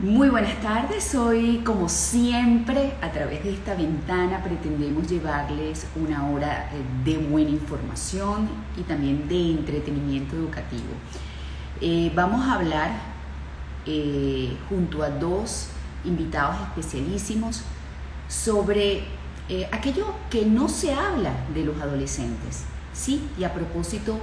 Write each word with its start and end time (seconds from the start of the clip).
Muy 0.00 0.28
buenas 0.28 0.60
tardes, 0.60 1.12
hoy 1.16 1.60
como 1.64 1.88
siempre 1.88 2.94
a 3.02 3.10
través 3.10 3.42
de 3.42 3.52
esta 3.52 3.74
ventana 3.74 4.44
pretendemos 4.44 5.08
llevarles 5.08 5.88
una 5.96 6.30
hora 6.30 6.70
de 7.04 7.18
buena 7.18 7.50
información 7.50 8.48
y 8.76 8.82
también 8.82 9.26
de 9.26 9.50
entretenimiento 9.50 10.36
educativo. 10.36 10.84
Eh, 11.80 12.12
vamos 12.14 12.46
a 12.46 12.54
hablar 12.54 12.92
eh, 13.86 14.56
junto 14.68 15.02
a 15.02 15.10
dos 15.10 15.66
invitados 16.04 16.54
especialísimos 16.68 17.62
sobre 18.28 19.02
eh, 19.48 19.68
aquello 19.72 20.14
que 20.30 20.46
no 20.46 20.68
se 20.68 20.94
habla 20.94 21.32
de 21.52 21.64
los 21.64 21.76
adolescentes, 21.80 22.62
¿sí? 22.92 23.28
Y 23.36 23.42
a 23.42 23.52
propósito 23.52 24.16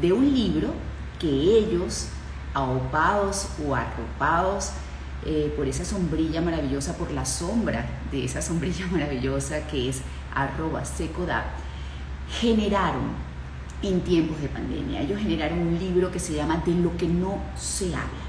de 0.00 0.12
un 0.12 0.34
libro 0.34 0.70
que 1.20 1.28
ellos, 1.28 2.08
ahopados 2.52 3.46
o 3.64 3.76
arropados, 3.76 4.72
eh, 5.26 5.52
por 5.56 5.66
esa 5.66 5.84
sombrilla 5.84 6.40
maravillosa, 6.40 6.96
por 6.96 7.10
la 7.10 7.24
sombra 7.24 7.86
de 8.10 8.24
esa 8.24 8.42
sombrilla 8.42 8.86
maravillosa 8.92 9.66
que 9.66 9.88
es 9.88 10.02
arroba 10.34 10.84
secoda, 10.84 11.44
generaron 12.40 13.24
en 13.82 14.00
tiempos 14.00 14.40
de 14.40 14.48
pandemia. 14.48 15.02
Ellos 15.02 15.20
generaron 15.20 15.58
un 15.58 15.78
libro 15.78 16.10
que 16.10 16.18
se 16.18 16.34
llama 16.34 16.62
De 16.64 16.74
lo 16.74 16.96
que 16.96 17.06
no 17.06 17.38
se 17.56 17.86
habla. 17.86 18.24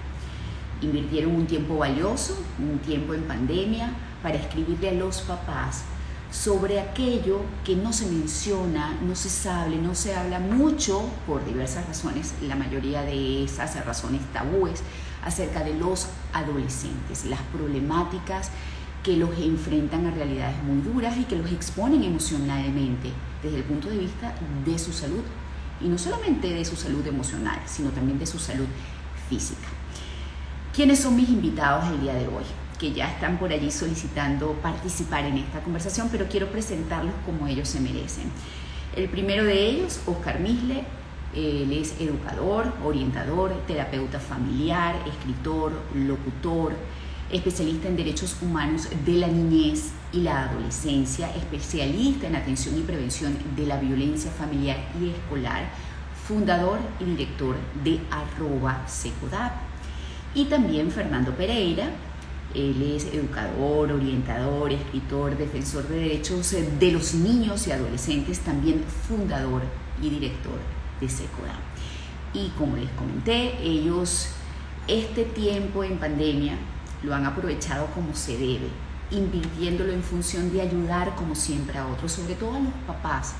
Invirtieron 0.81 1.35
un 1.35 1.47
tiempo 1.47 1.77
valioso, 1.77 2.37
un 2.59 2.79
tiempo 2.79 3.13
en 3.13 3.23
pandemia, 3.23 3.91
para 4.21 4.37
escribirle 4.37 4.89
a 4.89 4.93
los 4.93 5.21
papás 5.21 5.83
sobre 6.31 6.79
aquello 6.79 7.41
que 7.63 7.75
no 7.75 7.93
se 7.93 8.07
menciona, 8.07 8.97
no 9.01 9.15
se 9.15 9.29
sabe, 9.29 9.77
no 9.77 9.95
se 9.95 10.15
habla 10.15 10.39
mucho 10.39 11.03
por 11.25 11.45
diversas 11.45 11.87
razones, 11.87 12.33
la 12.41 12.55
mayoría 12.55 13.03
de 13.03 13.45
esas 13.45 13.83
razones 13.85 14.21
tabúes, 14.33 14.81
acerca 15.25 15.63
de 15.63 15.73
los 15.73 16.07
adolescentes, 16.31 17.25
las 17.25 17.41
problemáticas 17.53 18.51
que 19.03 19.17
los 19.17 19.37
enfrentan 19.37 20.07
a 20.07 20.11
realidades 20.11 20.55
muy 20.63 20.81
duras 20.81 21.17
y 21.17 21.25
que 21.25 21.35
los 21.35 21.51
exponen 21.51 22.03
emocionalmente 22.03 23.11
desde 23.43 23.57
el 23.57 23.63
punto 23.63 23.89
de 23.89 23.97
vista 23.97 24.33
de 24.65 24.79
su 24.79 24.93
salud. 24.93 25.23
Y 25.81 25.87
no 25.87 25.97
solamente 25.97 26.53
de 26.53 26.63
su 26.63 26.75
salud 26.75 27.05
emocional, 27.05 27.59
sino 27.65 27.89
también 27.89 28.17
de 28.17 28.25
su 28.25 28.39
salud 28.39 28.67
física. 29.29 29.67
¿Quiénes 30.73 30.99
son 30.99 31.15
mis 31.15 31.29
invitados 31.29 31.85
el 31.89 32.01
día 32.01 32.13
de 32.13 32.27
hoy? 32.27 32.43
Que 32.79 32.93
ya 32.93 33.09
están 33.11 33.37
por 33.37 33.51
allí 33.51 33.71
solicitando 33.71 34.53
participar 34.61 35.25
en 35.25 35.37
esta 35.37 35.61
conversación, 35.61 36.09
pero 36.11 36.27
quiero 36.27 36.49
presentarlos 36.49 37.13
como 37.25 37.47
ellos 37.47 37.67
se 37.67 37.79
merecen. 37.79 38.31
El 38.95 39.09
primero 39.09 39.43
de 39.43 39.69
ellos, 39.69 39.99
Oscar 40.05 40.39
Misle, 40.39 40.83
él 41.35 41.73
es 41.73 41.99
educador, 41.99 42.71
orientador, 42.83 43.51
terapeuta 43.67 44.19
familiar, 44.19 44.95
escritor, 45.05 45.73
locutor, 45.93 46.73
especialista 47.29 47.89
en 47.89 47.97
derechos 47.97 48.37
humanos 48.41 48.87
de 49.05 49.13
la 49.13 49.27
niñez 49.27 49.91
y 50.13 50.21
la 50.21 50.45
adolescencia, 50.45 51.29
especialista 51.35 52.27
en 52.27 52.37
atención 52.37 52.77
y 52.77 52.81
prevención 52.81 53.37
de 53.55 53.65
la 53.65 53.77
violencia 53.79 54.31
familiar 54.31 54.77
y 55.01 55.09
escolar, 55.09 55.69
fundador 56.25 56.79
y 57.01 57.03
director 57.03 57.57
de 57.83 57.99
arroba 58.09 58.87
secodap. 58.87 59.53
Y 60.33 60.45
también 60.45 60.89
Fernando 60.89 61.31
Pereira, 61.33 61.89
él 62.53 62.81
es 62.95 63.05
educador, 63.13 63.91
orientador, 63.91 64.71
escritor, 64.71 65.37
defensor 65.37 65.85
de 65.89 65.99
derechos 65.99 66.55
de 66.79 66.91
los 66.91 67.13
niños 67.13 67.67
y 67.67 67.73
adolescentes, 67.73 68.39
también 68.39 68.81
fundador 69.07 69.63
y 70.01 70.09
director 70.09 70.74
de 70.99 71.09
Secoda. 71.09 71.55
Y 72.33 72.49
como 72.57 72.77
les 72.77 72.89
comenté, 72.91 73.57
ellos 73.61 74.29
este 74.87 75.23
tiempo 75.23 75.83
en 75.83 75.97
pandemia 75.97 76.57
lo 77.01 77.15
han 77.15 77.25
aprovechado 77.25 77.87
como 77.87 78.15
se 78.15 78.37
debe, 78.37 78.69
invirtiéndolo 79.09 79.91
en 79.91 80.03
función 80.03 80.51
de 80.51 80.61
ayudar 80.61 81.15
como 81.15 81.33
siempre 81.33 81.77
a 81.77 81.87
otros, 81.87 82.11
sobre 82.11 82.35
todo 82.35 82.55
a 82.55 82.59
los 82.59 82.73
papás, 82.85 83.33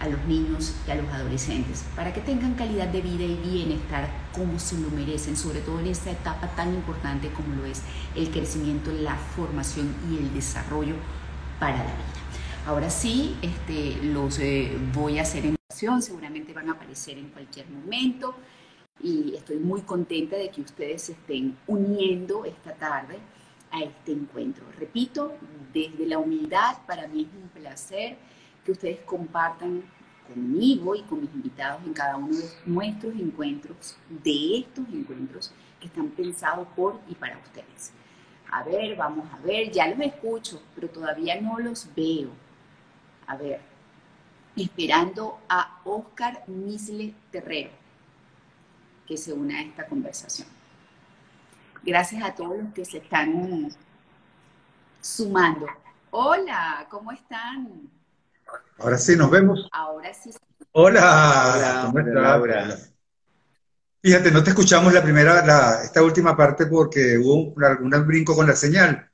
a 0.00 0.08
los 0.08 0.22
niños 0.26 0.74
y 0.86 0.90
a 0.90 0.94
los 0.96 1.08
adolescentes, 1.08 1.84
para 1.96 2.12
que 2.12 2.20
tengan 2.20 2.54
calidad 2.54 2.88
de 2.88 3.00
vida 3.00 3.24
y 3.24 3.36
bienestar 3.36 4.08
como 4.32 4.58
se 4.58 4.78
lo 4.78 4.90
merecen, 4.90 5.36
sobre 5.36 5.60
todo 5.60 5.80
en 5.80 5.86
esta 5.86 6.10
etapa 6.10 6.48
tan 6.48 6.74
importante 6.74 7.30
como 7.30 7.54
lo 7.54 7.64
es 7.64 7.82
el 8.14 8.30
crecimiento, 8.30 8.92
la 8.92 9.16
formación 9.16 9.94
y 10.10 10.18
el 10.18 10.34
desarrollo 10.34 10.94
para 11.58 11.78
la 11.78 11.84
vida. 11.84 11.94
Ahora 12.66 12.90
sí, 12.90 13.36
este, 13.42 13.96
los 14.02 14.38
eh, 14.38 14.76
voy 14.92 15.18
a 15.18 15.22
hacer 15.22 15.46
en 15.46 15.55
seguramente 16.00 16.52
van 16.52 16.68
a 16.70 16.72
aparecer 16.72 17.18
en 17.18 17.28
cualquier 17.28 17.68
momento 17.68 18.34
y 19.02 19.34
estoy 19.34 19.58
muy 19.58 19.82
contenta 19.82 20.36
de 20.36 20.48
que 20.50 20.62
ustedes 20.62 21.02
se 21.02 21.12
estén 21.12 21.56
uniendo 21.66 22.44
esta 22.44 22.74
tarde 22.74 23.18
a 23.70 23.82
este 23.82 24.12
encuentro. 24.12 24.64
Repito, 24.78 25.34
desde 25.72 26.06
la 26.06 26.18
humildad, 26.18 26.78
para 26.86 27.06
mí 27.08 27.28
es 27.30 27.42
un 27.42 27.48
placer 27.50 28.16
que 28.64 28.72
ustedes 28.72 29.00
compartan 29.00 29.82
conmigo 30.26 30.94
y 30.94 31.02
con 31.02 31.20
mis 31.20 31.34
invitados 31.34 31.84
en 31.84 31.92
cada 31.92 32.16
uno 32.16 32.36
de 32.36 32.48
nuestros 32.64 33.14
encuentros, 33.14 33.96
de 34.08 34.58
estos 34.58 34.86
encuentros 34.92 35.52
que 35.78 35.86
están 35.86 36.08
pensados 36.08 36.66
por 36.74 37.00
y 37.08 37.14
para 37.14 37.38
ustedes. 37.38 37.92
A 38.50 38.62
ver, 38.64 38.96
vamos 38.96 39.26
a 39.32 39.38
ver, 39.46 39.70
ya 39.70 39.88
los 39.88 40.00
escucho, 40.00 40.62
pero 40.74 40.88
todavía 40.88 41.40
no 41.40 41.58
los 41.58 41.88
veo. 41.94 42.30
A 43.26 43.36
ver, 43.36 43.60
esperando 44.56 45.38
a 45.48 45.80
Oscar 45.84 46.42
Misle 46.48 47.14
Terrero 47.30 47.70
que 49.06 49.16
se 49.16 49.32
una 49.32 49.58
a 49.58 49.62
esta 49.62 49.86
conversación. 49.86 50.48
Gracias 51.82 52.22
a 52.24 52.34
todos 52.34 52.58
los 52.58 52.74
que 52.74 52.84
se 52.84 52.98
están 52.98 53.68
sumando. 55.00 55.66
Hola, 56.10 56.86
¿cómo 56.90 57.12
están? 57.12 57.88
Ahora 58.78 58.98
sí, 58.98 59.14
nos 59.16 59.30
vemos. 59.30 59.68
Ahora 59.70 60.12
sí. 60.12 60.32
Hola, 60.72 61.90
Hola 61.94 62.76
Fíjate, 64.02 64.30
no 64.30 64.42
te 64.42 64.50
escuchamos 64.50 64.92
la 64.92 65.02
primera, 65.02 65.82
esta 65.82 66.02
última 66.02 66.36
parte 66.36 66.66
porque 66.66 67.18
hubo 67.18 67.52
un, 67.52 67.94
un 67.94 68.06
brinco 68.06 68.34
con 68.34 68.46
la 68.46 68.54
señal. 68.54 69.10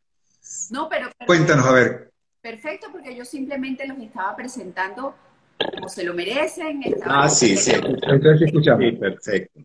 No, 0.71 0.89
pero, 0.89 1.11
Cuéntanos, 1.27 1.67
a 1.67 1.73
ver. 1.73 2.13
Perfecto, 2.41 2.89
porque 2.91 3.15
yo 3.15 3.25
simplemente 3.25 3.87
los 3.87 3.99
estaba 3.99 4.35
presentando 4.35 5.15
como 5.71 5.89
se 5.89 6.05
lo 6.05 6.15
merecen. 6.15 6.81
Ah, 7.05 7.29
sí, 7.29 7.57
sí. 7.57 7.73
Entonces 7.73 8.43
escuchamos. 8.43 8.85
Sí, 8.85 8.93
perfecto. 8.93 9.61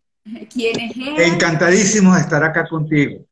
¿Quién 0.54 0.80
es 0.80 0.98
él? 0.98 1.34
Encantadísimo 1.34 2.14
de 2.16 2.22
estar 2.22 2.44
acá 2.44 2.68
contigo. 2.68 3.26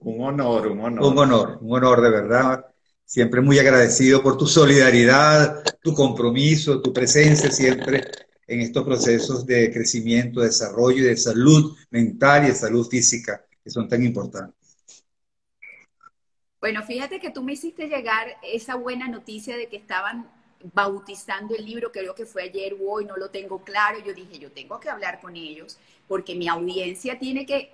Un 0.00 0.24
honor, 0.24 0.68
un 0.68 0.80
honor. 0.80 1.12
Un 1.12 1.18
honor, 1.18 1.58
un 1.60 1.76
honor 1.76 2.00
de 2.00 2.10
verdad. 2.10 2.64
Siempre 3.04 3.40
muy 3.40 3.58
agradecido 3.58 4.22
por 4.22 4.36
tu 4.36 4.46
solidaridad, 4.46 5.62
tu 5.82 5.94
compromiso, 5.94 6.80
tu 6.82 6.92
presencia 6.92 7.50
siempre 7.50 8.04
en 8.46 8.60
estos 8.60 8.84
procesos 8.84 9.46
de 9.46 9.72
crecimiento, 9.72 10.40
desarrollo 10.40 10.98
y 10.98 11.06
de 11.08 11.16
salud 11.16 11.76
mental 11.90 12.44
y 12.44 12.48
de 12.48 12.54
salud 12.54 12.86
física 12.88 13.44
que 13.62 13.70
son 13.70 13.88
tan 13.88 14.04
importantes. 14.04 14.54
Bueno, 16.60 16.82
fíjate 16.82 17.20
que 17.20 17.30
tú 17.30 17.42
me 17.42 17.52
hiciste 17.52 17.88
llegar 17.88 18.26
esa 18.42 18.74
buena 18.74 19.08
noticia 19.08 19.56
de 19.56 19.68
que 19.68 19.76
estaban 19.76 20.28
bautizando 20.74 21.54
el 21.54 21.64
libro, 21.64 21.92
creo 21.92 22.14
que 22.14 22.26
fue 22.26 22.42
ayer 22.42 22.74
o 22.74 22.90
hoy, 22.90 23.04
no 23.04 23.16
lo 23.16 23.30
tengo 23.30 23.62
claro. 23.62 23.98
Yo 24.04 24.12
dije, 24.12 24.38
yo 24.38 24.50
tengo 24.50 24.80
que 24.80 24.90
hablar 24.90 25.20
con 25.20 25.36
ellos 25.36 25.78
porque 26.06 26.34
mi 26.34 26.48
audiencia 26.48 27.18
tiene 27.18 27.46
que 27.46 27.72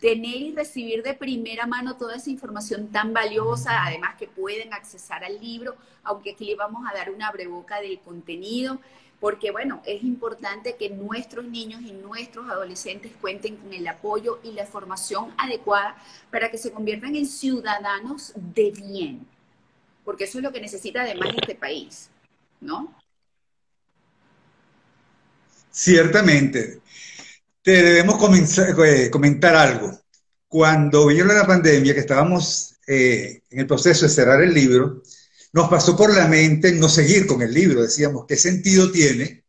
tener 0.00 0.36
y 0.36 0.54
recibir 0.54 1.02
de 1.02 1.14
primera 1.14 1.66
mano 1.66 1.96
toda 1.96 2.16
esa 2.16 2.30
información 2.30 2.88
tan 2.88 3.12
valiosa, 3.12 3.84
además 3.84 4.16
que 4.16 4.26
pueden 4.26 4.72
accesar 4.74 5.24
al 5.24 5.40
libro, 5.40 5.76
aunque 6.04 6.32
aquí 6.32 6.44
le 6.44 6.54
vamos 6.54 6.84
a 6.88 6.94
dar 6.94 7.10
una 7.10 7.30
breboca 7.30 7.80
del 7.80 7.98
contenido, 8.00 8.78
porque 9.20 9.50
bueno, 9.50 9.80
es 9.86 10.02
importante 10.02 10.76
que 10.76 10.90
nuestros 10.90 11.46
niños 11.46 11.80
y 11.82 11.92
nuestros 11.92 12.48
adolescentes 12.50 13.12
cuenten 13.20 13.56
con 13.56 13.72
el 13.72 13.88
apoyo 13.88 14.38
y 14.42 14.52
la 14.52 14.66
formación 14.66 15.32
adecuada 15.38 15.96
para 16.30 16.50
que 16.50 16.58
se 16.58 16.70
conviertan 16.70 17.16
en 17.16 17.26
ciudadanos 17.26 18.32
de 18.34 18.72
bien, 18.72 19.26
porque 20.04 20.24
eso 20.24 20.38
es 20.38 20.44
lo 20.44 20.52
que 20.52 20.60
necesita 20.60 21.02
además 21.02 21.30
este 21.36 21.54
país. 21.54 22.10
¿No? 22.60 22.96
Ciertamente. 25.70 26.80
Te 27.62 27.82
debemos 27.82 28.16
eh, 28.58 29.10
comentar 29.10 29.54
algo. 29.54 30.00
Cuando 30.48 31.06
vino 31.08 31.24
la 31.24 31.46
pandemia, 31.46 31.92
que 31.92 32.00
estábamos 32.00 32.76
eh, 32.86 33.42
en 33.50 33.60
el 33.60 33.66
proceso 33.66 34.06
de 34.06 34.12
cerrar 34.12 34.40
el 34.42 34.54
libro, 34.54 35.02
nos 35.52 35.68
pasó 35.68 35.96
por 35.96 36.14
la 36.14 36.28
mente 36.28 36.72
no 36.72 36.88
seguir 36.88 37.26
con 37.26 37.42
el 37.42 37.52
libro. 37.52 37.82
Decíamos, 37.82 38.24
¿qué 38.26 38.36
sentido 38.36 38.90
tiene 38.90 39.44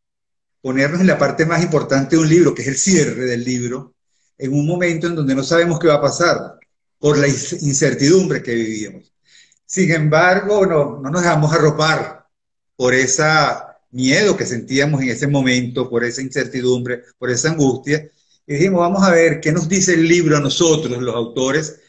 ponernos 0.61 0.99
en 0.99 1.07
la 1.07 1.17
parte 1.17 1.45
más 1.45 1.63
importante 1.63 2.15
de 2.15 2.21
un 2.21 2.27
libro, 2.27 2.53
que 2.53 2.63
es 2.63 2.67
el 2.67 2.77
cierre 2.77 3.25
del 3.25 3.43
libro, 3.43 3.93
en 4.37 4.53
un 4.53 4.65
momento 4.65 5.07
en 5.07 5.15
donde 5.15 5.35
no 5.35 5.43
sabemos 5.43 5.79
qué 5.79 5.87
va 5.87 5.95
a 5.95 6.01
pasar 6.01 6.59
por 6.97 7.17
la 7.17 7.27
incertidumbre 7.27 8.41
que 8.41 8.53
vivíamos? 8.53 9.13
Sin 9.65 9.91
embargo, 9.91 10.65
no, 10.65 10.99
no 10.99 11.09
nos 11.09 11.21
dejamos 11.21 11.53
arropar 11.53 12.16
por 12.77 12.93
ese 12.93 13.23
miedo 13.91 14.37
que 14.37 14.45
sentíamos 14.45 15.01
en 15.01 15.09
ese 15.09 15.27
momento, 15.27 15.89
por 15.89 16.05
esa 16.05 16.21
incertidumbre, 16.21 17.03
por 17.17 17.29
esa 17.29 17.49
angustia. 17.49 18.09
Y 18.45 18.53
dijimos, 18.53 18.79
vamos 18.79 19.03
a 19.03 19.11
ver 19.11 19.41
qué 19.41 19.51
nos 19.51 19.67
dice 19.67 19.95
el 19.95 20.07
libro 20.07 20.37
a 20.37 20.39
nosotros, 20.39 21.01
los 21.01 21.15
autores, 21.15 21.81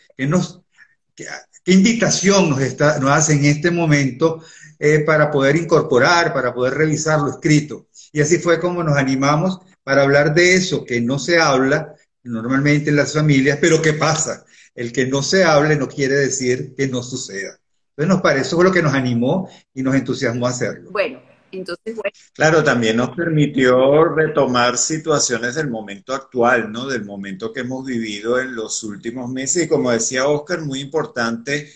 ¿Qué, 1.14 1.26
invitación 1.66 2.50
nos, 2.50 2.60
está, 2.60 2.98
nos 2.98 3.10
hace 3.10 3.34
en 3.34 3.44
este 3.44 3.70
momento 3.70 4.42
eh, 4.78 5.00
para 5.00 5.30
poder 5.30 5.54
incorporar, 5.56 6.32
para 6.32 6.52
poder 6.52 6.74
revisar 6.74 7.20
lo 7.20 7.30
escrito? 7.30 7.86
Y 8.12 8.20
así 8.20 8.38
fue 8.38 8.58
como 8.58 8.82
nos 8.82 8.96
animamos 8.96 9.60
para 9.84 10.02
hablar 10.02 10.34
de 10.34 10.54
eso 10.54 10.84
que 10.84 11.00
no 11.00 11.18
se 11.18 11.38
habla 11.38 11.94
normalmente 12.24 12.90
en 12.90 12.96
las 12.96 13.12
familias, 13.12 13.58
pero 13.60 13.80
¿qué 13.80 13.92
pasa? 13.92 14.44
El 14.74 14.92
que 14.92 15.06
no 15.06 15.22
se 15.22 15.44
hable 15.44 15.76
no 15.76 15.88
quiere 15.88 16.14
decir 16.16 16.74
que 16.76 16.88
no 16.88 17.02
suceda. 17.02 17.58
Entonces 17.98 18.14
nos 18.14 18.22
parece, 18.22 18.46
eso 18.46 18.54
fue 18.54 18.64
lo 18.64 18.70
que 18.70 18.80
nos 18.80 18.94
animó 18.94 19.50
y 19.74 19.82
nos 19.82 19.92
entusiasmó 19.96 20.46
a 20.46 20.50
hacerlo. 20.50 20.92
Bueno, 20.92 21.20
entonces, 21.50 21.96
bueno. 21.96 22.12
Claro, 22.32 22.62
también 22.62 22.96
nos 22.96 23.10
permitió 23.10 24.04
retomar 24.04 24.78
situaciones 24.78 25.56
del 25.56 25.68
momento 25.68 26.14
actual, 26.14 26.70
¿no? 26.70 26.86
Del 26.86 27.04
momento 27.04 27.52
que 27.52 27.62
hemos 27.62 27.84
vivido 27.84 28.38
en 28.38 28.54
los 28.54 28.84
últimos 28.84 29.28
meses. 29.28 29.64
Y 29.64 29.68
como 29.68 29.90
decía 29.90 30.28
Oscar, 30.28 30.60
muy 30.60 30.78
importante 30.78 31.72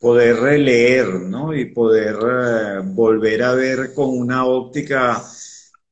poder 0.00 0.36
releer, 0.36 1.08
¿no? 1.08 1.54
Y 1.54 1.66
poder 1.66 2.16
eh, 2.26 2.80
volver 2.82 3.42
a 3.42 3.52
ver 3.52 3.92
con 3.92 4.08
una 4.16 4.46
óptica 4.46 5.22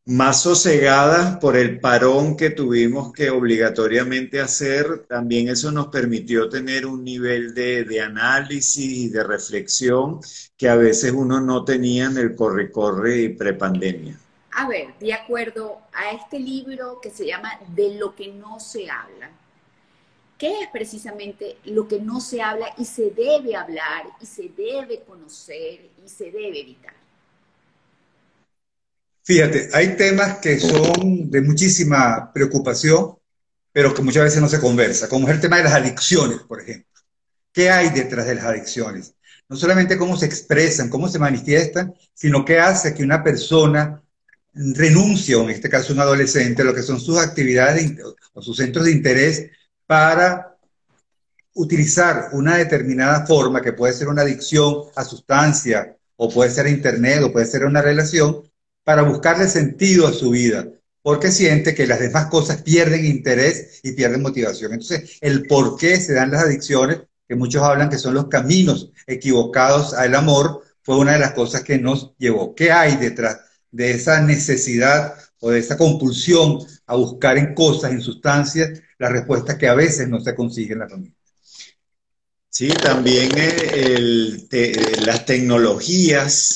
más 0.07 0.43
sosegadas 0.43 1.39
por 1.39 1.57
el 1.57 1.81
parón 1.81 2.37
que 2.37 2.51
tuvimos 2.51 3.13
que 3.13 3.31
obligatoriamente 3.31 4.39
hacer, 4.39 5.07
también 5.09 5.49
eso 5.49 5.73
nos 5.73 5.87
permitió 5.87 6.51
tener 6.51 6.85
un 6.85 7.03
nivel 7.03 7.55
de, 7.55 8.03
análisis 8.03 8.85
y 8.85 9.09
de 9.09 9.25
reflexión 9.25 10.21
que 10.59 10.69
a 10.69 10.77
veces 10.77 11.13
uno 11.13 11.41
no 11.41 11.65
tenía 11.65 12.05
en 12.07 12.19
el 12.19 12.37
corre-corre 12.37 13.23
y 13.23 13.29
prepandemia. 13.31 14.19
A 14.51 14.69
ver, 14.69 14.95
de 15.01 15.15
acuerdo 15.15 15.79
a 15.95 16.11
este 16.11 16.39
libro 16.39 17.01
que 17.01 17.11
se 17.11 17.27
llama 17.27 17.59
De 17.75 17.95
lo 17.95 18.15
que 18.15 18.29
no 18.29 18.61
se 18.61 18.91
habla, 18.91 19.31
¿qué 20.37 20.61
es 20.61 20.69
precisamente 20.71 21.57
lo 21.65 21.89
que 21.89 21.99
no 21.99 22.21
se 22.21 22.43
habla 22.43 22.67
y 22.77 22.85
se 22.85 23.11
debe 23.11 23.57
hablar 23.57 24.05
y 24.21 24.27
se 24.27 24.51
debe 24.55 25.03
conocer 25.03 25.89
y 26.05 26.09
se 26.09 26.25
debe 26.27 26.61
evitar? 26.61 27.04
Fíjate, 29.25 29.71
hay 29.73 29.97
temas 29.97 30.37
que 30.39 30.61
son 30.61 31.31
de 31.31 31.41
muchísima 31.41 32.31
preocupación, 32.31 33.17
pero 33.73 33.95
que 33.95 34.03
muchas 34.03 34.25
veces 34.25 34.43
no 34.43 34.49
se 34.51 34.61
conversa, 34.61 35.09
como 35.09 35.27
es 35.27 35.35
el 35.35 35.41
tema 35.41 35.57
de 35.57 35.65
las 35.65 35.73
adicciones, 35.73 36.41
por 36.41 36.61
ejemplo. 36.61 37.01
¿Qué 37.51 37.71
hay 37.71 37.89
detrás 37.89 38.27
de 38.27 38.35
las 38.35 38.45
adicciones? 38.45 39.15
No 39.49 39.57
solamente 39.57 39.97
cómo 39.97 40.19
se 40.19 40.27
expresan, 40.27 40.91
cómo 40.91 41.09
se 41.09 41.19
manifiestan, 41.19 41.95
sino 42.13 42.45
qué 42.45 42.59
hace 42.59 42.93
que 42.95 43.03
una 43.03 43.25
persona 43.25 44.03
renuncie, 44.53 45.35
o 45.37 45.45
en 45.45 45.51
este 45.51 45.71
caso 45.71 45.95
un 45.95 46.01
adolescente, 46.01 46.63
lo 46.63 46.75
que 46.75 46.83
son 46.83 47.01
sus 47.01 47.19
actividades 47.19 47.93
o 48.35 48.43
sus 48.43 48.59
centros 48.59 48.85
de 48.85 48.93
interés 48.93 49.47
para 49.87 50.57
utilizar 51.55 52.29
una 52.33 52.57
determinada 52.57 53.25
forma, 53.27 53.63
que 53.63 53.73
puede 53.73 53.95
ser 53.95 54.09
una 54.09 54.23
adicción 54.23 54.83
a 54.97 55.05
sustancia, 55.05 55.97
o 56.17 56.29
puede 56.29 56.51
ser 56.51 56.67
a 56.67 56.71
internet, 56.71 57.23
o 57.23 57.33
puede 57.33 57.47
ser 57.47 57.65
una 57.65 57.81
relación, 57.81 58.43
para 58.85 59.03
buscarle 59.03 59.49
sentido 59.49 60.07
a 60.07 60.13
su 60.13 60.31
vida, 60.31 60.69
porque 61.03 61.31
siente 61.31 61.75
que 61.75 61.87
las 61.87 62.01
demás 62.01 62.27
cosas 62.27 62.63
pierden 62.63 63.05
interés 63.05 63.81
y 63.83 63.93
pierden 63.93 64.23
motivación. 64.23 64.73
Entonces, 64.73 65.19
el 65.21 65.47
por 65.47 65.77
qué 65.77 65.99
se 65.99 66.15
dan 66.15 66.31
las 66.31 66.45
adicciones, 66.45 67.01
que 67.27 67.35
muchos 67.35 67.63
hablan 67.63 67.89
que 67.89 67.99
son 67.99 68.15
los 68.15 68.29
caminos 68.29 68.91
equivocados 69.07 69.95
al 69.95 70.15
amor, 70.15 70.63
fue 70.83 70.99
una 70.99 71.13
de 71.13 71.19
las 71.19 71.33
cosas 71.33 71.63
que 71.63 71.79
nos 71.79 72.15
llevó. 72.19 72.55
¿Qué 72.55 72.71
hay 72.71 72.97
detrás 72.97 73.41
de 73.71 73.93
esa 73.93 74.21
necesidad 74.21 75.15
o 75.41 75.51
de 75.51 75.59
esa 75.59 75.77
compulsión 75.79 76.59
a 76.87 76.95
buscar 76.97 77.39
en 77.39 77.55
cosas, 77.55 77.91
en 77.93 78.03
sustancias, 78.03 78.81
la 78.99 79.09
respuesta 79.09 79.57
que 79.59 79.69
a 79.69 79.75
veces 79.75 80.09
no 80.09 80.21
se 80.21 80.35
consigue 80.35 80.75
en 80.75 80.79
la 80.81 80.89
familia? 80.89 81.17
Sí, 82.51 82.69
también 82.69 83.31
el, 83.37 84.49
las 85.05 85.27
tecnologías 85.27 86.55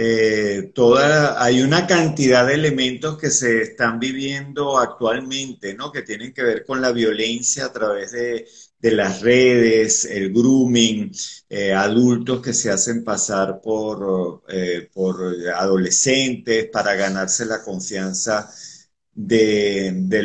eh, 0.00 0.70
toda, 0.74 1.42
hay 1.42 1.60
una 1.60 1.84
cantidad 1.84 2.46
de 2.46 2.54
elementos 2.54 3.18
que 3.18 3.30
se 3.30 3.62
están 3.62 3.98
viviendo 3.98 4.78
actualmente, 4.78 5.74
¿no? 5.74 5.90
Que 5.90 6.02
tienen 6.02 6.32
que 6.32 6.44
ver 6.44 6.64
con 6.64 6.80
la 6.80 6.92
violencia 6.92 7.64
a 7.64 7.72
través 7.72 8.12
de, 8.12 8.46
las 8.80 9.20
redes, 9.22 10.04
el 10.04 10.32
grooming, 10.32 11.10
eh, 11.48 11.72
adultos 11.72 12.40
que 12.40 12.52
se 12.52 12.70
hacen 12.70 13.02
pasar 13.02 13.60
por, 13.60 14.44
eh, 14.48 14.88
por 14.94 15.34
adolescentes 15.56 16.68
para 16.70 16.94
ganarse 16.94 17.44
la 17.44 17.60
confianza 17.64 18.48
de, 19.12 19.90
de, 19.94 20.18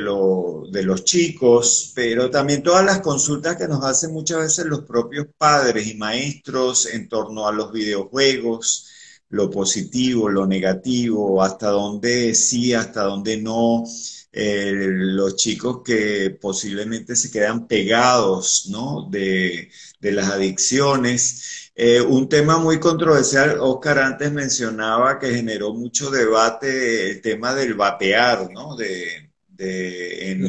de, 0.72 0.84
los 0.84 1.04
chicos, 1.04 1.92
pero 1.96 2.30
también 2.30 2.62
todas 2.62 2.86
las 2.86 3.00
consultas 3.00 3.56
que 3.56 3.68
nos 3.68 3.84
hacen 3.84 4.14
muchas 4.14 4.38
veces 4.40 4.66
los 4.68 4.82
propios 4.86 5.26
padres 5.36 5.88
y 5.88 5.96
maestros 5.96 6.86
en 6.86 7.10
torno 7.10 7.48
a 7.48 7.52
los 7.52 7.72
videojuegos, 7.72 8.93
lo 9.34 9.50
positivo, 9.50 10.30
lo 10.30 10.46
negativo, 10.46 11.42
hasta 11.42 11.70
dónde 11.70 12.36
sí, 12.36 12.74
hasta 12.74 13.04
dónde 13.04 13.38
no. 13.38 13.84
Eh, 14.32 14.72
los 14.76 15.36
chicos 15.36 15.82
que 15.84 16.38
posiblemente 16.40 17.16
se 17.16 17.32
quedan 17.32 17.68
pegados 17.68 18.68
¿no? 18.70 19.08
de, 19.10 19.70
las 20.02 20.30
adicciones. 20.30 21.72
Eh, 21.76 22.00
un 22.00 22.30
tema 22.30 22.60
muy 22.60 22.80
controversial, 22.80 23.58
Oscar 23.60 24.00
antes 24.00 24.32
mencionaba 24.32 25.18
que 25.18 25.34
generó 25.34 25.74
mucho 25.74 26.12
debate 26.12 27.10
el 27.10 27.22
tema 27.22 27.56
del 27.56 27.74
vapear, 27.74 28.52
¿no? 28.52 28.76
De, 28.76 29.32
de 29.48 30.32
en, 30.32 30.44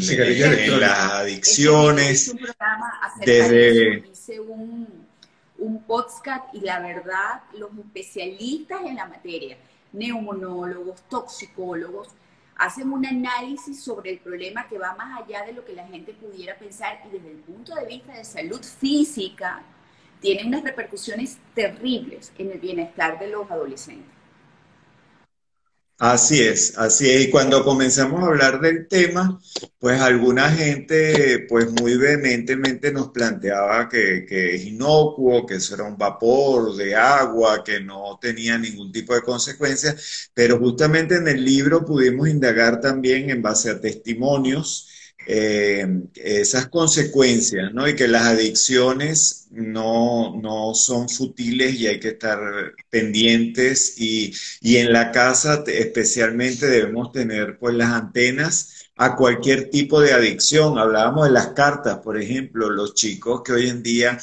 las 0.80 1.12
adicciones. 1.12 2.34
desde 3.24 4.04
un 4.40 4.93
podcast 5.80 6.54
y 6.54 6.60
la 6.60 6.80
verdad, 6.80 7.42
los 7.58 7.70
especialistas 7.78 8.82
en 8.82 8.96
la 8.96 9.06
materia, 9.06 9.56
neumonólogos, 9.92 11.02
toxicólogos, 11.08 12.08
hacen 12.56 12.92
un 12.92 13.04
análisis 13.04 13.82
sobre 13.82 14.10
el 14.10 14.18
problema 14.18 14.68
que 14.68 14.78
va 14.78 14.94
más 14.94 15.22
allá 15.22 15.44
de 15.44 15.52
lo 15.52 15.64
que 15.64 15.72
la 15.72 15.86
gente 15.86 16.12
pudiera 16.12 16.56
pensar 16.56 17.00
y 17.06 17.10
desde 17.10 17.30
el 17.30 17.38
punto 17.38 17.74
de 17.74 17.86
vista 17.86 18.12
de 18.12 18.24
salud 18.24 18.62
física 18.62 19.62
tiene 20.20 20.46
unas 20.46 20.62
repercusiones 20.62 21.38
terribles 21.54 22.32
en 22.38 22.52
el 22.52 22.58
bienestar 22.58 23.18
de 23.18 23.28
los 23.28 23.50
adolescentes. 23.50 24.13
Así 25.98 26.40
es, 26.42 26.76
así 26.76 27.08
es. 27.08 27.26
Y 27.26 27.30
cuando 27.30 27.64
comenzamos 27.64 28.22
a 28.22 28.26
hablar 28.26 28.60
del 28.60 28.88
tema, 28.88 29.40
pues 29.78 30.00
alguna 30.00 30.50
gente, 30.50 31.46
pues 31.48 31.70
muy 31.70 31.96
vehementemente 31.96 32.92
nos 32.92 33.08
planteaba 33.10 33.88
que, 33.88 34.26
es 34.54 34.64
inocuo, 34.64 35.46
que 35.46 35.54
eso 35.56 35.74
era 35.74 35.84
un 35.84 35.96
vapor 35.96 36.74
de 36.76 36.96
agua, 36.96 37.62
que 37.64 37.80
no 37.80 38.18
tenía 38.20 38.58
ningún 38.58 38.90
tipo 38.92 39.14
de 39.14 39.22
consecuencias, 39.22 40.30
pero 40.34 40.58
justamente 40.58 41.16
en 41.16 41.28
el 41.28 41.44
libro 41.44 41.84
pudimos 41.84 42.28
indagar 42.28 42.80
también 42.80 43.30
en 43.30 43.40
base 43.40 43.70
a 43.70 43.80
testimonios 43.80 44.88
eh, 45.26 45.86
esas 46.14 46.68
consecuencias, 46.68 47.72
¿no? 47.72 47.88
Y 47.88 47.94
que 47.96 48.08
las 48.08 48.24
adicciones 48.26 49.48
no, 49.50 50.36
no, 50.40 50.74
son 50.74 51.08
futiles 51.08 51.74
y 51.74 51.86
hay 51.86 52.00
que 52.00 52.08
estar 52.08 52.38
pendientes 52.90 53.94
y, 53.98 54.32
y, 54.60 54.76
en 54.76 54.92
la 54.92 55.12
casa 55.12 55.64
especialmente 55.66 56.66
debemos 56.66 57.12
tener 57.12 57.58
pues 57.58 57.74
las 57.74 57.90
antenas 57.90 58.90
a 58.96 59.16
cualquier 59.16 59.70
tipo 59.70 60.00
de 60.00 60.12
adicción. 60.12 60.78
Hablábamos 60.78 61.26
de 61.26 61.32
las 61.32 61.48
cartas, 61.48 61.98
por 61.98 62.20
ejemplo, 62.20 62.70
los 62.70 62.94
chicos 62.94 63.42
que 63.44 63.52
hoy 63.52 63.68
en 63.68 63.82
día 63.82 64.18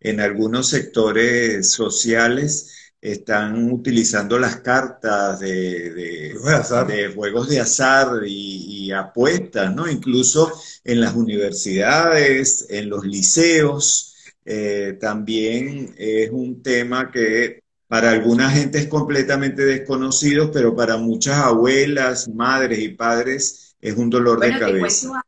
en 0.00 0.20
algunos 0.20 0.68
sectores 0.68 1.70
sociales 1.72 2.83
están 3.04 3.70
utilizando 3.70 4.38
las 4.38 4.56
cartas 4.56 5.38
de, 5.38 5.90
de, 5.90 7.12
juegos 7.14 7.48
de 7.50 7.60
azar 7.60 8.22
y, 8.26 8.90
apuestas, 8.92 9.74
¿no? 9.74 9.90
Incluso 9.90 10.50
en 10.84 11.00
las 11.00 11.14
universidades, 11.14 12.66
en 12.70 12.88
los 12.88 13.04
liceos, 13.04 14.14
eh, 14.46 14.96
también 14.98 15.94
es 15.98 16.30
un 16.30 16.62
tema 16.62 17.10
que 17.10 17.62
para 17.88 18.10
alguna 18.10 18.48
gente 18.50 18.78
es 18.78 18.86
completamente 18.86 19.64
desconocido, 19.64 20.50
pero 20.50 20.74
para 20.74 20.96
muchas 20.96 21.36
abuelas, 21.36 22.28
madres 22.28 22.78
y 22.78 22.88
padres 22.88 23.76
es 23.80 23.96
un 23.96 24.08
dolor 24.08 24.40
de 24.40 24.58
cabeza. 24.58 25.22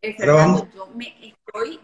Fernando, 0.00 0.68
yo 0.74 0.88
me 0.96 1.14
estoy 1.22 1.78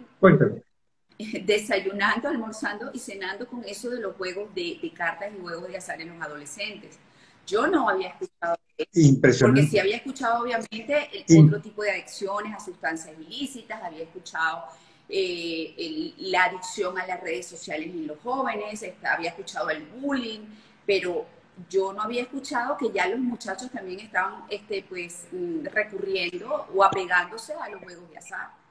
desayunando, 1.44 2.28
almorzando 2.28 2.90
y 2.92 2.99
cenando 2.99 3.46
con 3.46 3.64
eso 3.64 3.90
de 3.90 4.00
los 4.00 4.16
juegos 4.16 4.54
de, 4.54 4.78
cartas 4.94 5.30
y 5.37 5.40
juegos 5.40 5.68
de 5.68 5.76
azar 5.76 6.00
en 6.00 6.11
los 6.11 6.23
adolescentes. 6.23 6.99
Yo 7.46 7.66
no 7.66 7.88
había 7.88 8.08
escuchado 8.08 8.56
eso, 8.76 9.46
porque 9.46 9.62
sí 9.62 9.78
había 9.78 9.96
escuchado 9.96 10.42
obviamente 10.42 11.08
el 11.26 11.46
otro 11.46 11.61
tipo 11.61 11.82
de 11.82 11.92
adicciones 11.92 12.54
a 12.54 12.61
sustancias 12.61 13.14
ilícitas, 13.18 13.82
había 13.82 14.02
escuchado 14.02 14.64
eh, 15.08 16.12
la 16.18 16.44
adicción 16.44 16.99
a 16.99 17.06
las 17.06 17.20
redes 17.20 17.46
sociales 17.46 17.88
en 17.88 18.08
los 18.08 18.18
jóvenes, 18.18 18.85
había 19.04 19.30
escuchado 19.30 19.70
el 19.70 19.85
bullying, 19.85 20.40
pero 20.85 21.26
yo 21.70 21.92
no 21.92 22.02
había 22.02 22.23
escuchado 22.23 22.76
que 22.76 22.90
ya 22.92 23.06
los 23.06 23.20
muchachos 23.20 23.70
también 23.70 24.00
estaban 24.00 24.44
este, 24.50 24.85
pues, 24.88 25.26
mm, 25.32 25.66
recurriendo 25.66 26.66
o 26.75 26.85
apegándose 26.85 27.54
a 27.54 27.68
los 27.68 27.82
juegos 27.82 28.11
de 28.11 28.18
azar. 28.18 28.65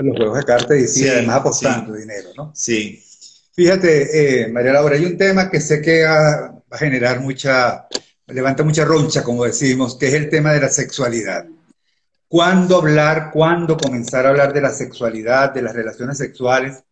A 0.00 0.02
los 0.02 0.16
juegos 0.16 0.38
de 0.38 0.44
cartas 0.44 0.78
y 0.78 0.88
sí, 0.88 1.08
además 1.08 1.36
apostando 1.36 1.94
dinero, 1.94 2.30
¿no? 2.36 2.52
Sí. 2.54 3.02
Fíjate, 3.52 4.44
eh, 4.44 4.48
María 4.48 4.72
Laura, 4.72 4.96
hay 4.96 5.04
un 5.04 5.18
tema 5.18 5.50
que 5.50 5.60
sé 5.60 5.82
que 5.82 6.04
va 6.04 6.62
a 6.70 6.78
generar 6.78 7.20
mucha, 7.20 7.86
levanta 8.28 8.62
mucha 8.62 8.84
roncha, 8.84 9.22
como 9.22 9.44
decimos, 9.44 9.96
que 9.98 10.08
es 10.08 10.14
el 10.14 10.30
tema 10.30 10.52
de 10.52 10.60
la 10.60 10.70
sexualidad. 10.70 11.44
¿Cuándo 12.28 12.76
hablar, 12.76 13.30
cuándo 13.32 13.76
comenzar 13.76 14.24
a 14.24 14.30
hablar 14.30 14.52
de 14.54 14.62
la 14.62 14.70
sexualidad, 14.70 15.52
de 15.52 15.62
las 15.62 15.74
relaciones 15.74 16.16
sexuales? 16.16 16.82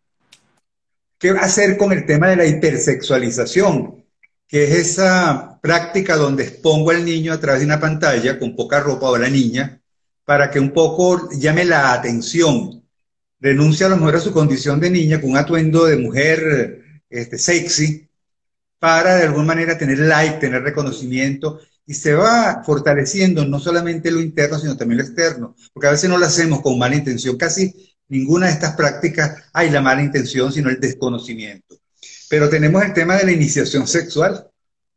¿Qué 1.17 1.31
hacer 1.31 1.77
con 1.77 1.91
el 1.91 2.05
tema 2.05 2.29
de 2.29 2.35
la 2.35 2.45
hipersexualización? 2.45 4.05
Que 4.47 4.65
es 4.65 4.71
esa 4.71 5.59
práctica 5.61 6.15
donde 6.15 6.43
expongo 6.43 6.91
al 6.91 7.03
niño 7.03 7.33
a 7.33 7.39
través 7.39 7.61
de 7.61 7.65
una 7.65 7.79
pantalla 7.79 8.37
con 8.37 8.55
poca 8.55 8.79
ropa 8.79 9.09
o 9.09 9.17
la 9.17 9.29
niña 9.29 9.81
para 10.25 10.51
que 10.51 10.59
un 10.59 10.71
poco 10.71 11.29
llame 11.31 11.65
la 11.65 11.93
atención. 11.93 12.79
Renuncia 13.39 13.85
a 13.85 13.89
lo 13.89 13.97
mejor 13.97 14.17
a 14.17 14.19
su 14.19 14.31
condición 14.31 14.79
de 14.79 14.89
niña 14.89 15.21
con 15.21 15.31
un 15.31 15.37
atuendo 15.37 15.85
de 15.85 15.97
mujer 15.97 16.83
este, 17.09 17.37
sexy 17.37 18.09
para 18.79 19.15
de 19.15 19.23
alguna 19.23 19.45
manera 19.45 19.77
tener 19.77 19.99
like, 19.99 20.39
tener 20.39 20.61
reconocimiento 20.61 21.59
y 21.85 21.93
se 21.93 22.13
va 22.13 22.61
fortaleciendo 22.65 23.45
no 23.45 23.59
solamente 23.59 24.11
lo 24.11 24.19
interno, 24.19 24.59
sino 24.59 24.77
también 24.77 24.99
lo 24.99 25.03
externo, 25.05 25.55
porque 25.73 25.87
a 25.87 25.91
veces 25.91 26.09
no 26.09 26.17
lo 26.17 26.25
hacemos 26.25 26.61
con 26.61 26.77
mala 26.77 26.95
intención, 26.95 27.35
casi 27.35 27.95
ninguna 28.09 28.47
de 28.47 28.53
estas 28.53 28.75
prácticas 28.75 29.43
hay 29.53 29.69
la 29.69 29.81
mala 29.81 30.03
intención, 30.03 30.51
sino 30.51 30.69
el 30.69 30.79
desconocimiento. 30.79 31.79
Pero 32.29 32.47
tenemos 32.47 32.83
el 32.83 32.93
tema 32.93 33.15
de 33.17 33.25
la 33.25 33.31
iniciación 33.31 33.87
sexual. 33.87 34.47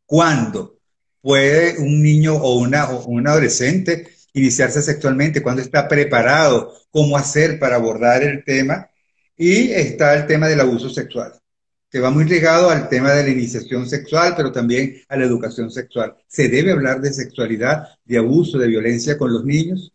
¿Cuándo 0.05 0.77
puede 1.21 1.79
un 1.79 2.03
niño 2.03 2.35
o 2.35 2.59
una, 2.59 2.89
o 2.91 3.05
un 3.05 3.27
adolescente 3.27 4.12
iniciarse 4.33 4.81
sexualmente? 4.81 5.41
¿Cuándo 5.41 5.61
está 5.61 5.87
preparado? 5.87 6.73
¿Cómo 6.91 7.17
hacer 7.17 7.59
para 7.59 7.75
abordar 7.75 8.23
el 8.23 8.43
tema? 8.43 8.89
Y 9.37 9.71
está 9.71 10.15
el 10.15 10.27
tema 10.27 10.47
del 10.47 10.59
abuso 10.61 10.89
sexual 10.89 11.33
que 11.93 11.99
va 11.99 12.09
muy 12.09 12.25
ligado 12.25 12.71
al 12.71 12.89
tema 12.89 13.11
de 13.11 13.21
la 13.21 13.29
iniciación 13.29 13.87
sexual, 13.87 14.33
pero 14.35 14.51
también 14.51 14.95
a 15.07 15.15
la 15.15 15.25
educación 15.25 15.69
sexual. 15.69 16.15
¿Se 16.25 16.49
debe 16.49 16.71
hablar 16.71 16.99
de 17.01 17.13
sexualidad, 17.13 17.87
de 18.03 18.17
abuso, 18.17 18.57
de 18.57 18.67
violencia 18.67 19.15
con 19.15 19.31
los 19.31 19.45
niños? 19.45 19.92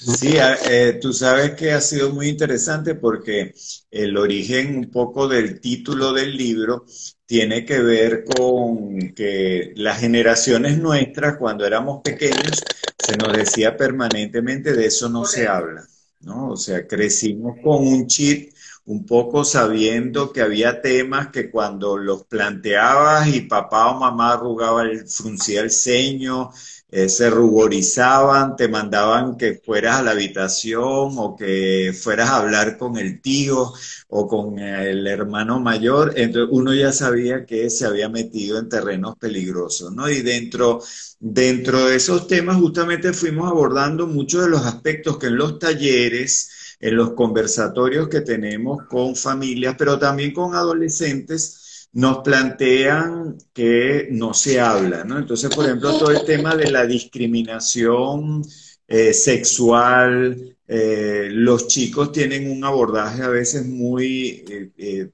Sí, 0.00 0.36
eh, 0.70 0.98
tú 1.02 1.12
sabes 1.12 1.54
que 1.54 1.72
ha 1.72 1.80
sido 1.80 2.10
muy 2.12 2.28
interesante 2.28 2.94
porque 2.94 3.52
el 3.90 4.16
origen 4.16 4.76
un 4.76 4.90
poco 4.90 5.26
del 5.26 5.60
título 5.60 6.12
del 6.12 6.36
libro 6.36 6.86
tiene 7.26 7.64
que 7.64 7.80
ver 7.80 8.24
con 8.24 9.12
que 9.14 9.72
las 9.76 9.98
generaciones 10.00 10.78
nuestras, 10.78 11.36
cuando 11.36 11.66
éramos 11.66 12.00
pequeños, 12.02 12.62
se 12.96 13.16
nos 13.16 13.32
decía 13.36 13.76
permanentemente 13.76 14.72
de 14.72 14.86
eso 14.86 15.08
no 15.08 15.24
se 15.24 15.48
habla, 15.48 15.84
¿no? 16.20 16.50
O 16.50 16.56
sea, 16.56 16.86
crecimos 16.86 17.56
con 17.62 17.86
un 17.86 18.06
chip 18.06 18.52
un 18.84 19.04
poco 19.04 19.44
sabiendo 19.44 20.32
que 20.32 20.40
había 20.42 20.80
temas 20.80 21.28
que 21.28 21.50
cuando 21.50 21.98
los 21.98 22.24
planteabas 22.24 23.28
y 23.28 23.42
papá 23.42 23.90
o 23.90 23.98
mamá 24.00 24.32
arrugaba 24.34 24.82
el, 24.84 25.06
fruncía 25.08 25.60
el 25.60 25.70
ceño, 25.70 26.50
eh, 26.90 27.08
se 27.08 27.28
ruborizaban, 27.30 28.56
te 28.56 28.68
mandaban 28.68 29.36
que 29.36 29.54
fueras 29.54 29.96
a 29.96 30.02
la 30.02 30.12
habitación 30.12 31.12
o 31.18 31.36
que 31.36 31.92
fueras 31.98 32.30
a 32.30 32.36
hablar 32.38 32.78
con 32.78 32.96
el 32.96 33.20
tío 33.20 33.72
o 34.08 34.26
con 34.26 34.58
el 34.58 35.06
hermano 35.06 35.60
mayor, 35.60 36.14
entonces 36.16 36.48
uno 36.52 36.74
ya 36.74 36.92
sabía 36.92 37.44
que 37.44 37.68
se 37.70 37.86
había 37.86 38.08
metido 38.08 38.58
en 38.58 38.68
terrenos 38.68 39.16
peligrosos, 39.18 39.92
¿no? 39.92 40.08
Y 40.08 40.22
dentro, 40.22 40.80
dentro 41.20 41.86
de 41.86 41.96
esos 41.96 42.26
temas 42.26 42.56
justamente 42.56 43.12
fuimos 43.12 43.50
abordando 43.50 44.06
muchos 44.06 44.44
de 44.44 44.50
los 44.50 44.64
aspectos 44.64 45.18
que 45.18 45.26
en 45.26 45.36
los 45.36 45.58
talleres, 45.58 46.50
en 46.80 46.96
los 46.96 47.12
conversatorios 47.12 48.08
que 48.08 48.20
tenemos 48.22 48.84
con 48.88 49.14
familias, 49.16 49.74
pero 49.78 49.98
también 49.98 50.32
con 50.32 50.54
adolescentes, 50.54 51.67
nos 51.98 52.18
plantean 52.18 53.36
que 53.52 54.06
no 54.12 54.32
se 54.32 54.60
habla, 54.60 55.02
¿no? 55.02 55.18
Entonces, 55.18 55.52
por 55.52 55.64
ejemplo, 55.64 55.98
todo 55.98 56.12
el 56.12 56.24
tema 56.24 56.54
de 56.54 56.70
la 56.70 56.86
discriminación 56.86 58.40
eh, 58.86 59.12
sexual, 59.12 60.56
eh, 60.68 61.28
los 61.32 61.66
chicos 61.66 62.12
tienen 62.12 62.48
un 62.52 62.62
abordaje 62.62 63.24
a 63.24 63.28
veces 63.28 63.66
muy 63.66 64.44
eh, 64.78 65.10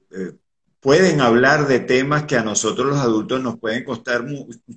pueden 0.79 1.21
hablar 1.21 1.67
de 1.67 1.79
temas 1.79 2.25
que 2.25 2.37
a 2.37 2.43
nosotros 2.43 2.85
los 2.85 2.99
adultos 2.99 3.41
nos 3.41 3.57
pueden 3.57 3.83
costar 3.83 4.23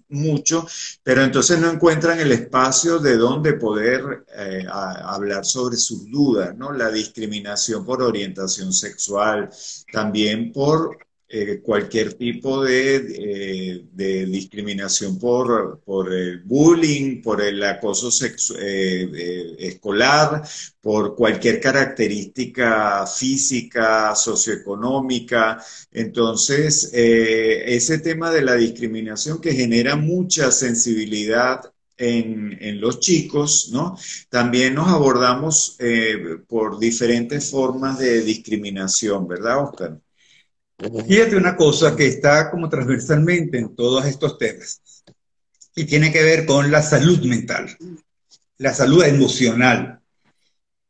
mucho, 0.09 0.67
pero 1.03 1.23
entonces 1.23 1.59
no 1.59 1.71
encuentran 1.71 2.19
el 2.21 2.33
espacio 2.33 3.01
de 3.01 3.19
donde 3.19 3.53
poder 3.53 4.25
hablar 4.73 5.45
sobre 5.45 5.77
sus 5.77 6.11
dudas, 6.11 6.57
¿no? 6.57 6.73
La 6.73 6.91
discriminación 6.91 7.85
por 7.85 8.01
orientación 8.01 8.73
sexual, 8.73 9.51
también 9.93 10.51
por 10.55 11.08
eh, 11.31 11.61
cualquier 11.63 12.15
tipo 12.15 12.65
de, 12.65 13.85
discriminación 13.93 15.19
por, 15.19 15.85
el 16.11 16.41
bullying, 16.43 17.21
por 17.21 17.43
el 17.43 17.63
acoso 17.65 18.09
eh, 18.59 19.57
escolar, 19.59 20.43
por 20.81 21.15
cualquier 21.15 21.61
característica 21.61 23.07
física, 23.07 24.15
socioeconómica. 24.15 25.63
Entonces, 25.93 26.91
eh, 26.95 27.63
ese 27.77 27.99
tema 27.99 28.31
de 28.31 28.41
la 28.43 28.55
discriminación 28.55 29.39
que 29.39 29.53
genera 29.53 29.97
mucha 29.97 30.51
sensibilidad 30.51 31.61
en, 31.99 32.57
en, 32.59 32.81
los 32.81 33.01
chicos, 33.01 33.69
¿no? 33.73 33.99
También 34.31 34.75
nos 34.75 34.89
abordamos 34.89 35.77
por 36.47 36.79
diferentes 36.79 37.51
formas 37.51 37.99
de 37.99 38.23
discriminación, 38.23 39.29
¿verdad, 39.29 39.65
Oscar? 39.65 40.01
Fíjate 40.79 41.35
una 41.35 41.57
cosa 41.57 41.97
que 41.97 42.07
está 42.07 42.51
como 42.51 42.69
transversalmente 42.69 43.59
en 43.59 43.75
todos 43.75 44.05
estos 44.07 44.39
temas 44.39 44.81
y 45.75 45.85
tiene 45.85 46.13
que 46.13 46.23
ver 46.23 46.47
con 46.47 46.71
la 46.71 46.83
salud 46.83 47.21
mental, 47.25 47.77
la 48.59 48.73
salud 48.73 49.05
emocional. 49.05 50.01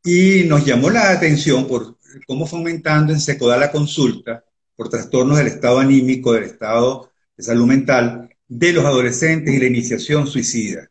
Y 0.03 0.43
nos 0.45 0.63
llamó 0.65 0.89
la 0.89 1.11
atención 1.11 1.67
por 1.67 1.97
cómo 2.27 2.45
fue 2.45 2.59
aumentando 2.59 3.13
en 3.13 3.19
Secoda 3.19 3.57
la 3.57 3.71
consulta 3.71 4.43
por 4.75 4.89
trastornos 4.89 5.37
del 5.39 5.47
estado 5.47 5.79
anímico, 5.79 6.33
del 6.33 6.43
estado 6.43 7.11
de 7.35 7.43
salud 7.43 7.65
mental 7.65 8.29
de 8.47 8.73
los 8.73 8.85
adolescentes 8.85 9.53
y 9.53 9.59
la 9.59 9.65
iniciación 9.65 10.27
suicida. 10.27 10.89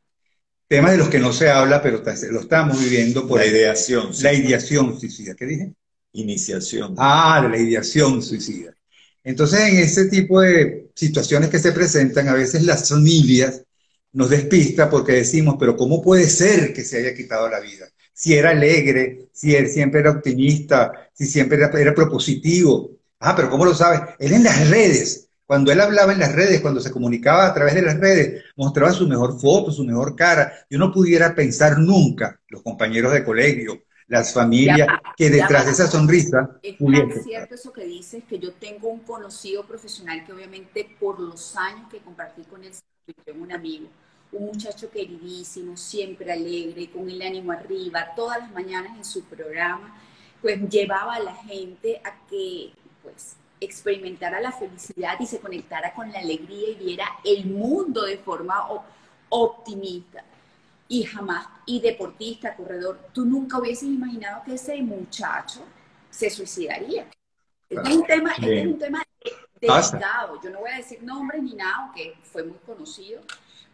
Temas 0.66 0.92
de 0.92 0.98
los 0.98 1.08
que 1.08 1.18
no 1.18 1.32
se 1.32 1.50
habla, 1.50 1.80
pero 1.82 2.02
lo 2.30 2.40
estamos 2.40 2.78
viviendo 2.82 3.26
por 3.26 3.40
la 3.40 3.46
ideación. 3.46 4.10
La 4.22 4.32
ideación 4.34 4.98
suicida. 4.98 5.34
¿Qué 5.34 5.46
dije? 5.46 5.74
Iniciación. 6.12 6.94
Ah, 6.98 7.40
de 7.42 7.48
la 7.48 7.58
ideación 7.58 8.22
suicida. 8.22 8.74
Entonces, 9.24 9.60
en 9.60 9.78
ese 9.78 10.06
tipo 10.06 10.40
de 10.40 10.90
situaciones 10.94 11.50
que 11.50 11.58
se 11.58 11.72
presentan, 11.72 12.28
a 12.28 12.34
veces 12.34 12.62
las 12.64 12.88
familias 12.88 13.62
nos 14.12 14.30
despista 14.30 14.88
porque 14.88 15.12
decimos, 15.12 15.56
pero 15.58 15.76
¿cómo 15.76 16.02
puede 16.02 16.28
ser 16.28 16.72
que 16.72 16.84
se 16.84 16.98
haya 16.98 17.14
quitado 17.14 17.48
la 17.48 17.60
vida? 17.60 17.86
Si 18.12 18.34
era 18.34 18.50
alegre, 18.50 19.28
si 19.32 19.54
él 19.54 19.68
siempre 19.68 20.00
era 20.00 20.10
optimista, 20.10 21.10
si 21.12 21.26
siempre 21.26 21.58
era, 21.58 21.94
propositivo. 21.94 22.90
Ah, 23.20 23.36
pero 23.36 23.50
¿cómo 23.50 23.64
lo 23.64 23.74
sabes? 23.74 24.00
Él 24.18 24.32
en 24.32 24.44
las 24.44 24.68
redes, 24.70 25.28
cuando 25.46 25.70
él 25.72 25.80
hablaba 25.80 26.12
en 26.12 26.18
las 26.20 26.34
redes, 26.34 26.60
cuando 26.60 26.80
se 26.80 26.90
comunicaba 26.90 27.46
a 27.46 27.54
través 27.54 27.74
de 27.74 27.82
las 27.82 27.98
redes, 27.98 28.42
mostraba 28.56 28.92
su 28.92 29.06
mejor 29.06 29.40
foto, 29.40 29.70
su 29.70 29.84
mejor 29.84 30.16
cara. 30.16 30.52
Yo 30.68 30.78
no 30.78 30.92
pudiera 30.92 31.34
pensar 31.34 31.78
nunca, 31.78 32.40
los 32.48 32.62
compañeros 32.62 33.12
de 33.12 33.24
colegio, 33.24 33.82
las 34.08 34.32
familias, 34.32 34.88
que 35.16 35.28
detrás 35.28 35.66
de 35.66 35.72
esa 35.72 35.86
sonrisa... 35.86 36.58
Es 36.62 36.78
tan 36.78 37.22
cierto 37.22 37.54
eso 37.54 37.72
que 37.72 37.84
dices, 37.84 38.24
que 38.24 38.38
yo 38.38 38.54
tengo 38.54 38.88
un 38.88 39.00
conocido 39.00 39.64
profesional 39.64 40.24
que 40.24 40.32
obviamente 40.32 40.96
por 40.98 41.20
los 41.20 41.54
años 41.56 41.88
que 41.90 41.98
compartí 41.98 42.42
con 42.44 42.64
él, 42.64 42.72
tengo 43.24 43.42
un 43.42 43.52
amigo, 43.52 43.86
un 44.32 44.46
muchacho 44.46 44.90
queridísimo, 44.90 45.76
siempre 45.76 46.32
alegre, 46.32 46.90
con 46.90 47.08
el 47.08 47.20
ánimo 47.20 47.52
arriba, 47.52 48.08
todas 48.16 48.38
las 48.38 48.50
mañanas 48.50 48.96
en 48.96 49.04
su 49.04 49.24
programa, 49.24 49.94
pues 50.40 50.58
llevaba 50.68 51.16
a 51.16 51.20
la 51.20 51.34
gente 51.34 52.00
a 52.02 52.26
que 52.28 52.72
pues 53.02 53.36
experimentara 53.60 54.40
la 54.40 54.52
felicidad 54.52 55.14
y 55.20 55.26
se 55.26 55.40
conectara 55.40 55.92
con 55.92 56.10
la 56.12 56.20
alegría 56.20 56.70
y 56.70 56.74
viera 56.76 57.04
el 57.24 57.46
mundo 57.46 58.02
de 58.04 58.18
forma 58.18 58.68
optimista 59.28 60.24
y 60.88 61.02
jamás, 61.04 61.46
y 61.66 61.80
deportista, 61.80 62.56
corredor, 62.56 62.98
tú 63.12 63.24
nunca 63.24 63.58
hubieses 63.58 63.88
imaginado 63.88 64.42
que 64.44 64.54
ese 64.54 64.80
muchacho 64.82 65.62
se 66.10 66.30
suicidaría. 66.30 67.06
Este 67.68 67.90
es 67.90 67.96
un 67.96 68.06
tema, 68.06 68.32
este 68.32 68.60
es 68.60 68.66
un 68.66 68.78
tema 68.78 69.02
delicado. 69.60 70.40
Yo 70.42 70.50
no 70.50 70.60
voy 70.60 70.70
a 70.70 70.76
decir 70.76 71.02
nombres 71.02 71.42
ni 71.42 71.54
nada, 71.54 71.74
aunque 71.84 72.14
fue 72.22 72.42
muy 72.42 72.58
conocido, 72.64 73.20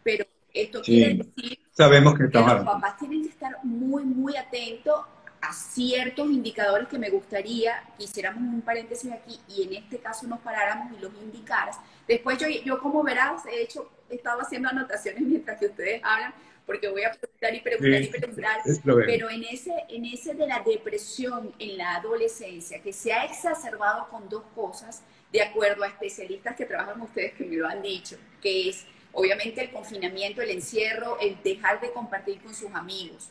pero 0.03 0.25
esto 0.53 0.81
quiere 0.81 1.15
decir 1.15 1.59
Sabemos 1.71 2.13
que, 2.17 2.29
que 2.29 2.39
los 2.39 2.63
papás 2.63 2.97
tienen 2.97 3.23
que 3.23 3.29
estar 3.29 3.57
muy, 3.63 4.03
muy 4.03 4.37
atentos 4.37 5.01
a 5.41 5.53
ciertos 5.53 6.31
indicadores 6.31 6.87
que 6.87 6.97
me 6.97 7.09
gustaría 7.09 7.83
que 7.97 8.05
hiciéramos 8.05 8.41
un 8.41 8.61
paréntesis 8.61 9.11
aquí 9.11 9.39
y 9.49 9.63
en 9.63 9.83
este 9.83 9.99
caso 9.99 10.25
nos 10.27 10.39
paráramos 10.39 10.97
y 10.97 11.01
los 11.01 11.13
indicaras. 11.21 11.77
Después 12.07 12.37
yo, 12.37 12.47
yo 12.63 12.79
como 12.79 13.03
verás, 13.03 13.45
he 13.45 13.61
hecho, 13.61 13.91
he 14.09 14.15
estado 14.15 14.41
haciendo 14.41 14.69
anotaciones 14.69 15.21
mientras 15.21 15.59
que 15.59 15.67
ustedes 15.67 16.01
hablan, 16.03 16.33
porque 16.65 16.87
voy 16.87 17.03
a 17.03 17.11
preguntar 17.11 17.53
y 17.53 17.61
preguntar 17.61 18.01
y 18.01 18.07
preguntar, 18.07 18.61
pero 19.05 19.29
en 19.29 19.43
ese, 19.43 19.73
en 19.89 20.05
ese 20.05 20.33
de 20.33 20.47
la 20.47 20.63
depresión 20.65 21.53
en 21.59 21.77
la 21.77 21.95
adolescencia, 21.95 22.81
que 22.81 22.91
se 22.91 23.13
ha 23.13 23.25
exacerbado 23.25 24.07
con 24.09 24.27
dos 24.29 24.43
cosas, 24.55 25.03
de 25.31 25.41
acuerdo 25.41 25.83
a 25.83 25.87
especialistas 25.87 26.55
que 26.55 26.65
trabajan 26.65 27.01
ustedes 27.01 27.33
que 27.33 27.45
me 27.45 27.57
lo 27.57 27.67
han 27.67 27.81
dicho, 27.81 28.17
que 28.41 28.69
es 28.69 28.85
obviamente 29.11 29.61
el 29.61 29.71
confinamiento, 29.71 30.41
el 30.41 30.49
encierro, 30.49 31.19
el 31.19 31.41
dejar 31.43 31.81
de 31.81 31.91
compartir 31.91 32.41
con 32.41 32.53
sus 32.53 32.71
amigos. 32.73 33.29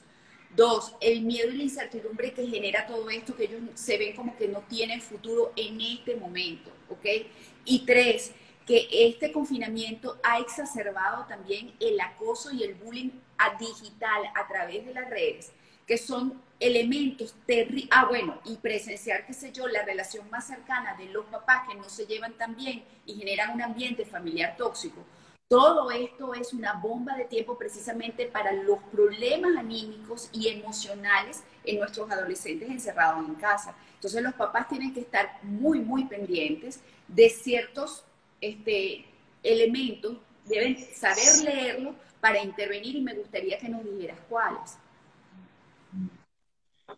Dos, 0.54 0.94
el 1.00 1.22
miedo 1.22 1.50
y 1.50 1.56
la 1.56 1.62
incertidumbre 1.64 2.32
que 2.32 2.46
genera 2.46 2.86
todo 2.86 3.10
esto, 3.10 3.34
que 3.34 3.44
ellos 3.44 3.60
se 3.74 3.98
ven 3.98 4.14
como 4.14 4.36
que 4.36 4.46
no 4.46 4.60
tienen 4.68 5.00
futuro 5.00 5.52
en 5.56 5.80
este 5.80 6.14
momento, 6.14 6.70
¿ok? 6.88 7.26
Y 7.64 7.84
tres, 7.84 8.32
que 8.66 8.86
este 8.90 9.32
confinamiento 9.32 10.18
ha 10.22 10.38
exacerbado 10.38 11.26
también 11.26 11.72
el 11.80 12.00
acoso 12.00 12.52
y 12.52 12.62
el 12.62 12.74
bullying 12.74 13.10
digital 13.58 14.22
a 14.34 14.46
través 14.48 14.84
de 14.84 14.94
las 14.94 15.08
redes, 15.08 15.52
que 15.86 15.98
son 15.98 16.40
elementos 16.60 17.34
terribles. 17.46 17.88
Ah, 17.90 18.06
bueno, 18.06 18.40
y 18.44 18.56
presenciar, 18.56 19.26
qué 19.26 19.34
sé 19.34 19.52
yo, 19.52 19.68
la 19.68 19.84
relación 19.84 20.28
más 20.30 20.46
cercana 20.46 20.94
de 20.96 21.06
los 21.06 21.26
papás 21.26 21.68
que 21.68 21.74
no 21.74 21.88
se 21.88 22.06
llevan 22.06 22.32
tan 22.34 22.56
bien 22.56 22.84
y 23.06 23.14
generan 23.14 23.52
un 23.52 23.62
ambiente 23.62 24.04
familiar 24.04 24.56
tóxico. 24.56 25.04
Todo 25.48 25.90
esto 25.90 26.32
es 26.34 26.54
una 26.54 26.72
bomba 26.72 27.16
de 27.16 27.26
tiempo 27.26 27.58
precisamente 27.58 28.26
para 28.26 28.52
los 28.52 28.78
problemas 28.90 29.56
anímicos 29.56 30.30
y 30.32 30.48
emocionales 30.48 31.44
en 31.64 31.78
nuestros 31.78 32.10
adolescentes 32.10 32.70
encerrados 32.70 33.28
en 33.28 33.34
casa. 33.34 33.76
Entonces 33.94 34.22
los 34.22 34.34
papás 34.34 34.68
tienen 34.68 34.94
que 34.94 35.00
estar 35.00 35.38
muy, 35.42 35.80
muy 35.80 36.04
pendientes 36.06 36.80
de 37.08 37.28
ciertos 37.28 38.04
este, 38.40 39.04
elementos, 39.42 40.16
deben 40.46 40.78
saber 40.94 41.44
leerlo 41.44 41.94
para 42.24 42.42
intervenir 42.42 42.96
y 42.96 43.02
me 43.02 43.12
gustaría 43.12 43.58
que 43.58 43.68
nos 43.68 43.84
dijeras 43.84 44.16
cuáles. 44.30 44.78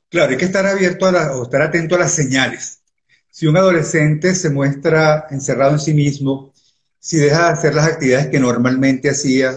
Claro, 0.09 0.31
hay 0.31 0.37
que 0.37 0.45
estar 0.45 0.65
abierto 0.65 1.05
a 1.07 1.37
o 1.37 1.43
estar 1.43 1.63
atento 1.63 1.97
a 1.97 1.99
las 1.99 2.13
señales. 2.13 2.79
Si 3.29 3.49
un 3.49 3.57
adolescente 3.57 4.37
se 4.37 4.51
muestra 4.51 5.27
encerrado 5.33 5.73
en 5.73 5.81
sí 5.81 5.95
mismo, 5.95 6.53
si 7.01 7.17
deja 7.17 7.47
de 7.47 7.53
hacer 7.55 7.75
las 7.75 7.89
actividades 7.89 8.29
que 8.29 8.39
normalmente 8.39 9.11
hacía, 9.11 9.57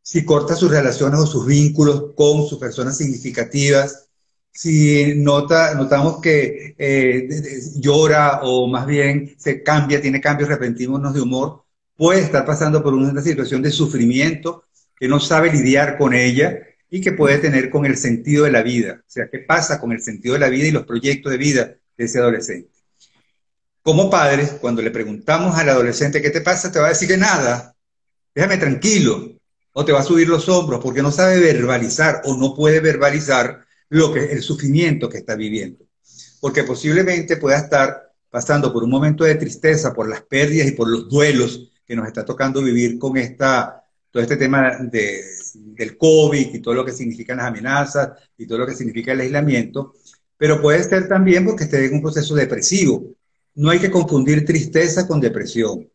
si 0.00 0.24
corta 0.24 0.54
sus 0.54 0.70
relaciones 0.70 1.18
o 1.18 1.26
sus 1.26 1.46
vínculos 1.46 2.12
con 2.14 2.46
sus 2.46 2.60
personas 2.60 2.96
significativas, 2.96 4.06
si 4.52 5.14
nota, 5.16 5.74
notamos 5.74 6.20
que 6.20 6.76
eh, 6.78 7.28
llora 7.74 8.42
o 8.44 8.68
más 8.68 8.86
bien 8.86 9.34
se 9.36 9.64
cambia, 9.64 10.00
tiene 10.00 10.20
cambios 10.20 10.48
repentinos 10.48 11.12
de 11.12 11.20
humor, 11.20 11.64
puede 11.96 12.20
estar 12.20 12.46
pasando 12.46 12.84
por 12.84 12.94
una 12.94 13.20
situación 13.20 13.62
de 13.62 13.72
sufrimiento 13.72 14.62
que 15.02 15.08
no 15.08 15.18
sabe 15.18 15.50
lidiar 15.50 15.98
con 15.98 16.14
ella 16.14 16.60
y 16.88 17.00
que 17.00 17.10
puede 17.10 17.38
tener 17.38 17.70
con 17.70 17.84
el 17.84 17.96
sentido 17.96 18.44
de 18.44 18.52
la 18.52 18.62
vida. 18.62 19.00
O 19.00 19.10
sea, 19.10 19.28
¿qué 19.28 19.40
pasa 19.40 19.80
con 19.80 19.90
el 19.90 20.00
sentido 20.00 20.34
de 20.34 20.38
la 20.38 20.48
vida 20.48 20.68
y 20.68 20.70
los 20.70 20.86
proyectos 20.86 21.32
de 21.32 21.38
vida 21.38 21.74
de 21.96 22.04
ese 22.04 22.20
adolescente? 22.20 22.70
Como 23.82 24.08
padres, 24.08 24.58
cuando 24.60 24.80
le 24.80 24.92
preguntamos 24.92 25.56
al 25.56 25.70
adolescente 25.70 26.22
qué 26.22 26.30
te 26.30 26.40
pasa, 26.40 26.70
te 26.70 26.78
va 26.78 26.86
a 26.86 26.90
decir 26.90 27.08
que 27.08 27.16
nada, 27.16 27.74
déjame 28.32 28.58
tranquilo, 28.58 29.40
o 29.72 29.84
te 29.84 29.90
va 29.90 29.98
a 29.98 30.04
subir 30.04 30.28
los 30.28 30.48
hombros 30.48 30.80
porque 30.80 31.02
no 31.02 31.10
sabe 31.10 31.40
verbalizar 31.40 32.22
o 32.22 32.36
no 32.36 32.54
puede 32.54 32.78
verbalizar 32.78 33.64
lo 33.88 34.12
que, 34.12 34.26
el 34.26 34.40
sufrimiento 34.40 35.08
que 35.08 35.18
está 35.18 35.34
viviendo. 35.34 35.84
Porque 36.40 36.62
posiblemente 36.62 37.38
pueda 37.38 37.58
estar 37.58 38.12
pasando 38.30 38.72
por 38.72 38.84
un 38.84 38.90
momento 38.90 39.24
de 39.24 39.34
tristeza, 39.34 39.92
por 39.92 40.08
las 40.08 40.22
pérdidas 40.22 40.68
y 40.68 40.72
por 40.72 40.88
los 40.88 41.08
duelos 41.08 41.72
que 41.84 41.96
nos 41.96 42.06
está 42.06 42.24
tocando 42.24 42.62
vivir 42.62 43.00
con 43.00 43.16
esta, 43.16 43.81
todo 44.12 44.22
este 44.22 44.36
tema 44.36 44.76
de, 44.78 45.24
del 45.54 45.96
COVID 45.96 46.54
y 46.54 46.60
todo 46.60 46.74
lo 46.74 46.84
que 46.84 46.92
significan 46.92 47.38
las 47.38 47.46
amenazas 47.46 48.10
y 48.36 48.46
todo 48.46 48.58
lo 48.58 48.66
que 48.66 48.74
significa 48.74 49.12
el 49.12 49.20
aislamiento, 49.20 49.94
pero 50.36 50.60
puede 50.60 50.84
ser 50.84 51.08
también 51.08 51.46
porque 51.46 51.64
esté 51.64 51.86
en 51.86 51.94
un 51.94 52.02
proceso 52.02 52.34
depresivo. 52.34 53.14
No 53.54 53.70
hay 53.70 53.78
que 53.78 53.90
confundir 53.90 54.44
tristeza 54.44 55.08
con 55.08 55.20
depresión. 55.20 55.88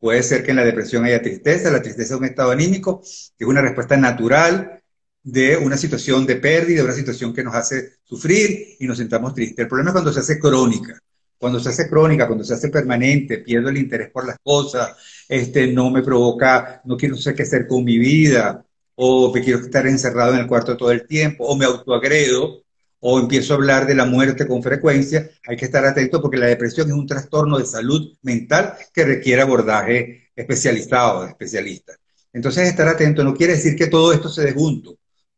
Puede 0.00 0.22
ser 0.22 0.42
que 0.42 0.50
en 0.50 0.56
la 0.56 0.64
depresión 0.64 1.04
haya 1.04 1.20
tristeza, 1.20 1.70
la 1.70 1.82
tristeza 1.82 2.14
es 2.14 2.20
un 2.20 2.26
estado 2.26 2.50
anímico, 2.50 3.00
que 3.36 3.44
es 3.44 3.46
una 3.46 3.60
respuesta 3.60 3.96
natural 3.96 4.82
de 5.22 5.56
una 5.58 5.76
situación 5.76 6.24
de 6.24 6.36
pérdida, 6.36 6.78
de 6.78 6.84
una 6.84 6.94
situación 6.94 7.34
que 7.34 7.44
nos 7.44 7.54
hace 7.54 7.96
sufrir 8.04 8.76
y 8.78 8.86
nos 8.86 8.96
sentamos 8.96 9.34
tristes. 9.34 9.58
El 9.58 9.68
problema 9.68 9.90
es 9.90 9.92
cuando 9.92 10.12
se 10.12 10.20
hace 10.20 10.38
crónica. 10.38 10.98
Cuando 11.38 11.60
se 11.60 11.68
hace 11.70 11.88
crónica, 11.88 12.26
cuando 12.26 12.44
se 12.44 12.54
hace 12.54 12.68
permanente, 12.68 13.38
pierdo 13.38 13.68
el 13.68 13.78
interés 13.78 14.10
por 14.10 14.26
las 14.26 14.38
cosas, 14.42 14.96
este, 15.28 15.68
no 15.68 15.90
me 15.90 16.02
provoca, 16.02 16.82
no 16.84 16.96
quiero 16.96 17.16
saber 17.16 17.36
qué 17.36 17.42
hacer 17.44 17.66
con 17.66 17.84
mi 17.84 17.98
vida, 17.98 18.64
o 18.96 19.32
me 19.32 19.42
quiero 19.42 19.60
estar 19.60 19.86
encerrado 19.86 20.34
en 20.34 20.40
el 20.40 20.46
cuarto 20.46 20.76
todo 20.76 20.90
el 20.90 21.06
tiempo, 21.06 21.44
o 21.46 21.56
me 21.56 21.64
autoagredo, 21.64 22.64
o 23.00 23.18
empiezo 23.20 23.52
a 23.54 23.56
hablar 23.56 23.86
de 23.86 23.94
la 23.94 24.04
muerte 24.04 24.46
con 24.46 24.62
frecuencia, 24.62 25.30
hay 25.46 25.56
que 25.56 25.66
estar 25.66 25.84
atento 25.84 26.20
porque 26.20 26.36
la 26.38 26.46
depresión 26.46 26.88
es 26.88 26.94
un 26.94 27.06
trastorno 27.06 27.58
de 27.58 27.64
salud 27.64 28.16
mental 28.22 28.74
que 28.92 29.04
requiere 29.04 29.42
abordaje 29.42 30.30
especializado, 30.34 31.22
de 31.22 31.28
especialistas. 31.30 31.98
Entonces, 32.32 32.68
estar 32.68 32.88
atento 32.88 33.24
no 33.24 33.34
quiere 33.34 33.54
decir 33.54 33.76
que 33.76 33.86
todo 33.86 34.12
esto 34.12 34.28
se 34.28 34.42
dé 34.42 34.54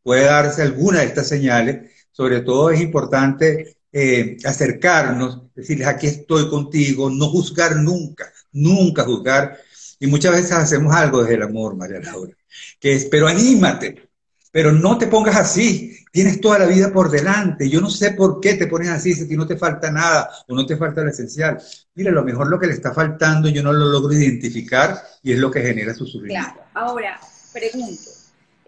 puede 0.03 0.25
darse 0.25 0.61
alguna 0.61 0.99
de 0.99 1.05
estas 1.05 1.27
señales. 1.27 1.91
Sobre 2.11 2.41
todo 2.41 2.71
es 2.71 2.81
importante 2.81 3.77
eh, 3.91 4.37
acercarnos, 4.43 5.53
decirles 5.53 5.87
aquí 5.87 6.07
estoy 6.07 6.49
contigo, 6.49 7.09
no 7.09 7.29
juzgar 7.29 7.75
nunca, 7.77 8.31
nunca 8.51 9.03
juzgar. 9.03 9.57
Y 9.99 10.07
muchas 10.07 10.31
veces 10.31 10.51
hacemos 10.53 10.93
algo 10.95 11.21
desde 11.21 11.35
el 11.35 11.43
amor, 11.43 11.75
María 11.75 11.99
Laura, 11.99 12.33
que 12.79 12.93
es, 12.93 13.05
pero 13.05 13.27
anímate, 13.27 14.09
pero 14.51 14.71
no 14.71 14.97
te 14.97 15.07
pongas 15.07 15.37
así, 15.37 15.97
tienes 16.11 16.41
toda 16.41 16.59
la 16.59 16.65
vida 16.65 16.91
por 16.91 17.09
delante. 17.09 17.69
Yo 17.69 17.79
no 17.79 17.89
sé 17.89 18.11
por 18.11 18.39
qué 18.39 18.55
te 18.55 18.67
pones 18.67 18.89
así 18.89 19.13
si 19.13 19.37
no 19.37 19.47
te 19.47 19.57
falta 19.57 19.91
nada 19.91 20.29
o 20.47 20.55
no 20.55 20.65
te 20.65 20.75
falta 20.75 21.03
lo 21.03 21.09
esencial. 21.09 21.61
Mira, 21.95 22.11
lo 22.11 22.23
mejor 22.23 22.49
lo 22.49 22.59
que 22.59 22.67
le 22.67 22.73
está 22.73 22.93
faltando 22.93 23.47
yo 23.47 23.63
no 23.63 23.71
lo 23.71 23.85
logro 23.85 24.13
identificar 24.13 25.01
y 25.23 25.33
es 25.33 25.39
lo 25.39 25.49
que 25.49 25.61
genera 25.61 25.93
su 25.93 26.05
sufrimiento. 26.05 26.53
Claro, 26.53 26.69
ahora 26.73 27.19
pregunto, 27.53 28.09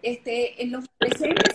este, 0.02 0.62
en 0.62 0.72
los 0.72 0.84
presentes 0.98 1.52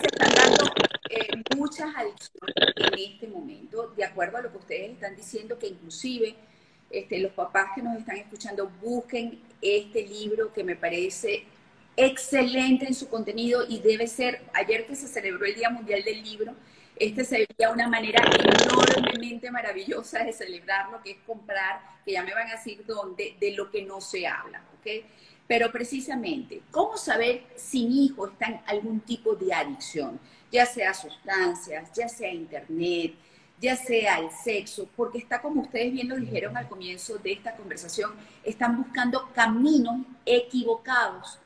eh, 1.10 1.42
muchas 1.56 1.94
adicciones 1.96 2.54
en 2.76 3.12
este 3.12 3.26
momento, 3.26 3.92
de 3.96 4.04
acuerdo 4.04 4.38
a 4.38 4.42
lo 4.42 4.52
que 4.52 4.58
ustedes 4.58 4.92
están 4.92 5.16
diciendo, 5.16 5.58
que 5.58 5.66
inclusive 5.66 6.36
este, 6.88 7.18
los 7.18 7.32
papás 7.32 7.70
que 7.74 7.82
nos 7.82 7.98
están 7.98 8.16
escuchando 8.16 8.70
busquen 8.80 9.40
este 9.60 10.06
libro 10.06 10.52
que 10.52 10.62
me 10.62 10.76
parece 10.76 11.44
excelente 11.96 12.86
en 12.86 12.94
su 12.94 13.08
contenido 13.08 13.64
y 13.68 13.80
debe 13.80 14.06
ser, 14.06 14.40
ayer 14.54 14.86
que 14.86 14.94
se 14.94 15.08
celebró 15.08 15.44
el 15.46 15.56
Día 15.56 15.70
Mundial 15.70 16.04
del 16.04 16.22
Libro, 16.22 16.54
este 16.94 17.24
sería 17.24 17.70
una 17.72 17.88
manera 17.88 18.22
enormemente 18.38 19.50
maravillosa 19.50 20.22
de 20.22 20.32
celebrarlo, 20.32 21.02
que 21.02 21.12
es 21.12 21.16
comprar, 21.26 21.80
que 22.04 22.12
ya 22.12 22.22
me 22.22 22.34
van 22.34 22.48
a 22.48 22.52
decir 22.52 22.84
dónde, 22.86 23.36
de 23.40 23.52
lo 23.52 23.68
que 23.68 23.82
no 23.82 24.00
se 24.00 24.28
habla, 24.28 24.62
¿ok? 24.78 25.04
Pero 25.48 25.72
precisamente, 25.72 26.62
¿cómo 26.70 26.96
saber 26.96 27.42
si 27.56 27.86
mi 27.86 28.06
hijo 28.06 28.28
está 28.28 28.46
en 28.46 28.60
algún 28.66 29.00
tipo 29.00 29.34
de 29.34 29.52
adicción? 29.52 30.20
Ya 30.50 30.66
sea 30.66 30.92
sustancias, 30.94 31.90
ya 31.94 32.08
sea 32.08 32.32
internet, 32.32 33.14
ya 33.60 33.76
sea 33.76 34.18
el 34.18 34.30
sexo, 34.30 34.88
porque 34.96 35.18
está 35.18 35.40
como 35.40 35.62
ustedes 35.62 35.92
bien 35.92 36.08
lo 36.08 36.16
dijeron 36.16 36.56
al 36.56 36.68
comienzo 36.68 37.18
de 37.18 37.32
esta 37.32 37.54
conversación, 37.56 38.12
están 38.42 38.76
buscando 38.82 39.30
caminos 39.34 40.00
equivocados 40.24 41.38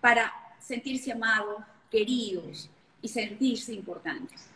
para 0.00 0.32
sentirse 0.60 1.12
amados, 1.12 1.62
queridos 1.90 2.70
y 3.02 3.08
sentirse 3.08 3.72
importantes. 3.74 4.50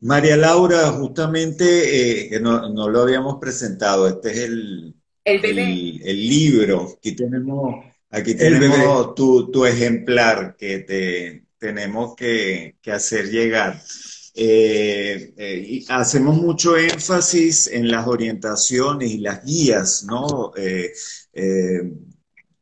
María 0.00 0.36
Laura, 0.36 0.92
justamente 0.92 2.36
eh, 2.36 2.40
no, 2.40 2.68
no, 2.68 2.88
lo 2.88 3.00
habíamos 3.00 3.38
presentado, 3.38 4.06
este 4.06 4.30
es 4.30 4.38
el, 4.38 4.94
el 5.24 5.58
El, 5.58 6.28
libro. 6.28 6.92
Aquí 6.96 7.16
tenemos, 7.16 7.84
aquí 8.16 8.34
tenemos 8.34 9.14
tu, 9.14 9.66
ejemplar 9.66 10.56
que 10.56 10.80
te 10.80 11.46
tenemos 11.58 12.14
que, 12.16 12.76
hacer 12.92 13.30
llegar. 13.30 13.82
Eh, 14.34 15.32
eh, 15.36 15.84
hacemos 15.88 16.36
mucho 16.36 16.76
énfasis 16.76 17.68
en 17.68 17.90
las 17.90 18.06
orientaciones 18.06 19.10
y 19.10 19.18
las 19.18 19.44
guías, 19.44 20.04
¿no? 20.04 20.52
Eh, 20.56 20.92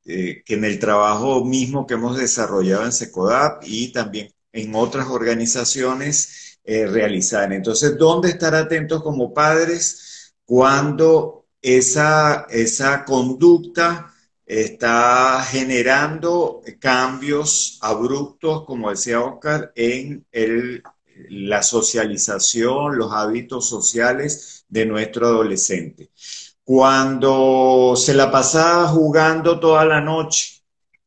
que 0.02 0.42
en 0.46 0.64
el 0.64 0.78
trabajo 0.78 1.44
mismo 1.44 1.86
que 1.86 1.94
hemos 1.94 2.18
desarrollado 2.18 2.84
en 2.84 2.92
SECODAP 2.92 3.64
y 3.66 3.92
también 3.92 4.30
en 4.52 4.74
otras 4.74 5.06
organizaciones 5.08 6.58
realizar. 6.64 7.52
Entonces, 7.52 7.96
¿dónde 7.96 8.30
estar 8.30 8.54
atentos 8.54 9.02
como 9.02 9.32
padres 9.32 10.34
cuando 10.44 11.46
esa, 11.62 12.46
esa 12.50 13.04
conducta 13.04 14.13
está 14.46 15.42
generando 15.42 16.62
cambios 16.78 17.78
abruptos, 17.80 18.64
como 18.64 18.90
decía 18.90 19.20
Oscar, 19.20 19.72
en 19.74 20.26
el, 20.32 20.82
la 21.30 21.62
socialización, 21.62 22.96
los 22.98 23.12
hábitos 23.12 23.68
sociales 23.68 24.64
de 24.68 24.86
nuestro 24.86 25.26
adolescente. 25.26 26.10
Cuando 26.64 27.94
se 27.96 28.14
la 28.14 28.30
pasaba 28.30 28.88
jugando 28.88 29.60
toda 29.60 29.84
la 29.84 30.00
noche, 30.00 30.54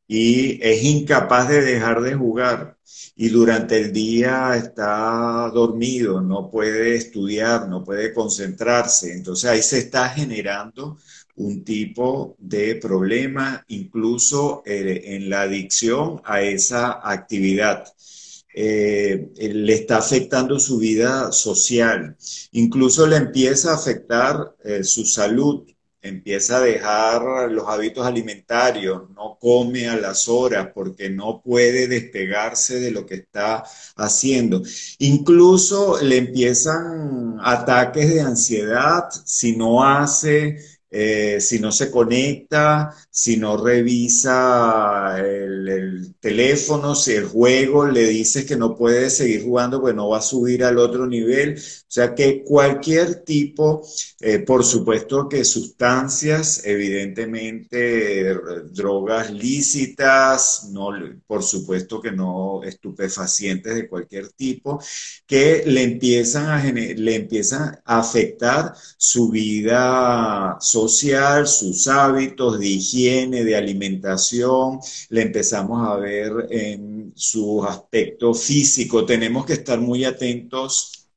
y 0.08 0.60
es 0.66 0.84
incapaz 0.84 1.50
de 1.50 1.62
dejar 1.62 2.02
de 2.02 2.16
jugar 2.16 2.78
y 3.16 3.30
durante 3.30 3.78
el 3.78 3.92
día 3.92 4.56
está 4.56 5.50
dormido, 5.54 6.22
no 6.22 6.50
puede 6.50 6.96
estudiar, 6.96 7.68
no 7.68 7.84
puede 7.84 8.14
concentrarse. 8.14 9.14
Entonces 9.14 9.50
ahí 9.50 9.62
se 9.62 9.80
está 9.80 10.10
generando 10.10 10.98
un 11.38 11.64
tipo 11.64 12.36
de 12.40 12.76
problema, 12.76 13.64
incluso 13.68 14.64
eh, 14.66 15.02
en 15.16 15.30
la 15.30 15.42
adicción 15.44 16.22
a 16.26 16.42
esa 16.42 17.00
actividad. 17.04 17.86
Eh, 18.54 19.30
le 19.38 19.74
está 19.74 19.98
afectando 19.98 20.60
su 20.60 20.80
vida 20.80 21.32
social, 21.32 22.18
incluso 22.54 23.06
le 23.06 23.18
empieza 23.18 23.72
a 23.72 23.76
afectar 23.76 24.56
eh, 24.64 24.84
su 24.84 25.06
salud, 25.06 25.64
empieza 26.02 26.58
a 26.58 26.62
dejar 26.62 27.52
los 27.52 27.68
hábitos 27.68 28.08
alimentarios, 28.08 29.10
no 29.12 29.38
come 29.40 29.88
a 29.88 29.96
las 29.96 30.28
horas 30.28 30.70
porque 30.74 31.10
no 31.10 31.42
puede 31.44 31.88
despegarse 31.88 32.80
de 32.80 32.90
lo 32.92 33.06
que 33.06 33.16
está 33.16 33.64
haciendo. 33.96 34.64
Incluso 35.00 36.02
le 36.02 36.18
empiezan 36.18 37.38
ataques 37.42 38.10
de 38.12 38.22
ansiedad 38.22 39.04
si 39.26 39.56
no 39.56 39.84
hace 39.84 40.58
eh, 40.90 41.40
si 41.40 41.60
no 41.60 41.72
se 41.72 41.92
conecta, 41.92 42.94
si 43.18 43.36
no 43.36 43.58
revisa 43.58 45.18
el, 45.18 46.14
teléfono, 46.20 46.94
si 46.94 47.14
el 47.14 47.26
juego 47.26 47.88
le 47.88 48.06
dice 48.08 48.46
que 48.46 48.56
no 48.56 48.76
puede 48.76 49.10
seguir 49.10 49.44
jugando, 49.44 49.82
pues 49.82 49.96
no 49.96 50.10
va 50.10 50.20
a 50.20 50.22
subir 50.22 50.64
al 50.64 50.78
otro 50.78 51.08
nivel. 51.08 51.56
O 51.58 51.86
sea 51.88 52.14
que 52.14 52.44
cualquier 52.44 53.24
tipo, 53.24 53.82
eh, 54.20 54.40
por 54.40 54.64
supuesto 54.64 55.28
que 55.28 55.44
sustancias, 55.46 56.62
evidentemente 56.66 58.36
drogas 58.72 59.32
lícitas, 59.32 60.70
no, 60.72 60.90
por 61.26 61.42
supuesto 61.42 62.00
que 62.00 62.12
no 62.12 62.62
estupefacientes 62.64 63.74
de 63.74 63.90
cualquier 63.90 64.28
tipo, 64.30 64.80
que 65.26 65.64
le 65.66 65.84
empiezan 65.84 66.46
a, 66.46 66.64
le 66.64 67.16
empiezan 67.16 67.80
a 67.84 68.00
afectar 68.00 68.76
su 68.98 69.30
vida 69.32 70.58
social, 70.60 71.48
sus 71.48 71.88
hábitos 71.88 72.60
de 72.60 72.68
higiene, 72.68 73.07
de 73.08 73.56
alimentación, 73.56 74.80
le 75.10 75.22
empezamos 75.22 75.88
a 75.88 75.96
ver 75.96 76.48
en 76.50 77.14
su 77.16 77.64
aspecto 77.64 78.34
físico. 78.34 79.06
Tenemos 79.06 79.46
que 79.46 79.54
estar 79.54 79.80
muy 79.80 80.04
atentos 80.04 81.08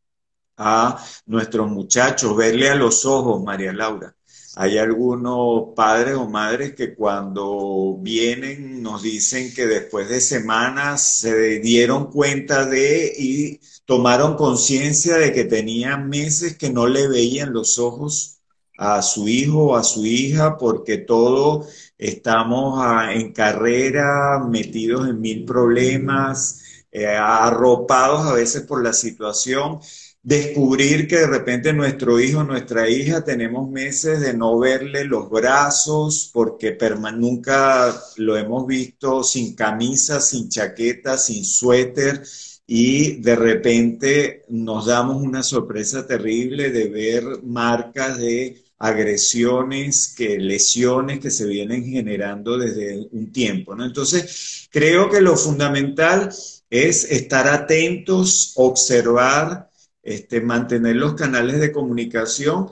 a 0.56 1.04
nuestros 1.26 1.68
muchachos, 1.68 2.36
verle 2.36 2.68
a 2.68 2.76
los 2.76 3.04
ojos, 3.04 3.42
María 3.42 3.72
Laura. 3.72 4.14
Hay 4.56 4.78
algunos 4.78 5.74
padres 5.74 6.14
o 6.14 6.28
madres 6.28 6.74
que 6.74 6.94
cuando 6.94 7.98
vienen 8.00 8.82
nos 8.82 9.02
dicen 9.02 9.52
que 9.54 9.66
después 9.66 10.08
de 10.08 10.20
semanas 10.20 11.18
se 11.20 11.58
dieron 11.60 12.10
cuenta 12.10 12.66
de 12.66 13.12
y 13.18 13.60
tomaron 13.84 14.36
conciencia 14.36 15.16
de 15.16 15.32
que 15.32 15.44
tenían 15.44 16.08
meses 16.08 16.56
que 16.56 16.70
no 16.70 16.86
le 16.86 17.08
veían 17.08 17.52
los 17.52 17.78
ojos 17.78 18.39
a 18.80 19.02
su 19.02 19.28
hijo 19.28 19.58
o 19.66 19.76
a 19.76 19.84
su 19.84 20.06
hija 20.06 20.56
porque 20.56 20.96
todos 20.98 21.68
estamos 21.98 22.80
ah, 22.82 23.12
en 23.12 23.32
carrera, 23.32 24.42
metidos 24.48 25.06
en 25.08 25.20
mil 25.20 25.44
problemas, 25.44 26.62
eh, 26.90 27.06
arropados 27.06 28.26
a 28.26 28.32
veces 28.32 28.62
por 28.62 28.82
la 28.82 28.94
situación. 28.94 29.80
Descubrir 30.22 31.06
que 31.08 31.18
de 31.18 31.26
repente 31.26 31.72
nuestro 31.74 32.20
hijo, 32.20 32.42
nuestra 32.42 32.88
hija, 32.88 33.22
tenemos 33.22 33.70
meses 33.70 34.20
de 34.20 34.32
no 34.34 34.58
verle 34.58 35.04
los 35.04 35.28
brazos 35.30 36.30
porque 36.32 36.76
nunca 37.14 37.94
lo 38.16 38.36
hemos 38.36 38.66
visto 38.66 39.22
sin 39.22 39.54
camisa, 39.54 40.20
sin 40.20 40.48
chaqueta, 40.48 41.18
sin 41.18 41.44
suéter 41.44 42.22
y 42.66 43.16
de 43.20 43.36
repente 43.36 44.44
nos 44.48 44.86
damos 44.86 45.22
una 45.22 45.42
sorpresa 45.42 46.06
terrible 46.06 46.70
de 46.70 46.88
ver 46.88 47.24
marcas 47.42 48.18
de 48.18 48.69
agresiones, 48.80 50.14
que 50.16 50.38
lesiones 50.38 51.20
que 51.20 51.30
se 51.30 51.46
vienen 51.46 51.84
generando 51.84 52.56
desde 52.56 53.06
un 53.12 53.30
tiempo, 53.30 53.76
¿no? 53.76 53.84
Entonces, 53.84 54.68
creo 54.70 55.10
que 55.10 55.20
lo 55.20 55.36
fundamental 55.36 56.30
es 56.70 57.04
estar 57.04 57.46
atentos, 57.46 58.54
observar, 58.56 59.68
este, 60.02 60.40
mantener 60.40 60.96
los 60.96 61.14
canales 61.14 61.60
de 61.60 61.72
comunicación 61.72 62.70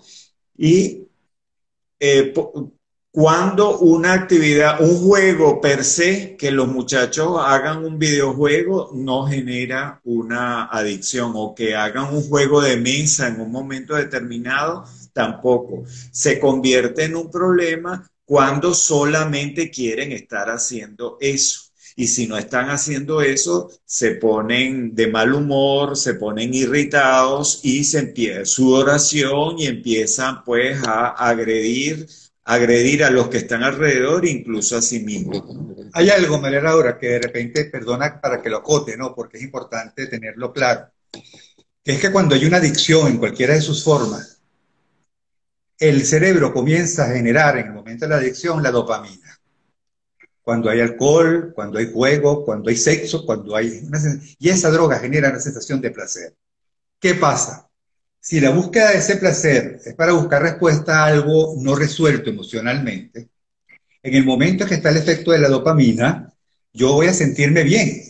y 0.57 1.09
eh, 2.01 2.33
cuando 3.11 3.79
una 3.79 4.15
actividad, 4.15 4.81
un 4.81 4.97
juego 4.99 5.61
per 5.61 5.85
se, 5.85 6.37
que 6.37 6.51
los 6.51 6.69
muchachos 6.69 7.37
hagan 7.45 7.85
un 7.85 7.99
videojuego, 7.99 8.93
no 8.95 9.27
genera 9.27 10.01
una 10.05 10.67
adicción 10.67 11.33
o 11.35 11.55
que 11.55 11.75
hagan 11.77 12.15
un 12.15 12.23
juego 12.23 12.63
de 12.63 12.77
mesa 12.79 13.29
en 13.29 13.41
un 13.41 13.51
momento 13.51 13.95
determinado, 13.95 14.85
tampoco. 15.19 15.83
Se 16.13 16.39
convierte 16.39 17.03
en 17.03 17.17
un 17.17 17.29
problema 17.29 18.09
cuando 18.25 18.73
solamente 18.73 19.69
quieren 19.69 20.13
estar 20.13 20.49
haciendo 20.49 21.19
eso. 21.21 21.63
Y 21.97 22.07
si 22.07 22.29
no 22.29 22.39
están 22.39 22.71
haciendo 22.71 23.21
eso, 23.21 23.69
se 23.85 24.13
ponen 24.13 24.95
de 24.95 25.09
mal 25.09 25.35
humor, 25.35 25.97
se 25.97 26.15
ponen 26.15 26.55
irritados 26.55 27.59
y 27.65 27.83
se 27.83 27.99
empieza 27.99 28.45
su 28.45 28.73
oración 28.73 29.59
y 29.59 29.67
empiezan 29.67 30.45
pues 30.45 30.79
a 30.87 31.09
agredir, 31.09 32.07
agredir 32.45 33.03
a 33.03 33.11
los 33.11 33.29
que 33.29 33.39
están 33.39 33.65
alrededor, 33.65 34.25
incluso 34.25 34.77
a 34.77 34.83
sí 34.83 35.01
mismos. 35.01 35.43
Hay 35.95 36.11
algo, 36.11 36.39
María 36.41 36.61
Laura, 36.61 36.97
que 36.97 37.09
de 37.09 37.19
repente, 37.19 37.65
perdona 37.65 38.21
para 38.21 38.41
que 38.41 38.51
lo 38.51 38.59
acote, 38.59 38.97
¿no? 38.97 39.17
Porque 39.17 39.39
es 39.39 39.43
importante 39.43 40.07
tenerlo 40.07 40.53
claro. 40.53 40.87
Es 41.83 41.99
que 41.99 42.13
cuando 42.13 42.37
hay 42.37 42.45
una 42.45 42.59
adicción 42.59 43.09
en 43.09 43.19
cualquiera 43.19 43.55
de 43.55 43.63
sus 43.63 43.83
formas, 43.83 44.38
el 45.79 46.05
cerebro 46.05 46.53
comienza 46.53 47.05
a 47.05 47.15
generar 47.15 47.57
en 47.59 47.67
el 47.67 47.73
momento 47.73 48.05
de 48.05 48.11
la 48.11 48.17
adicción 48.17 48.63
la 48.63 48.71
dopamina. 48.71 49.39
Cuando 50.43 50.71
hay 50.71 50.81
alcohol, 50.81 51.53
cuando 51.55 51.79
hay 51.79 51.93
juego, 51.93 52.45
cuando 52.45 52.71
hay 52.71 52.77
sexo, 52.77 53.25
cuando 53.25 53.55
hay... 53.55 53.83
y 54.39 54.49
esa 54.49 54.71
droga 54.71 54.99
genera 54.99 55.31
una 55.31 55.41
sensación 55.41 55.81
de 55.81 55.91
placer. 55.91 56.35
¿Qué 56.99 57.15
pasa? 57.15 57.69
Si 58.21 58.41
la 58.41 58.51
búsqueda 58.51 58.91
de 58.91 58.99
ese 58.99 59.17
placer 59.17 59.81
es 59.85 59.95
para 59.95 60.13
buscar 60.13 60.43
respuesta 60.43 61.05
a 61.05 61.07
algo 61.07 61.55
no 61.59 61.77
resuelto 61.77 62.31
emocionalmente, 62.31 63.29
en 64.03 64.15
el 64.15 64.25
momento 64.25 64.65
en 64.65 64.69
que 64.69 64.75
está 64.77 64.91
el 64.91 64.97
efecto 64.97 65.31
de 65.33 65.39
la 65.39 65.49
dopamina, 65.49 66.33
yo 66.73 66.95
voy 66.95 67.07
a 67.07 67.15
sentirme 67.15 67.63
bien. 67.63 68.03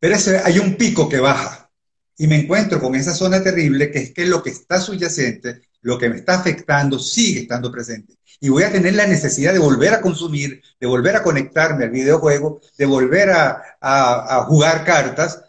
Pero 0.00 0.16
hay 0.44 0.58
un 0.58 0.76
pico 0.76 1.08
que 1.08 1.20
baja 1.20 1.70
y 2.16 2.26
me 2.26 2.36
encuentro 2.40 2.80
con 2.80 2.94
esa 2.94 3.14
zona 3.14 3.42
terrible 3.42 3.90
que 3.90 3.98
es 3.98 4.12
que 4.12 4.26
lo 4.26 4.42
que 4.42 4.50
está 4.50 4.80
subyacente 4.80 5.67
lo 5.82 5.98
que 5.98 6.08
me 6.08 6.16
está 6.16 6.34
afectando 6.34 6.98
sigue 6.98 7.40
estando 7.40 7.70
presente. 7.70 8.14
Y 8.40 8.48
voy 8.48 8.62
a 8.62 8.72
tener 8.72 8.94
la 8.94 9.06
necesidad 9.06 9.52
de 9.52 9.58
volver 9.58 9.94
a 9.94 10.00
consumir, 10.00 10.62
de 10.80 10.86
volver 10.86 11.16
a 11.16 11.22
conectarme 11.22 11.84
al 11.84 11.90
videojuego, 11.90 12.60
de 12.76 12.86
volver 12.86 13.30
a, 13.30 14.44
jugar 14.46 14.84
cartas, 14.84 15.42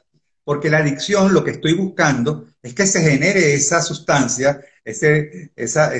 porque 0.43 0.69
la 0.69 0.79
adicción 0.79 1.33
lo 1.33 1.43
que 1.43 1.51
estoy 1.51 1.73
buscando 1.73 2.47
es 2.63 2.73
que 2.73 2.87
se 2.87 3.01
genere 3.01 3.53
esa 3.53 3.81
sustancia, 3.81 4.59
ese, 4.83 5.51
esa, 5.55 5.91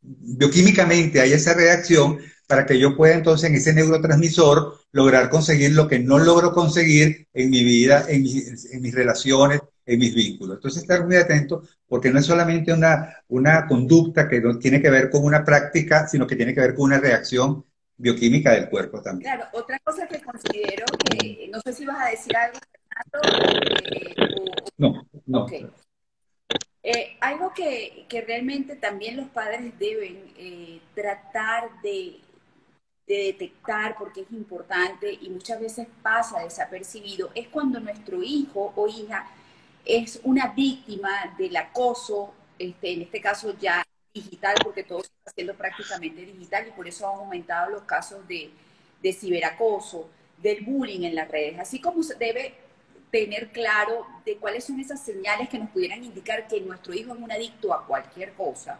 bioquímicamente 0.00 1.20
hay 1.20 1.32
esa 1.32 1.54
reacción 1.54 2.18
para 2.46 2.64
que 2.64 2.78
yo 2.78 2.96
pueda 2.96 3.14
entonces 3.14 3.50
en 3.50 3.56
ese 3.56 3.74
neurotransmisor 3.74 4.78
lograr 4.92 5.28
conseguir 5.28 5.72
lo 5.72 5.88
que 5.88 5.98
no 5.98 6.18
logro 6.18 6.52
conseguir 6.52 7.26
en 7.34 7.50
mi 7.50 7.64
vida, 7.64 8.06
en 8.08 8.22
mis 8.22 8.94
relaciones, 8.94 9.60
en 9.88 9.98
mis 9.98 10.14
vínculos. 10.14 10.56
Entonces, 10.56 10.82
estar 10.82 11.04
muy 11.04 11.16
atento 11.16 11.62
porque 11.88 12.10
no 12.10 12.18
es 12.18 12.26
solamente 12.26 12.72
una, 12.72 13.22
una 13.28 13.66
conducta 13.66 14.28
que 14.28 14.38
no 14.38 14.58
tiene 14.58 14.82
que 14.82 14.90
ver 14.90 15.08
con 15.08 15.24
una 15.24 15.42
práctica, 15.42 16.06
sino 16.06 16.26
que 16.26 16.36
tiene 16.36 16.52
que 16.54 16.60
ver 16.60 16.74
con 16.74 16.84
una 16.84 17.00
reacción 17.00 17.64
bioquímica 17.96 18.52
del 18.52 18.68
cuerpo 18.68 19.00
también. 19.00 19.32
Claro, 19.32 19.48
otra 19.52 19.78
cosa 19.78 20.06
que 20.06 20.20
considero 20.20 20.84
que, 20.98 21.48
no 21.50 21.60
sé 21.62 21.72
si 21.72 21.86
vas 21.86 22.06
a 22.06 22.10
decir 22.10 22.36
algo, 22.36 22.58
Fernando. 22.70 24.28
no, 24.76 25.08
no. 25.24 25.46
Eh, 26.82 27.16
algo 27.20 27.52
que, 27.54 28.04
que, 28.08 28.20
realmente 28.20 28.76
también 28.76 29.16
los 29.16 29.28
padres 29.28 29.72
deben 29.78 30.32
eh, 30.36 30.80
tratar 30.94 31.70
de, 31.82 32.20
de 33.06 33.16
detectar, 33.16 33.96
porque 33.98 34.20
es 34.20 34.32
importante 34.32 35.12
y 35.12 35.30
muchas 35.30 35.60
veces 35.60 35.88
pasa 36.02 36.40
desapercibido, 36.40 37.30
es 37.34 37.48
cuando 37.48 37.80
nuestro 37.80 38.22
hijo 38.22 38.72
o 38.76 38.86
hija 38.86 39.26
es 39.88 40.20
una 40.22 40.48
víctima 40.48 41.34
del 41.38 41.56
acoso, 41.56 42.34
este, 42.58 42.92
en 42.92 43.02
este 43.02 43.22
caso 43.22 43.56
ya 43.58 43.82
digital, 44.12 44.54
porque 44.62 44.84
todo 44.84 45.00
se 45.00 45.06
está 45.06 45.30
haciendo 45.30 45.54
prácticamente 45.54 46.26
digital 46.26 46.68
y 46.68 46.72
por 46.72 46.86
eso 46.86 47.08
han 47.08 47.20
aumentado 47.20 47.70
los 47.70 47.82
casos 47.84 48.20
de, 48.28 48.50
ciberacoso, 49.14 50.10
del 50.36 50.62
bullying 50.62 51.04
en 51.04 51.14
las 51.14 51.28
redes, 51.28 51.58
así 51.58 51.80
como 51.80 52.02
se 52.02 52.16
debe 52.16 52.54
tener 53.10 53.48
claro 53.48 54.06
de 54.26 54.36
cuáles 54.36 54.64
son 54.64 54.78
esas 54.78 55.02
señales 55.02 55.48
que 55.48 55.58
nos 55.58 55.70
pudieran 55.70 56.04
indicar 56.04 56.46
que 56.46 56.60
nuestro 56.60 56.92
hijo 56.92 57.14
es 57.14 57.18
un 57.18 57.32
adicto 57.32 57.72
a 57.72 57.86
cualquier 57.86 58.34
cosa, 58.34 58.78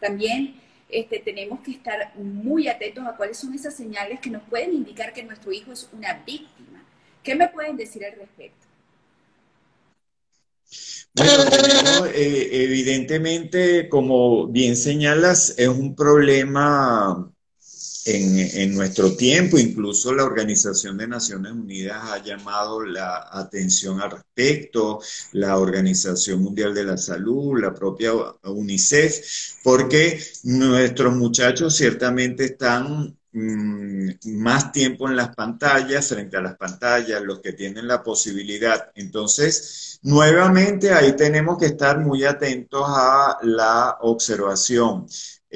también 0.00 0.60
este, 0.88 1.20
tenemos 1.20 1.60
que 1.60 1.70
estar 1.70 2.12
muy 2.16 2.66
atentos 2.66 3.06
a 3.06 3.16
cuáles 3.16 3.38
son 3.38 3.54
esas 3.54 3.74
señales 3.76 4.18
que 4.18 4.30
nos 4.30 4.42
pueden 4.42 4.74
indicar 4.74 5.12
que 5.12 5.22
nuestro 5.22 5.52
hijo 5.52 5.72
es 5.72 5.88
una 5.92 6.12
víctima. 6.26 6.84
¿Qué 7.22 7.34
me 7.34 7.48
pueden 7.48 7.76
decir 7.76 8.04
al 8.04 8.16
respecto? 8.16 8.63
Bueno, 11.14 11.44
eh, 12.14 12.48
evidentemente, 12.52 13.88
como 13.88 14.48
bien 14.48 14.76
señalas, 14.76 15.54
es 15.56 15.68
un 15.68 15.94
problema 15.94 17.30
en, 18.06 18.74
nuestro 18.74 19.16
tiempo, 19.16 19.58
incluso 19.58 20.12
la 20.12 20.24
Organización 20.24 20.98
de 20.98 21.06
Naciones 21.06 21.52
Unidas 21.52 22.02
ha 22.10 22.22
llamado 22.22 22.84
la 22.84 23.28
atención 23.30 24.00
al 24.00 24.10
respecto, 24.10 25.00
la 25.32 25.56
Organización 25.58 26.42
Mundial 26.42 26.74
de 26.74 26.84
la 26.84 26.96
Salud, 26.96 27.60
la 27.60 27.72
propia 27.72 28.12
UNICEF, 28.44 29.60
porque 29.62 30.22
nuestros 30.42 31.16
muchachos 31.16 31.76
ciertamente 31.76 32.44
están 32.44 33.16
mm, 33.34 34.10
más 34.38 34.72
tiempo 34.72 35.08
en 35.08 35.16
las 35.16 35.34
pantallas, 35.34 36.08
frente 36.08 36.36
a 36.36 36.40
las 36.40 36.56
pantallas, 36.56 37.20
los 37.22 37.40
que 37.40 37.52
tienen 37.52 37.86
la 37.86 38.02
posibilidad. 38.02 38.90
Entonces, 38.94 40.00
nuevamente 40.02 40.92
ahí 40.92 41.14
tenemos 41.14 41.58
que 41.58 41.66
estar 41.66 42.00
muy 42.00 42.24
atentos 42.24 42.84
a 42.86 43.38
la 43.42 43.98
observación. 44.00 45.06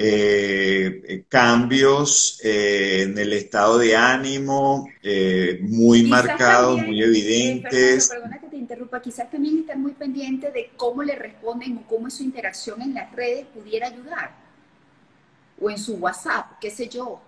Eh, 0.00 1.02
eh, 1.08 1.24
cambios 1.28 2.38
eh, 2.44 3.02
en 3.02 3.18
el 3.18 3.32
estado 3.32 3.78
de 3.78 3.96
ánimo 3.96 4.88
muy 5.62 6.04
marcados, 6.04 6.80
muy 6.80 7.02
evidentes. 7.02 8.08
perdona 8.08 8.38
que 8.38 8.46
te 8.46 8.56
interrumpa, 8.58 9.02
quizás 9.02 9.28
también 9.28 9.58
estar 9.58 9.76
muy 9.76 9.94
pendiente 9.94 10.52
de 10.52 10.70
cómo 10.76 11.02
le 11.02 11.16
responden 11.16 11.78
o 11.78 11.88
cómo 11.88 12.06
es 12.06 12.14
su 12.14 12.22
interacción 12.22 12.80
en 12.80 12.94
las 12.94 13.10
redes 13.10 13.46
pudiera 13.46 13.88
ayudar. 13.88 14.36
O 15.60 15.68
en 15.68 15.78
su 15.78 15.96
WhatsApp, 15.96 16.60
qué 16.60 16.70
sé 16.70 16.88
yo. 16.88 17.20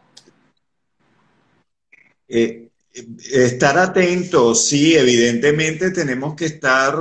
Estar 3.33 3.79
atentos, 3.79 4.67
sí, 4.67 4.95
evidentemente 4.97 5.91
tenemos 5.91 6.35
que 6.35 6.47
estar 6.47 6.95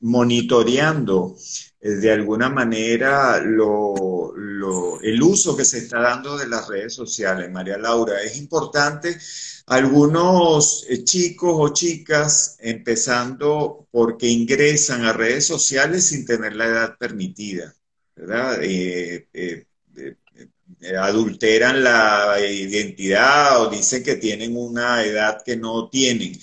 monitoreando 0.00 1.36
eh, 1.80 1.90
de 1.90 2.10
alguna 2.12 2.48
manera 2.48 3.40
lo, 3.40 4.34
el 5.02 5.22
uso 5.22 5.56
que 5.56 5.64
se 5.64 5.78
está 5.78 6.00
dando 6.00 6.36
de 6.36 6.48
las 6.48 6.68
redes 6.68 6.94
sociales, 6.94 7.50
María 7.50 7.78
Laura. 7.78 8.22
Es 8.22 8.36
importante 8.36 9.16
algunos 9.66 10.86
eh, 10.88 11.04
chicos 11.04 11.54
o 11.56 11.72
chicas 11.72 12.56
empezando 12.60 13.86
porque 13.90 14.28
ingresan 14.28 15.04
a 15.04 15.12
redes 15.12 15.46
sociales 15.46 16.06
sin 16.06 16.24
tener 16.24 16.56
la 16.56 16.66
edad 16.66 16.96
permitida, 16.98 17.74
¿verdad? 18.14 18.58
Eh, 18.62 19.66
adulteran 20.98 21.82
la 21.82 22.36
identidad 22.40 23.60
o 23.62 23.70
dicen 23.70 24.02
que 24.02 24.16
tienen 24.16 24.56
una 24.56 25.02
edad 25.04 25.42
que 25.44 25.56
no 25.56 25.88
tienen. 25.88 26.38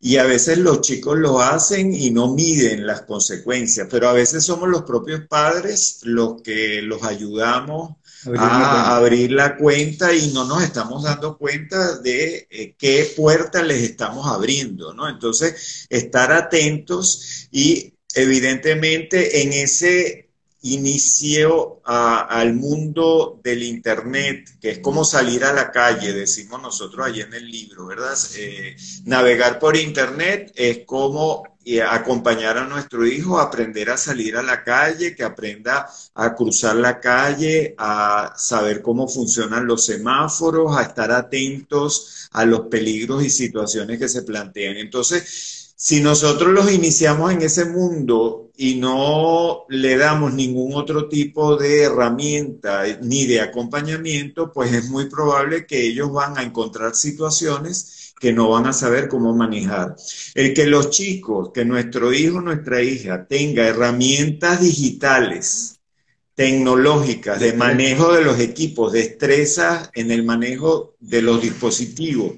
Y 0.00 0.18
a 0.18 0.24
veces 0.24 0.58
los 0.58 0.82
chicos 0.82 1.18
lo 1.18 1.40
hacen 1.40 1.92
y 1.94 2.10
no 2.10 2.34
miden 2.34 2.86
las 2.86 3.02
consecuencias, 3.02 3.88
pero 3.90 4.08
a 4.08 4.12
veces 4.12 4.44
somos 4.44 4.68
los 4.68 4.82
propios 4.82 5.22
padres 5.28 6.00
los 6.02 6.42
que 6.42 6.82
los 6.82 7.02
ayudamos 7.02 7.96
a 8.38 8.96
abrir 8.96 9.32
la 9.32 9.56
cuenta 9.56 10.14
y 10.14 10.32
no 10.32 10.44
nos 10.44 10.62
estamos 10.62 11.04
dando 11.04 11.38
cuenta 11.38 11.98
de 11.98 12.46
eh, 12.50 12.74
qué 12.78 13.12
puerta 13.16 13.62
les 13.62 13.82
estamos 13.82 14.26
abriendo, 14.26 14.92
¿no? 14.94 15.08
Entonces, 15.08 15.86
estar 15.88 16.32
atentos 16.32 17.48
y 17.50 17.94
evidentemente 18.14 19.42
en 19.42 19.52
ese 19.52 20.25
inicio 20.74 21.80
al 21.84 22.54
mundo 22.54 23.40
del 23.42 23.62
Internet, 23.62 24.58
que 24.60 24.70
es 24.70 24.78
como 24.78 25.04
salir 25.04 25.44
a 25.44 25.52
la 25.52 25.70
calle, 25.70 26.12
decimos 26.12 26.60
nosotros 26.60 27.06
allí 27.06 27.20
en 27.20 27.34
el 27.34 27.50
libro, 27.50 27.86
¿verdad? 27.86 28.16
Eh, 28.36 28.76
navegar 29.04 29.58
por 29.58 29.76
Internet 29.76 30.52
es 30.54 30.80
como 30.86 31.44
eh, 31.68 31.82
acompañar 31.82 32.58
a 32.58 32.68
nuestro 32.68 33.04
hijo 33.04 33.40
a 33.40 33.42
aprender 33.42 33.90
a 33.90 33.96
salir 33.96 34.36
a 34.36 34.42
la 34.42 34.62
calle, 34.62 35.16
que 35.16 35.24
aprenda 35.24 35.88
a 36.14 36.34
cruzar 36.34 36.76
la 36.76 37.00
calle, 37.00 37.74
a 37.76 38.34
saber 38.36 38.82
cómo 38.82 39.08
funcionan 39.08 39.66
los 39.66 39.84
semáforos, 39.84 40.76
a 40.76 40.82
estar 40.82 41.10
atentos 41.10 42.28
a 42.30 42.44
los 42.44 42.68
peligros 42.68 43.24
y 43.24 43.30
situaciones 43.30 43.98
que 43.98 44.08
se 44.08 44.22
plantean. 44.22 44.76
Entonces, 44.76 45.55
si 45.76 46.00
nosotros 46.00 46.52
los 46.52 46.72
iniciamos 46.72 47.32
en 47.32 47.42
ese 47.42 47.66
mundo 47.66 48.50
y 48.56 48.76
no 48.76 49.66
le 49.68 49.98
damos 49.98 50.32
ningún 50.32 50.74
otro 50.74 51.06
tipo 51.06 51.56
de 51.56 51.82
herramienta 51.82 52.84
ni 53.02 53.26
de 53.26 53.42
acompañamiento, 53.42 54.50
pues 54.50 54.72
es 54.72 54.88
muy 54.88 55.10
probable 55.10 55.66
que 55.66 55.82
ellos 55.86 56.10
van 56.10 56.38
a 56.38 56.42
encontrar 56.42 56.94
situaciones 56.94 58.14
que 58.18 58.32
no 58.32 58.48
van 58.48 58.66
a 58.66 58.72
saber 58.72 59.08
cómo 59.08 59.34
manejar. 59.36 59.94
El 60.34 60.54
que 60.54 60.66
los 60.66 60.88
chicos, 60.88 61.50
que 61.52 61.66
nuestro 61.66 62.10
hijo, 62.10 62.40
nuestra 62.40 62.82
hija 62.82 63.26
tenga 63.26 63.66
herramientas 63.66 64.62
digitales, 64.62 65.80
tecnológicas, 66.34 67.38
de 67.38 67.52
manejo 67.52 68.14
de 68.14 68.24
los 68.24 68.40
equipos, 68.40 68.92
destrezas 68.92 69.90
en 69.94 70.10
el 70.10 70.24
manejo 70.24 70.96
de 71.00 71.20
los 71.20 71.42
dispositivos, 71.42 72.32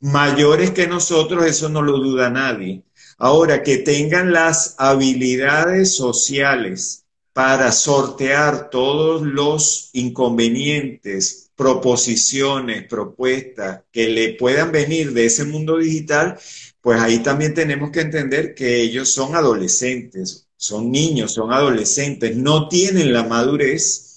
mayores 0.00 0.70
que 0.70 0.86
nosotros, 0.86 1.46
eso 1.46 1.68
no 1.68 1.82
lo 1.82 1.98
duda 1.98 2.30
nadie. 2.30 2.82
Ahora, 3.18 3.62
que 3.62 3.78
tengan 3.78 4.32
las 4.32 4.74
habilidades 4.78 5.94
sociales 5.94 7.04
para 7.32 7.70
sortear 7.72 8.70
todos 8.70 9.22
los 9.22 9.90
inconvenientes, 9.92 11.50
proposiciones, 11.54 12.86
propuestas 12.88 13.82
que 13.92 14.08
le 14.08 14.34
puedan 14.34 14.72
venir 14.72 15.12
de 15.12 15.26
ese 15.26 15.44
mundo 15.44 15.76
digital, 15.78 16.38
pues 16.80 17.00
ahí 17.00 17.18
también 17.18 17.54
tenemos 17.54 17.90
que 17.90 18.00
entender 18.00 18.54
que 18.54 18.80
ellos 18.80 19.12
son 19.12 19.36
adolescentes, 19.36 20.48
son 20.56 20.90
niños, 20.90 21.32
son 21.34 21.52
adolescentes, 21.52 22.36
no 22.36 22.68
tienen 22.68 23.12
la 23.12 23.24
madurez 23.24 24.09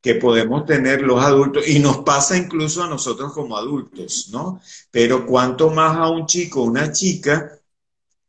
que 0.00 0.14
podemos 0.14 0.64
tener 0.64 1.02
los 1.02 1.22
adultos 1.22 1.68
y 1.68 1.78
nos 1.78 1.98
pasa 1.98 2.36
incluso 2.36 2.82
a 2.82 2.88
nosotros 2.88 3.32
como 3.32 3.56
adultos, 3.56 4.28
¿no? 4.32 4.60
Pero 4.90 5.26
cuanto 5.26 5.70
más 5.70 5.96
a 5.96 6.08
un 6.08 6.26
chico 6.26 6.62
o 6.62 6.64
una 6.64 6.90
chica 6.92 7.58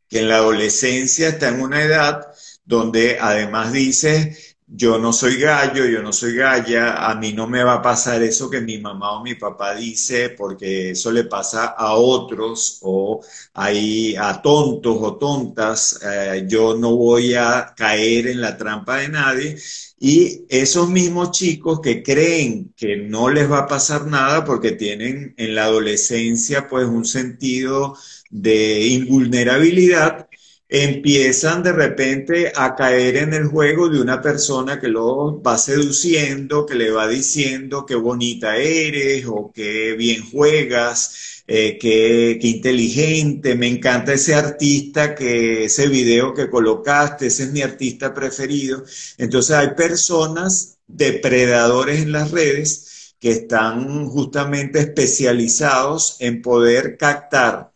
que 0.08 0.20
en 0.20 0.28
la 0.28 0.36
adolescencia 0.36 1.28
está 1.30 1.48
en 1.48 1.62
una 1.62 1.82
edad 1.82 2.26
donde 2.64 3.18
además 3.20 3.72
dice, 3.72 4.36
yo 4.66 4.98
no 4.98 5.12
soy 5.12 5.36
gallo, 5.38 5.84
yo 5.86 6.02
no 6.02 6.12
soy 6.12 6.34
galla, 6.36 7.10
a 7.10 7.14
mí 7.14 7.32
no 7.32 7.46
me 7.46 7.62
va 7.62 7.74
a 7.74 7.82
pasar 7.82 8.22
eso 8.22 8.48
que 8.48 8.60
mi 8.60 8.78
mamá 8.78 9.12
o 9.12 9.22
mi 9.22 9.34
papá 9.34 9.74
dice, 9.74 10.30
porque 10.30 10.90
eso 10.92 11.10
le 11.12 11.24
pasa 11.24 11.66
a 11.66 11.94
otros 11.94 12.78
o 12.82 13.22
ahí 13.54 14.14
a 14.16 14.40
tontos 14.40 14.96
o 15.00 15.16
tontas, 15.16 16.00
eh, 16.02 16.46
yo 16.48 16.74
no 16.74 16.96
voy 16.96 17.34
a 17.34 17.74
caer 17.76 18.28
en 18.28 18.40
la 18.40 18.56
trampa 18.56 18.98
de 18.98 19.08
nadie. 19.08 19.56
Y 20.04 20.46
esos 20.48 20.90
mismos 20.90 21.30
chicos 21.30 21.80
que 21.80 22.02
creen 22.02 22.72
que 22.76 22.96
no 22.96 23.30
les 23.30 23.48
va 23.48 23.60
a 23.60 23.66
pasar 23.68 24.04
nada 24.08 24.44
porque 24.44 24.72
tienen 24.72 25.32
en 25.36 25.54
la 25.54 25.66
adolescencia 25.66 26.66
pues 26.66 26.88
un 26.88 27.04
sentido 27.04 27.96
de 28.28 28.84
invulnerabilidad, 28.84 30.26
empiezan 30.72 31.62
de 31.62 31.70
repente 31.72 32.50
a 32.56 32.74
caer 32.74 33.16
en 33.18 33.34
el 33.34 33.46
juego 33.48 33.90
de 33.90 34.00
una 34.00 34.22
persona 34.22 34.80
que 34.80 34.88
los 34.88 35.34
va 35.46 35.58
seduciendo, 35.58 36.64
que 36.64 36.74
le 36.74 36.90
va 36.90 37.06
diciendo 37.08 37.84
qué 37.84 37.94
bonita 37.94 38.56
eres 38.56 39.26
o 39.28 39.52
qué 39.54 39.92
bien 39.92 40.24
juegas, 40.30 41.42
eh, 41.46 41.76
qué, 41.78 42.38
qué, 42.40 42.48
inteligente, 42.48 43.54
me 43.54 43.68
encanta 43.68 44.14
ese 44.14 44.34
artista, 44.34 45.14
que 45.14 45.64
ese 45.64 45.88
video 45.88 46.32
que 46.32 46.48
colocaste, 46.48 47.26
ese 47.26 47.44
es 47.44 47.52
mi 47.52 47.60
artista 47.60 48.14
preferido. 48.14 48.82
Entonces 49.18 49.54
hay 49.54 49.74
personas 49.74 50.78
depredadores 50.86 52.00
en 52.00 52.12
las 52.12 52.30
redes 52.30 53.14
que 53.20 53.32
están 53.32 54.06
justamente 54.06 54.78
especializados 54.80 56.16
en 56.20 56.40
poder 56.40 56.96
captar 56.96 57.71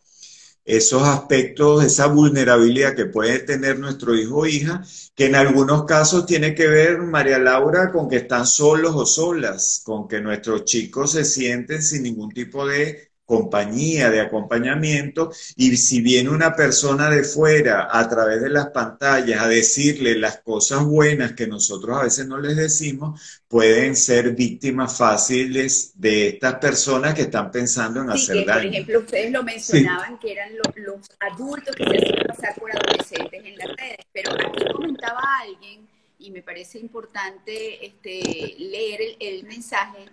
esos 0.67 1.03
aspectos, 1.03 1.83
esa 1.83 2.07
vulnerabilidad 2.07 2.95
que 2.95 3.05
puede 3.05 3.39
tener 3.39 3.79
nuestro 3.79 4.13
hijo 4.15 4.39
o 4.39 4.45
hija, 4.45 4.83
que 5.15 5.25
en 5.27 5.35
algunos 5.35 5.85
casos 5.85 6.25
tiene 6.25 6.53
que 6.53 6.67
ver, 6.67 6.99
María 6.99 7.39
Laura, 7.39 7.91
con 7.91 8.09
que 8.09 8.17
están 8.17 8.45
solos 8.45 8.93
o 8.95 9.05
solas, 9.05 9.81
con 9.85 10.07
que 10.07 10.21
nuestros 10.21 10.65
chicos 10.65 11.13
se 11.13 11.23
sienten 11.25 11.81
sin 11.81 12.03
ningún 12.03 12.31
tipo 12.31 12.67
de 12.67 13.11
compañía, 13.27 14.09
de 14.09 14.21
acompañamiento, 14.21 15.33
y 15.57 15.75
si 15.75 15.99
viene 15.99 16.29
una 16.29 16.55
persona 16.55 17.09
de 17.09 17.25
fuera 17.25 17.89
a 17.91 18.07
través 18.07 18.41
de 18.41 18.49
las 18.49 18.67
pantallas 18.67 19.41
a 19.41 19.49
decirle 19.49 20.17
las 20.17 20.37
cosas 20.37 20.85
buenas 20.85 21.33
que 21.33 21.45
nosotros 21.45 21.97
a 21.97 22.03
veces 22.03 22.25
no 22.25 22.39
les 22.39 22.55
decimos, 22.55 23.41
pueden 23.49 23.97
ser 23.97 24.31
víctimas 24.31 24.97
fáciles 24.97 25.91
de 25.95 26.29
estas 26.29 26.55
personas 26.55 27.15
que 27.15 27.23
están 27.23 27.51
pensando 27.51 28.01
en 28.01 28.11
hacer 28.11 28.45
daño. 28.45 28.61
Por 28.61 28.73
ejemplo, 28.73 28.99
ustedes 28.99 29.31
lo 29.33 29.43
mencionaban 29.43 30.17
que 30.19 30.31
eran 30.31 30.51
los, 30.57 30.97
adultos 31.19 31.75
que 31.75 31.83
se 31.83 31.97
hacían 31.97 32.27
pasar 32.27 32.55
por 32.55 32.71
adolescentes 32.71 33.41
en 33.43 33.57
las 33.57 33.67
redes, 33.75 34.05
pero 34.13 34.31
aquí 34.31 34.63
comentaba 34.71 35.19
alguien 35.41 35.85
y 36.17 36.31
me 36.31 36.41
parece 36.41 36.79
importante 36.79 37.85
este, 37.85 38.55
leer 38.57 39.01
el, 39.19 39.43
mensaje, 39.43 40.05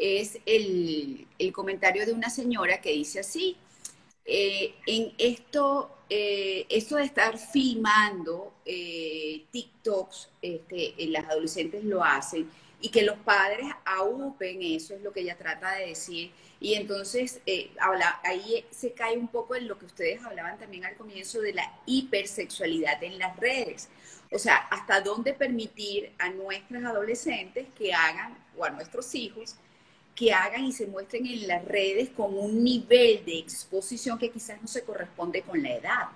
es 0.00 0.38
el, 0.46 1.26
comentario 1.52 2.06
de 2.06 2.12
una 2.12 2.30
señora 2.30 2.80
que 2.80 2.92
dice 2.92 3.20
así, 3.20 3.56
eh, 4.24 4.74
en 4.86 5.12
esto, 5.18 5.90
eh, 6.10 6.66
esto 6.68 6.96
de 6.96 7.04
estar 7.04 7.38
filmando 7.38 8.54
eh, 8.64 9.44
TikToks, 9.50 10.30
este, 10.42 10.94
las 11.08 11.26
adolescentes 11.26 11.84
lo 11.84 12.02
hacen, 12.02 12.50
y 12.80 12.90
que 12.90 13.02
los 13.02 13.18
padres 13.18 13.66
aupen 13.84 14.62
eso, 14.62 14.94
es 14.94 15.02
lo 15.02 15.12
que 15.12 15.20
ella 15.20 15.36
trata 15.36 15.72
de 15.76 15.88
decir. 15.88 16.30
Y 16.60 16.74
entonces 16.74 17.40
eh, 17.46 17.70
habla, 17.80 18.20
ahí 18.24 18.64
se 18.70 18.92
cae 18.92 19.16
un 19.16 19.28
poco 19.28 19.56
en 19.56 19.68
lo 19.68 19.78
que 19.78 19.86
ustedes 19.86 20.22
hablaban 20.24 20.58
también 20.58 20.84
al 20.84 20.96
comienzo 20.96 21.40
de 21.40 21.54
la 21.54 21.80
hipersexualidad 21.86 23.02
en 23.02 23.18
las 23.18 23.36
redes. 23.36 23.88
O 24.32 24.38
sea, 24.38 24.56
hasta 24.56 25.00
dónde 25.00 25.32
permitir 25.34 26.12
a 26.18 26.30
nuestras 26.30 26.84
adolescentes 26.84 27.66
que 27.76 27.92
hagan, 27.92 28.36
o 28.56 28.64
a 28.64 28.70
nuestros 28.70 29.14
hijos, 29.14 29.56
que 30.16 30.32
hagan 30.32 30.64
y 30.64 30.72
se 30.72 30.86
muestren 30.86 31.26
en 31.26 31.46
las 31.46 31.64
redes 31.64 32.08
con 32.16 32.36
un 32.36 32.64
nivel 32.64 33.22
de 33.24 33.38
exposición 33.38 34.18
que 34.18 34.30
quizás 34.30 34.60
no 34.60 34.66
se 34.66 34.82
corresponde 34.82 35.42
con 35.42 35.62
la 35.62 35.76
edad. 35.76 36.08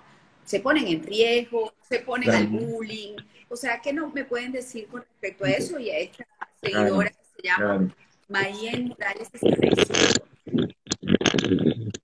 Se 0.43 0.59
ponen 0.59 0.87
en 0.87 1.03
riesgo, 1.03 1.71
se 1.87 1.99
ponen 1.99 2.31
al 2.31 2.47
bullying. 2.47 3.15
O 3.47 3.55
sea, 3.55 3.79
¿qué 3.79 3.93
no 3.93 4.09
me 4.09 4.25
pueden 4.25 4.51
decir 4.51 4.87
con 4.87 5.01
respecto 5.01 5.45
a 5.45 5.51
eso 5.51 5.79
y 5.79 5.91
a 5.91 5.99
esta 5.99 6.25
seguidora 6.61 7.11
que 7.11 7.41
se 7.41 7.47
llama 7.47 7.93
María 8.27 8.71
Morales 8.79 9.29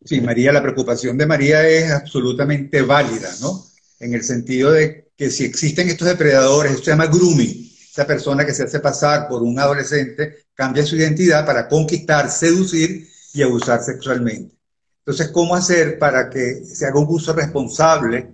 Sí, 0.06 0.22
María, 0.22 0.54
la 0.54 0.62
preocupación 0.62 1.18
de 1.18 1.26
María 1.26 1.68
es 1.68 1.92
absolutamente 1.92 2.82
válida, 2.84 3.30
¿no? 3.42 3.66
En 4.00 4.14
el 4.14 4.24
sentido 4.24 4.72
de 4.72 5.10
que 5.18 5.32
si 5.32 5.44
existen 5.44 5.90
estos 5.90 6.08
depredadores, 6.08 6.74
esto 6.74 6.86
se 6.86 6.92
llama 6.92 7.08
grooming, 7.08 7.72
esa 7.92 8.06
persona 8.06 8.46
que 8.46 8.54
se 8.54 8.64
hace 8.64 8.80
pasar 8.80 9.28
por 9.28 9.42
un 9.42 9.60
adolescente, 9.60 10.47
cambia 10.58 10.84
su 10.84 10.96
identidad 10.96 11.46
para 11.46 11.68
conquistar, 11.68 12.32
seducir 12.32 13.08
y 13.32 13.44
abusar 13.44 13.82
sexualmente. 13.84 14.56
Entonces, 15.00 15.30
¿cómo 15.30 15.56
hacer 15.56 16.00
para 16.00 16.30
que 16.30 16.66
se 16.66 16.86
haga 16.86 17.00
un 17.00 17.06
uso 17.08 17.32
responsable? 17.32 18.32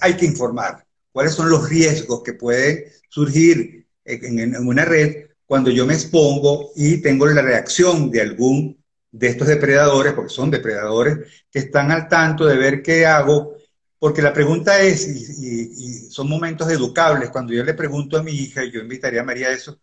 Hay 0.00 0.14
que 0.14 0.24
informar 0.24 0.84
cuáles 1.12 1.34
son 1.34 1.50
los 1.50 1.68
riesgos 1.68 2.22
que 2.22 2.32
pueden 2.32 2.86
surgir 3.10 3.86
en, 4.04 4.56
una 4.66 4.86
red 4.86 5.26
cuando 5.44 5.70
yo 5.70 5.84
me 5.84 5.94
expongo 5.94 6.70
y 6.74 7.02
tengo 7.02 7.26
la 7.26 7.42
reacción 7.42 8.10
de 8.10 8.22
algún 8.22 8.82
de 9.12 9.28
estos 9.28 9.48
depredadores, 9.48 10.14
porque 10.14 10.32
son 10.32 10.50
depredadores, 10.50 11.18
que 11.50 11.58
están 11.58 11.90
al 11.90 12.08
tanto 12.08 12.46
de 12.46 12.56
ver 12.56 12.82
qué 12.82 13.06
hago, 13.06 13.56
porque 13.98 14.22
la 14.22 14.32
pregunta 14.32 14.80
es, 14.80 15.06
y, 15.38 16.10
son 16.10 16.28
momentos 16.28 16.70
educables, 16.70 17.30
cuando 17.30 17.52
yo 17.52 17.64
le 17.64 17.74
pregunto 17.74 18.16
a 18.16 18.22
mi 18.22 18.32
hija, 18.32 18.64
y 18.64 18.70
yo 18.70 18.80
invitaría 18.80 19.20
a 19.20 19.24
María 19.24 19.48
a 19.48 19.52
eso, 19.52 19.78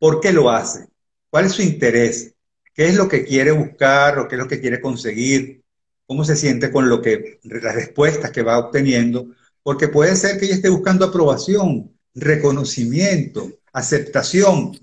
¿por 0.00 0.20
qué 0.20 0.32
lo 0.32 0.50
hace? 0.50 0.88
¿Cuál 1.30 1.44
es 1.44 1.52
su 1.52 1.62
interés? 1.62 2.34
¿Qué 2.74 2.88
es 2.88 2.96
lo 2.96 3.06
que 3.06 3.24
quiere 3.24 3.52
buscar 3.52 4.18
o 4.18 4.26
qué 4.26 4.34
es 4.34 4.42
lo 4.42 4.48
que 4.48 4.60
quiere 4.60 4.80
conseguir? 4.80 5.62
¿Cómo 6.06 6.24
se 6.24 6.34
siente 6.34 6.72
con 6.72 6.88
lo 6.88 7.00
que, 7.00 7.38
las 7.44 7.74
respuestas 7.74 8.32
que 8.32 8.42
va 8.42 8.58
obteniendo? 8.58 9.26
Porque 9.62 9.86
puede 9.86 10.16
ser 10.16 10.38
que 10.38 10.46
ella 10.46 10.56
esté 10.56 10.70
buscando 10.70 11.04
aprobación, 11.04 11.92
reconocimiento, 12.14 13.52
aceptación. 13.72 14.76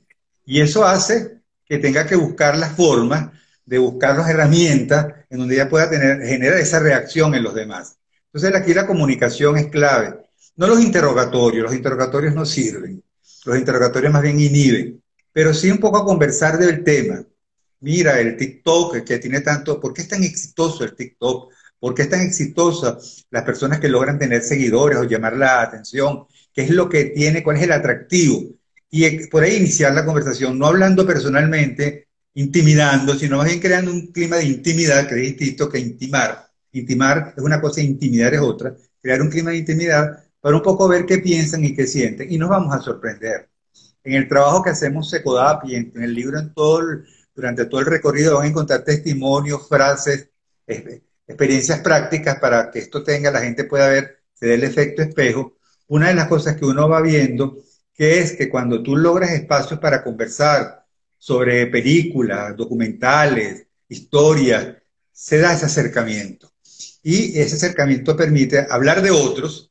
Y 0.45 0.61
eso 0.61 0.85
hace 0.85 1.41
que 1.65 1.79
tenga 1.79 2.05
que 2.05 2.15
buscar 2.15 2.57
las 2.57 2.73
formas 2.73 3.31
de 3.65 3.79
buscar 3.79 4.17
las 4.17 4.29
herramientas 4.29 5.07
en 5.29 5.39
donde 5.39 5.55
ella 5.55 5.67
pueda 5.67 5.89
tener, 5.89 6.21
generar 6.21 6.59
esa 6.59 6.79
reacción 6.79 7.35
en 7.35 7.43
los 7.43 7.53
demás. 7.53 7.97
Entonces 8.31 8.55
aquí 8.55 8.73
la 8.73 8.87
comunicación 8.87 9.57
es 9.57 9.67
clave. 9.67 10.15
No 10.55 10.67
los 10.67 10.81
interrogatorios, 10.81 11.63
los 11.63 11.73
interrogatorios 11.73 12.33
no 12.33 12.45
sirven. 12.45 13.03
Los 13.45 13.57
interrogatorios 13.57 14.13
más 14.13 14.21
bien 14.21 14.39
inhiben. 14.39 15.01
Pero 15.37 15.53
sí 15.53 15.69
un 15.69 15.77
poco 15.77 15.99
a 15.99 16.03
conversar 16.03 16.57
del 16.57 16.83
tema. 16.83 17.23
Mira, 17.81 18.19
el 18.19 18.35
TikTok 18.37 19.03
que 19.03 19.19
tiene 19.19 19.41
tanto, 19.41 19.79
¿por 19.79 19.93
qué 19.93 20.01
es 20.01 20.07
tan 20.07 20.23
exitoso 20.23 20.83
el 20.83 20.95
TikTok? 20.95 21.53
¿Por 21.79 21.93
qué 21.93 22.01
es 22.01 22.09
tan 22.09 22.21
exitosa 22.21 22.97
las 23.29 23.43
personas 23.43 23.79
que 23.79 23.87
logran 23.87 24.17
tener 24.17 24.41
seguidores 24.41 24.97
o 24.97 25.03
llamar 25.03 25.37
la 25.37 25.61
atención? 25.61 26.25
¿Qué 26.51 26.63
es 26.63 26.71
lo 26.71 26.89
que 26.89 27.05
tiene? 27.15 27.43
¿Cuál 27.43 27.57
es 27.57 27.63
el 27.65 27.71
atractivo? 27.71 28.45
Y 28.89 29.27
por 29.27 29.43
ahí 29.43 29.57
iniciar 29.57 29.93
la 29.93 30.05
conversación, 30.05 30.57
no 30.57 30.65
hablando 30.65 31.05
personalmente, 31.05 32.07
intimidando, 32.33 33.13
sino 33.13 33.37
más 33.37 33.45
bien 33.45 33.59
creando 33.59 33.91
un 33.91 34.07
clima 34.07 34.37
de 34.37 34.45
intimidad, 34.45 35.07
que 35.07 35.23
es 35.23 35.35
que 35.71 35.79
intimar. 35.79 36.47
Intimar 36.71 37.35
es 37.37 37.43
una 37.43 37.61
cosa, 37.61 37.79
intimidar 37.79 38.33
es 38.33 38.41
otra. 38.41 38.75
Crear 38.99 39.21
un 39.21 39.29
clima 39.29 39.51
de 39.51 39.57
intimidad 39.57 40.17
para 40.41 40.55
un 40.55 40.63
poco 40.63 40.87
ver 40.87 41.05
qué 41.05 41.19
piensan 41.19 41.63
y 41.63 41.75
qué 41.75 41.85
sienten. 41.85 42.33
Y 42.33 42.39
nos 42.39 42.49
vamos 42.49 42.73
a 42.75 42.81
sorprender. 42.81 43.49
En 44.07 44.13
el 44.13 44.29
trabajo 44.29 44.63
que 44.63 44.69
hacemos 44.69 45.09
Secodap 45.09 45.65
y 45.65 45.75
en, 45.75 45.91
el 46.01 46.13
libro 46.13 46.39
en 46.39 46.53
todo 46.53 46.81
durante 47.35 47.65
todo 47.65 47.81
el 47.81 47.87
recorrido 47.87 48.35
van 48.35 48.45
a 48.45 48.47
encontrar 48.47 48.85
testimonios, 48.85 49.67
frases, 49.67 50.29
experiencias 51.27 51.81
prácticas 51.81 52.39
para 52.39 52.71
que 52.71 52.79
esto 52.79 53.03
tenga, 53.03 53.31
la 53.31 53.41
gente 53.41 53.65
pueda 53.65 53.89
ver, 53.89 54.19
se 54.33 54.45
dé 54.45 54.53
el 54.53 54.63
efecto 54.63 55.01
espejo. 55.01 55.57
Una 55.87 56.07
de 56.07 56.13
las 56.13 56.29
cosas 56.29 56.55
que 56.55 56.63
uno 56.63 56.87
va 56.87 57.01
viendo, 57.01 57.57
que 57.93 58.19
es 58.19 58.31
que 58.37 58.47
cuando 58.47 58.81
tú 58.81 58.95
logras 58.95 59.31
espacios 59.31 59.77
para 59.77 60.01
conversar 60.01 60.85
sobre 61.17 61.67
películas, 61.67 62.55
documentales, 62.55 63.67
historias, 63.89 64.73
se 65.11 65.39
da 65.39 65.51
ese 65.51 65.65
acercamiento. 65.65 66.49
Y 67.03 67.37
ese 67.37 67.57
acercamiento 67.57 68.15
permite 68.15 68.67
hablar 68.69 69.01
de 69.01 69.11
otros, 69.11 69.69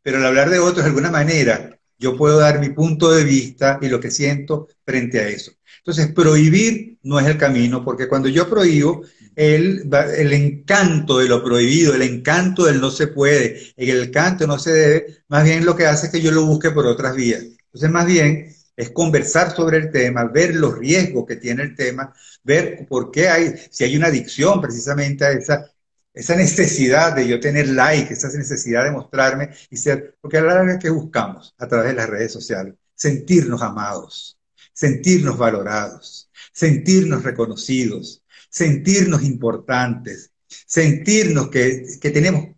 pero 0.00 0.16
al 0.16 0.24
hablar 0.24 0.48
de 0.48 0.58
otros, 0.58 0.84
de 0.84 0.88
alguna 0.88 1.10
manera, 1.10 1.78
yo 1.98 2.16
puedo 2.16 2.38
dar 2.38 2.60
mi 2.60 2.70
punto 2.70 3.10
de 3.10 3.24
vista 3.24 3.78
y 3.82 3.88
lo 3.88 4.00
que 4.00 4.10
siento 4.10 4.68
frente 4.84 5.20
a 5.20 5.28
eso. 5.28 5.52
Entonces, 5.78 6.12
prohibir 6.12 6.98
no 7.02 7.20
es 7.20 7.26
el 7.26 7.36
camino, 7.38 7.84
porque 7.84 8.08
cuando 8.08 8.28
yo 8.28 8.48
prohíbo, 8.48 9.02
el, 9.36 9.90
el 10.16 10.32
encanto 10.32 11.18
de 11.18 11.28
lo 11.28 11.42
prohibido, 11.42 11.94
el 11.94 12.02
encanto 12.02 12.64
del 12.64 12.80
no 12.80 12.90
se 12.90 13.08
puede, 13.08 13.60
el 13.76 14.02
encanto 14.04 14.46
no 14.46 14.58
se 14.58 14.72
debe, 14.72 15.06
más 15.28 15.44
bien 15.44 15.64
lo 15.64 15.76
que 15.76 15.86
hace 15.86 16.06
es 16.06 16.12
que 16.12 16.20
yo 16.20 16.30
lo 16.30 16.46
busque 16.46 16.70
por 16.70 16.86
otras 16.86 17.14
vías. 17.16 17.42
Entonces, 17.42 17.90
más 17.90 18.06
bien 18.06 18.54
es 18.76 18.90
conversar 18.90 19.54
sobre 19.54 19.78
el 19.78 19.90
tema, 19.90 20.24
ver 20.24 20.54
los 20.54 20.78
riesgos 20.78 21.26
que 21.26 21.36
tiene 21.36 21.62
el 21.62 21.76
tema, 21.76 22.12
ver 22.42 22.86
por 22.88 23.10
qué 23.10 23.28
hay, 23.28 23.54
si 23.70 23.84
hay 23.84 23.96
una 23.96 24.08
adicción 24.08 24.60
precisamente 24.60 25.24
a 25.24 25.32
esa, 25.32 25.70
esa 26.14 26.36
necesidad 26.36 27.14
de 27.14 27.26
yo 27.26 27.40
tener 27.40 27.68
like, 27.68 28.14
esa 28.14 28.28
necesidad 28.28 28.84
de 28.84 28.92
mostrarme 28.92 29.50
y 29.68 29.76
ser, 29.76 30.16
porque 30.20 30.38
a 30.38 30.42
la 30.42 30.54
larga 30.54 30.78
que 30.78 30.88
buscamos 30.88 31.54
a 31.58 31.66
través 31.66 31.88
de 31.88 31.94
las 31.94 32.08
redes 32.08 32.32
sociales, 32.32 32.74
sentirnos 32.94 33.60
amados, 33.60 34.38
sentirnos 34.72 35.36
valorados, 35.36 36.30
sentirnos 36.52 37.24
reconocidos, 37.24 38.22
sentirnos 38.48 39.24
importantes, 39.24 40.30
sentirnos 40.66 41.48
que, 41.48 41.98
tenemos 42.00 42.54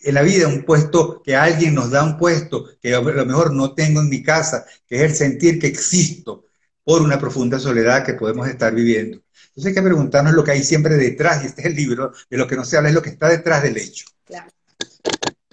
en 0.00 0.14
la 0.14 0.22
vida 0.22 0.48
un 0.48 0.64
puesto, 0.64 1.22
que 1.22 1.36
alguien 1.36 1.74
nos 1.74 1.90
da 1.90 2.04
un 2.04 2.16
puesto 2.16 2.66
que 2.80 2.94
a 2.94 3.00
lo 3.00 3.26
mejor 3.26 3.52
no 3.52 3.74
tengo 3.74 4.00
en 4.00 4.08
mi 4.08 4.22
casa, 4.22 4.64
que 4.86 4.96
es 4.96 5.02
el 5.02 5.14
sentir 5.14 5.58
que 5.58 5.66
existo 5.66 6.46
por 6.82 7.02
una 7.02 7.18
profunda 7.18 7.58
soledad 7.58 8.04
que 8.04 8.14
podemos 8.14 8.48
estar 8.48 8.74
viviendo. 8.74 9.23
Entonces 9.54 9.70
hay 9.70 9.74
que 9.74 9.86
preguntarnos 9.86 10.34
lo 10.34 10.42
que 10.42 10.50
hay 10.50 10.64
siempre 10.64 10.96
detrás, 10.96 11.44
y 11.44 11.46
este 11.46 11.60
es 11.62 11.66
el 11.68 11.76
libro, 11.76 12.12
de 12.28 12.36
lo 12.36 12.48
que 12.48 12.56
no 12.56 12.64
se 12.64 12.76
habla, 12.76 12.88
es 12.88 12.94
lo 12.94 13.02
que 13.02 13.10
está 13.10 13.28
detrás 13.28 13.62
del 13.62 13.76
hecho. 13.76 14.06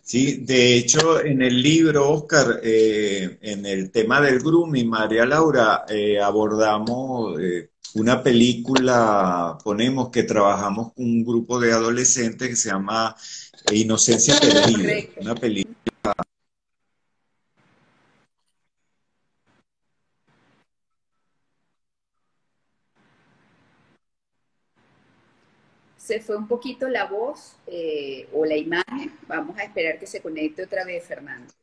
Sí, 0.04 0.38
de 0.38 0.76
hecho, 0.76 1.24
en 1.24 1.44
el 1.44 1.62
libro, 1.62 2.10
Oscar, 2.10 2.60
eh, 2.64 3.38
en 3.42 3.66
el 3.66 3.92
tema 3.92 4.20
del 4.20 4.40
grooming, 4.40 4.90
María 4.90 5.26
Laura, 5.26 5.86
eh, 5.88 6.20
abordamos 6.20 7.40
eh, 7.40 7.70
una 7.94 8.24
película, 8.24 9.58
ponemos 9.64 10.10
que 10.10 10.24
trabajamos 10.24 10.94
con 10.94 11.06
un 11.06 11.24
grupo 11.24 11.60
de 11.60 11.72
adolescentes 11.72 12.50
que 12.50 12.56
se 12.56 12.70
llama 12.70 13.16
Inocencia 13.72 14.38
Perdida, 14.40 15.12
una 15.22 15.36
película 15.36 15.91
se 26.02 26.20
fue 26.20 26.36
un 26.36 26.48
poquito 26.48 26.88
la 26.88 27.06
voz 27.06 27.56
eh, 27.68 28.28
o 28.34 28.44
la 28.44 28.58
imagen. 28.58 29.14
Vamos 29.28 29.58
a 29.58 29.64
esperar 29.64 30.00
que 30.00 30.08
se 30.08 30.20
conecte 30.22 30.64
otra 30.64 30.84
vez, 30.84 31.06
Fernando. 31.06 31.54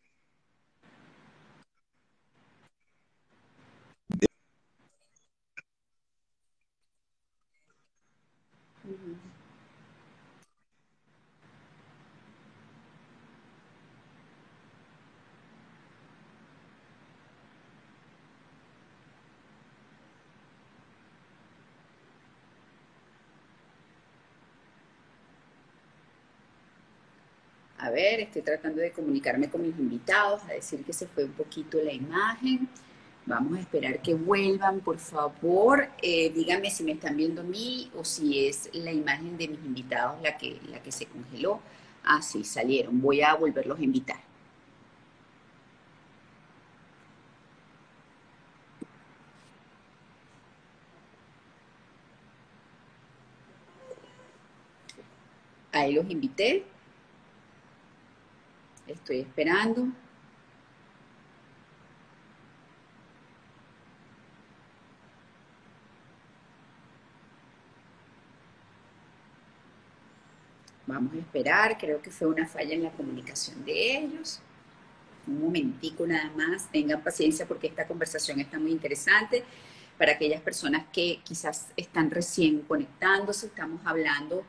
Ver, 27.91 28.21
estoy 28.21 28.43
tratando 28.43 28.81
de 28.81 28.93
comunicarme 28.93 29.49
con 29.51 29.63
mis 29.63 29.79
invitados, 29.79 30.43
a 30.45 30.53
decir 30.53 30.85
que 30.85 30.93
se 30.93 31.07
fue 31.07 31.25
un 31.25 31.33
poquito 31.33 31.79
la 31.83 31.93
imagen. 31.93 32.69
Vamos 33.27 33.59
a 33.59 33.61
esperar 33.61 34.01
que 34.01 34.15
vuelvan, 34.15 34.81
por 34.81 34.99
favor. 34.99 35.89
Eh, 36.03 36.31
díganme 36.31 36.71
si 36.71 36.83
me 36.85 36.93
están 36.93 37.17
viendo 37.17 37.43
a 37.43 37.45
mí 37.45 37.91
o 37.95 38.05
si 38.05 38.47
es 38.47 38.71
la 38.73 38.93
imagen 38.93 39.37
de 39.37 39.49
mis 39.49 39.59
invitados 39.65 40.21
la 40.23 40.37
que, 40.39 40.59
la 40.71 40.83
que 40.83 40.93
se 40.93 41.07
congeló. 41.07 41.61
Ah, 42.05 42.23
sí, 42.23 42.45
salieron. 42.45 43.01
Voy 43.01 43.21
a 43.23 43.35
volverlos 43.35 43.79
a 43.79 43.83
invitar. 43.85 44.19
Ahí 55.73 55.93
los 55.95 56.09
invité. 56.11 56.65
Estoy 58.89 59.21
esperando. 59.21 59.89
Vamos 70.87 71.13
a 71.13 71.19
esperar, 71.19 71.77
creo 71.77 72.01
que 72.01 72.11
fue 72.11 72.29
una 72.29 72.47
falla 72.47 72.75
en 72.75 72.83
la 72.83 72.91
comunicación 72.91 73.63
de 73.67 73.99
ellos. 73.99 74.41
Un 75.27 75.43
momentico 75.43 76.07
nada 76.07 76.31
más, 76.35 76.71
tengan 76.73 77.03
paciencia 77.03 77.47
porque 77.47 77.67
esta 77.67 77.87
conversación 77.87 78.41
está 78.41 78.59
muy 78.59 78.73
interesante. 78.73 79.45
Para 79.99 80.13
aquellas 80.13 80.41
personas 80.41 80.87
que 80.91 81.21
quizás 81.25 81.67
están 81.77 82.11
recién 82.11 82.63
conectándose, 82.63 83.49
estamos 83.49 83.83
hablando 83.85 84.45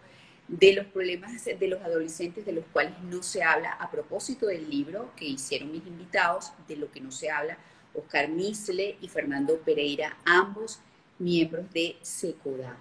de 0.50 0.74
los 0.74 0.88
problemas 0.88 1.46
de 1.46 1.68
los 1.68 1.80
adolescentes 1.82 2.44
de 2.44 2.54
los 2.54 2.66
cuales 2.74 2.94
no 3.04 3.22
se 3.22 3.44
habla 3.44 3.74
a 3.74 3.90
propósito 3.92 4.48
del 4.48 4.68
libro 4.68 5.12
que 5.16 5.26
hicieron 5.26 5.72
mis 5.72 5.86
invitados, 5.86 6.52
de 6.68 6.76
lo 6.76 6.92
que 6.92 7.00
no 7.00 7.12
se 7.12 7.30
habla, 7.30 7.58
Oscar 7.94 8.30
Misle 8.30 8.98
y 9.00 9.08
Fernando 9.08 9.60
Pereira, 9.60 10.18
ambos 10.26 10.80
miembros 11.20 11.72
de 11.72 11.98
SECODA. 12.02 12.78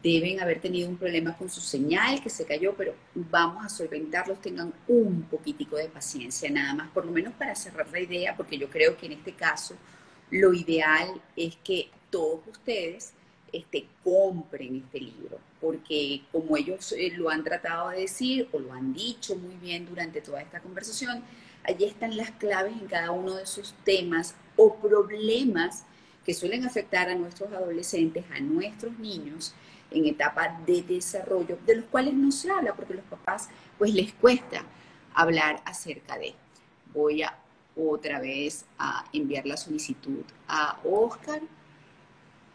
Deben 0.00 0.40
haber 0.40 0.60
tenido 0.60 0.88
un 0.88 0.96
problema 0.96 1.36
con 1.36 1.48
su 1.48 1.60
señal 1.60 2.22
que 2.22 2.30
se 2.30 2.44
cayó, 2.44 2.74
pero 2.76 2.94
vamos 3.14 3.64
a 3.64 3.68
solventarlos, 3.68 4.40
tengan 4.40 4.72
un 4.86 5.22
poquitico 5.22 5.76
de 5.76 5.88
paciencia 5.88 6.50
nada 6.50 6.74
más, 6.74 6.90
por 6.90 7.04
lo 7.04 7.12
menos 7.12 7.34
para 7.34 7.54
cerrar 7.56 7.88
la 7.90 8.00
idea, 8.00 8.36
porque 8.36 8.58
yo 8.58 8.70
creo 8.70 8.96
que 8.96 9.06
en 9.06 9.12
este 9.12 9.32
caso 9.32 9.76
lo 10.30 10.54
ideal 10.54 11.20
es 11.36 11.56
que 11.56 11.90
todos 12.10 12.46
ustedes 12.46 13.12
este, 13.52 13.86
compren 14.02 14.76
este 14.76 15.00
libro, 15.00 15.38
porque 15.60 16.22
como 16.32 16.56
ellos 16.56 16.92
eh, 16.92 17.12
lo 17.16 17.30
han 17.30 17.44
tratado 17.44 17.90
de 17.90 18.00
decir 18.00 18.48
o 18.52 18.58
lo 18.58 18.72
han 18.72 18.92
dicho 18.94 19.36
muy 19.36 19.54
bien 19.56 19.86
durante 19.86 20.20
toda 20.20 20.40
esta 20.40 20.60
conversación, 20.60 21.22
allí 21.64 21.84
están 21.84 22.16
las 22.16 22.30
claves 22.32 22.72
en 22.72 22.86
cada 22.86 23.10
uno 23.10 23.34
de 23.34 23.42
esos 23.42 23.74
temas 23.84 24.34
o 24.56 24.76
problemas 24.76 25.84
que 26.24 26.34
suelen 26.34 26.64
afectar 26.64 27.08
a 27.08 27.14
nuestros 27.14 27.52
adolescentes, 27.52 28.24
a 28.34 28.40
nuestros 28.40 28.98
niños, 28.98 29.54
en 29.90 30.06
etapa 30.06 30.60
de 30.66 30.82
desarrollo, 30.82 31.58
de 31.66 31.76
los 31.76 31.84
cuales 31.86 32.14
no 32.14 32.32
se 32.32 32.50
habla 32.50 32.74
porque 32.74 32.94
los 32.94 33.04
papás 33.04 33.48
pues 33.78 33.92
les 33.92 34.12
cuesta 34.14 34.64
hablar 35.14 35.62
acerca 35.64 36.16
de. 36.18 36.34
Voy 36.94 37.22
a 37.22 37.38
otra 37.76 38.20
vez 38.20 38.64
a 38.78 39.04
enviar 39.12 39.46
la 39.46 39.56
solicitud 39.56 40.24
a 40.48 40.78
Oscar. 40.84 41.40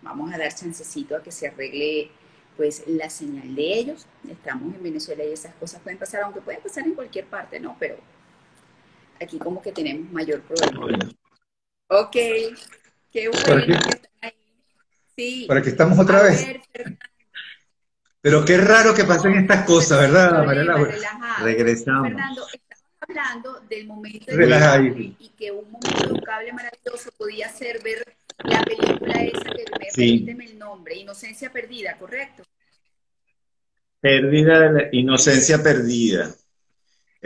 Vamos 0.02 0.34
a 0.34 0.38
dar 0.38 0.54
chancecito 0.54 1.16
a 1.16 1.24
que 1.24 1.32
se 1.32 1.48
arregle 1.48 2.12
pues 2.56 2.84
la 2.88 3.10
señal 3.10 3.56
de 3.56 3.74
ellos. 3.80 4.06
Estamos 4.28 4.74
en 4.74 4.84
Venezuela 4.84 5.24
y 5.24 5.32
esas 5.32 5.54
cosas 5.56 5.82
pueden 5.82 6.00
pasar, 6.00 6.24
aunque 6.24 6.41
pueden 6.41 6.62
pasar 6.62 6.86
en 6.86 6.93
cualquier 6.93 7.26
parte, 7.26 7.60
¿no? 7.60 7.76
Pero 7.80 7.98
aquí 9.22 9.38
como 9.38 9.62
que 9.62 9.72
tenemos 9.72 10.12
mayor 10.12 10.41
problema. 10.41 11.10
Ok, 11.89 12.16
qué 13.12 13.30
bueno 13.30 13.66
que 13.66 13.89
están 13.89 14.12
ahí. 14.22 14.34
Sí. 15.16 15.45
Para 15.48 15.62
que 15.62 15.70
estamos 15.70 15.98
otra 15.98 16.24
vez. 16.24 16.45
Pero 18.22 18.43
qué 18.43 18.58
raro 18.58 18.93
que 18.93 19.04
pasen 19.06 19.36
estas 19.36 19.66
cosas, 19.66 20.02
¿verdad, 20.02 20.45
María 20.45 20.64
Laura? 20.64 20.95
Regresamos. 21.41 22.10
Fernando, 22.10 22.45
estamos 22.52 22.93
hablando 23.00 23.60
del 23.70 23.88
momento 23.88 24.36
de 24.36 25.16
y 25.20 25.30
que 25.38 25.52
un 25.52 25.72
momento 25.72 26.22
cable 26.26 26.52
maravilloso 26.52 27.12
podía 27.18 27.50
ser 27.50 27.82
ver 27.82 28.04
la 28.43 28.63
película 28.63 29.23
esa 29.23 29.49
que 29.51 29.65
me 29.79 29.91
sí. 29.91 30.25
el 30.27 30.59
nombre, 30.59 30.95
Inocencia 30.95 31.51
Perdida, 31.51 31.97
¿correcto? 31.97 32.43
Pérdida 33.99 34.59
de 34.59 34.73
la 34.73 34.89
inocencia 34.91 35.61
perdida. 35.61 36.35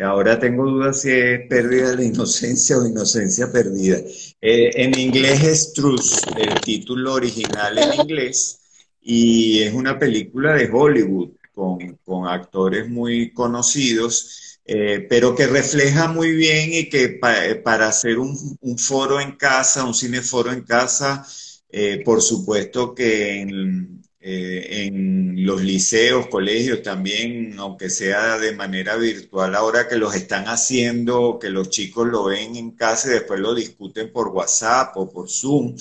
Ahora 0.02 0.40
tengo 0.40 0.66
dudas 0.66 1.02
si 1.02 1.12
es 1.12 1.48
pérdida 1.50 1.90
de 1.90 1.96
la 1.98 2.04
inocencia 2.06 2.78
o 2.78 2.88
inocencia 2.88 3.52
perdida. 3.52 3.98
Eh, 4.40 4.72
en 4.76 4.98
inglés 4.98 5.44
es 5.44 5.74
Truth, 5.74 6.38
el 6.38 6.62
título 6.62 7.14
original 7.14 7.78
en 7.78 8.02
inglés 8.02 8.62
y 9.02 9.64
es 9.64 9.74
una 9.74 10.00
película 10.00 10.54
de 10.54 10.70
Hollywood 10.72 11.32
con, 11.54 12.28
actores 12.28 12.90
muy 12.90 13.32
conocidos, 13.34 14.51
eh, 14.74 15.06
pero 15.10 15.36
que 15.36 15.48
refleja 15.48 16.08
muy 16.08 16.32
bien 16.32 16.74
y 16.74 16.88
que 16.90 17.10
para 17.64 17.90
hacer 17.90 18.18
un, 18.20 18.38
foro 18.78 19.20
en 19.20 19.34
casa, 19.34 19.84
un 19.84 19.94
cineforo 19.94 20.50
en 20.54 20.62
casa, 20.62 21.26
eh, 21.70 22.02
por 22.06 22.22
supuesto 22.22 22.96
que 22.96 23.42
en, 23.42 24.02
eh, 24.22 24.86
en 24.86 25.46
los 25.46 25.62
liceos, 25.62 26.28
colegios 26.28 26.82
también, 26.84 27.56
aunque 27.60 27.90
sea 27.90 28.38
de 28.38 28.56
manera 28.56 28.96
virtual, 28.96 29.56
ahora 29.56 29.90
que 29.90 29.98
los 29.98 30.16
están 30.16 30.46
haciendo, 30.46 31.38
que 31.38 31.50
los 31.50 31.70
chicos 31.70 32.08
lo 32.08 32.24
ven 32.24 32.56
en 32.56 32.72
casa 32.72 33.10
y 33.10 33.14
después 33.16 33.42
lo 33.42 33.54
discuten 33.54 34.10
por 34.14 34.30
WhatsApp 34.30 34.96
o 34.96 35.10
por 35.10 35.30
Zoom, 35.30 35.76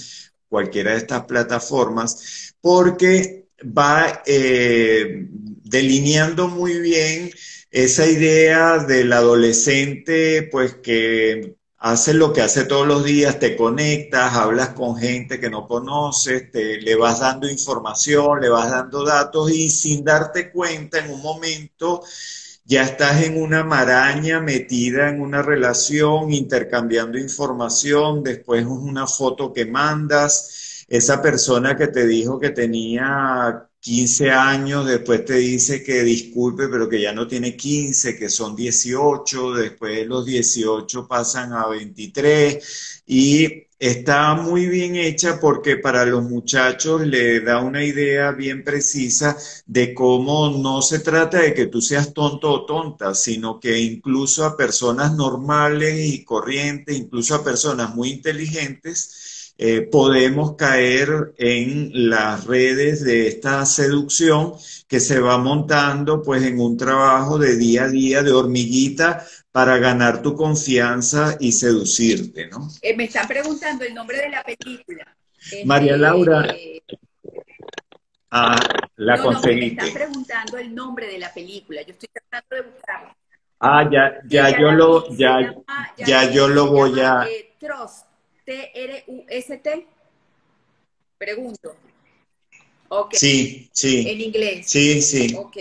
cualquiera 0.49 0.93
de 0.93 0.99
estas 0.99 1.27
plataformas, 1.27 2.55
porque 2.61 3.47
va 3.63 4.23
eh, 4.27 5.29
delineando 5.63 6.49
muy 6.49 6.81
bien 6.81 7.31
esa 7.71 8.07
idea 8.07 8.79
del 8.79 9.13
adolescente, 9.13 10.49
pues 10.51 10.75
que 10.77 11.57
hace 11.79 12.15
lo 12.15 12.33
que 12.33 12.43
hace 12.43 12.65
todos 12.65 12.87
los 12.87 13.05
días, 13.05 13.39
te 13.39 13.57
conectas, 13.57 14.35
hablas 14.35 14.71
con 14.71 14.97
gente 14.97 15.41
que 15.41 15.51
no 15.51 15.67
conoces, 15.67 16.51
te, 16.51 16.81
le 16.81 16.95
vas 16.97 17.21
dando 17.21 17.49
información, 17.49 18.41
le 18.41 18.49
vas 18.49 18.71
dando 18.71 19.05
datos 19.05 19.51
y 19.51 19.71
sin 19.71 20.05
darte 20.05 20.51
cuenta 20.53 20.99
en 20.99 21.11
un 21.13 21.23
momento 21.23 22.03
ya 22.65 22.83
estás 22.83 23.23
en 23.25 23.41
una 23.43 23.65
maraña 23.65 24.41
metida 24.41 25.09
en 25.09 25.21
una 25.21 25.43
relación, 25.43 26.33
intercambiando 26.33 27.19
información, 27.19 28.23
después 28.23 28.65
una 28.65 29.07
foto 29.07 29.53
que 29.53 29.67
mandas, 29.67 30.85
esa 30.89 31.21
persona 31.23 31.77
que 31.77 31.89
te 31.89 32.07
dijo 32.07 32.39
que 32.39 32.51
tenía 32.51 33.70
15 33.81 34.31
años, 34.31 34.87
después 34.87 35.25
te 35.25 35.35
dice 35.37 35.83
que 35.83 36.03
disculpe, 36.03 36.69
pero 36.69 36.89
que 36.89 37.01
ya 37.01 37.13
no 37.13 37.27
tiene 37.27 37.57
15, 37.57 38.17
que 38.19 38.29
son 38.29 38.55
18, 38.55 39.55
después 39.55 40.07
los 40.07 40.27
18 40.27 41.09
pasan 41.09 41.53
a 41.55 41.67
23 41.67 43.03
y 43.07 43.67
está 43.79 44.35
muy 44.35 44.67
bien 44.67 44.97
hecha 44.97 45.41
porque 45.41 45.79
para 45.79 46.05
los 46.05 46.23
muchachos 46.25 47.01
le 47.07 47.41
da 47.41 47.61
una 47.61 47.83
idea 47.83 48.33
bien 48.33 48.63
precisa 48.63 49.37
de 49.67 49.95
cómo 49.95 50.51
no 50.51 50.83
se 50.83 50.99
trata 50.99 51.41
de 51.41 51.55
que 51.55 51.67
tú 51.67 51.81
seas 51.81 52.13
tonto 52.13 52.53
o 52.53 52.67
tonta, 52.67 53.15
sino 53.15 53.59
que 53.59 53.79
incluso 53.81 54.45
a 54.45 54.57
personas 54.59 55.15
normales 55.15 55.99
y 56.07 56.23
corrientes, 56.25 56.95
incluso 56.97 57.35
a 57.35 57.43
personas 57.45 57.95
muy 57.95 58.11
inteligentes, 58.11 59.30
eh, 59.63 59.83
podemos 59.83 60.57
caer 60.57 61.35
en 61.37 61.91
las 62.09 62.47
redes 62.47 63.05
de 63.05 63.29
esta 63.29 63.67
seducción 63.67 64.55
que 64.89 65.01
se 65.01 65.21
va 65.21 65.37
montando 65.37 66.23
pues 66.23 66.45
en 66.45 66.59
un 66.59 66.79
trabajo 66.79 67.37
de 67.37 67.59
día 67.59 67.85
a 67.85 67.89
día 67.89 68.23
de 68.23 68.33
hormiguita 68.33 69.23
para 69.53 69.77
ganar 69.77 70.23
tu 70.23 70.35
confianza 70.35 71.37
y 71.39 71.53
seducirte, 71.53 72.47
¿no? 72.47 72.71
Eh, 72.81 72.97
me 72.97 73.05
están 73.05 73.29
preguntando 73.29 73.85
el 73.85 73.93
nombre 73.93 74.17
de 74.17 74.31
la 74.31 74.43
película. 74.43 75.15
María 75.67 75.93
este, 75.93 75.99
Laura. 75.99 76.47
Eh, 76.57 76.83
ah, 78.31 78.59
la 78.97 79.17
no, 79.19 79.25
conseguiste. 79.25 79.83
me 79.83 79.89
están 79.89 79.93
preguando 79.93 80.57
el 80.57 80.75
nombre 80.75 81.07
de 81.07 81.19
la 81.19 81.35
película. 81.35 81.83
Yo 81.83 81.93
estoy 81.93 82.09
tratando 82.15 82.57
de 82.57 82.71
buscarla. 82.71 83.15
Ah, 83.59 83.87
ya, 83.93 84.23
ya 84.27 84.59
yo 84.59 84.73
lo, 84.73 85.15
ya, 85.19 85.55
ya, 85.99 86.31
yo 86.31 86.49
lo 86.49 86.69
voy 86.69 86.99
a. 86.99 87.27
Eh, 87.29 87.57
Trust, 87.61 88.07
T-R-U-S-T. 88.51 89.87
Pregunto. 91.17 91.77
Okay. 92.89 93.19
Sí, 93.19 93.71
sí. 93.73 94.11
En 94.11 94.21
inglés. 94.21 94.69
Sí, 94.69 95.01
sí. 95.01 95.33
Ok. 95.37 95.57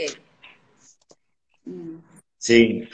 Mm. 1.66 1.98
Sí. 2.36 2.90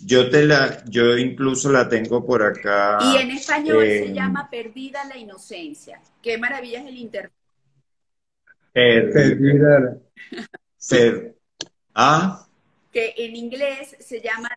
Yo 0.00 0.28
te 0.28 0.44
la, 0.44 0.84
yo 0.86 1.16
incluso 1.16 1.70
la 1.70 1.88
tengo 1.88 2.26
por 2.26 2.42
acá. 2.42 2.98
Y 3.00 3.18
en 3.18 3.30
español 3.30 3.86
se 3.86 4.12
llama 4.12 4.50
Perdida 4.50 5.04
la 5.04 5.16
inocencia. 5.16 6.02
Qué 6.20 6.36
maravilla 6.36 6.80
es 6.80 6.86
el 6.86 6.96
internet. 6.96 7.32
Perdida. 8.72 9.98
Ser. 10.76 11.36
¿Ah? 11.94 12.48
que 12.90 13.14
en 13.16 13.36
inglés 13.36 13.96
se 14.00 14.20
llama 14.20 14.50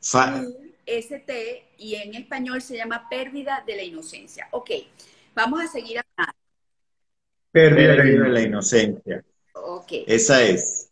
TRUST 0.00 1.30
y 1.78 1.94
en 1.96 2.14
español 2.14 2.62
se 2.62 2.76
llama 2.76 3.08
pérdida 3.08 3.62
de 3.66 3.76
la 3.76 3.82
inocencia. 3.82 4.48
Ok, 4.52 4.70
vamos 5.34 5.62
a 5.62 5.66
seguir 5.68 5.98
hablando. 5.98 6.38
Pérdida 7.50 7.96
de 7.96 8.28
la 8.28 8.40
inocencia. 8.40 9.24
Ok. 9.54 9.92
Esa 10.06 10.42
es. 10.42 10.90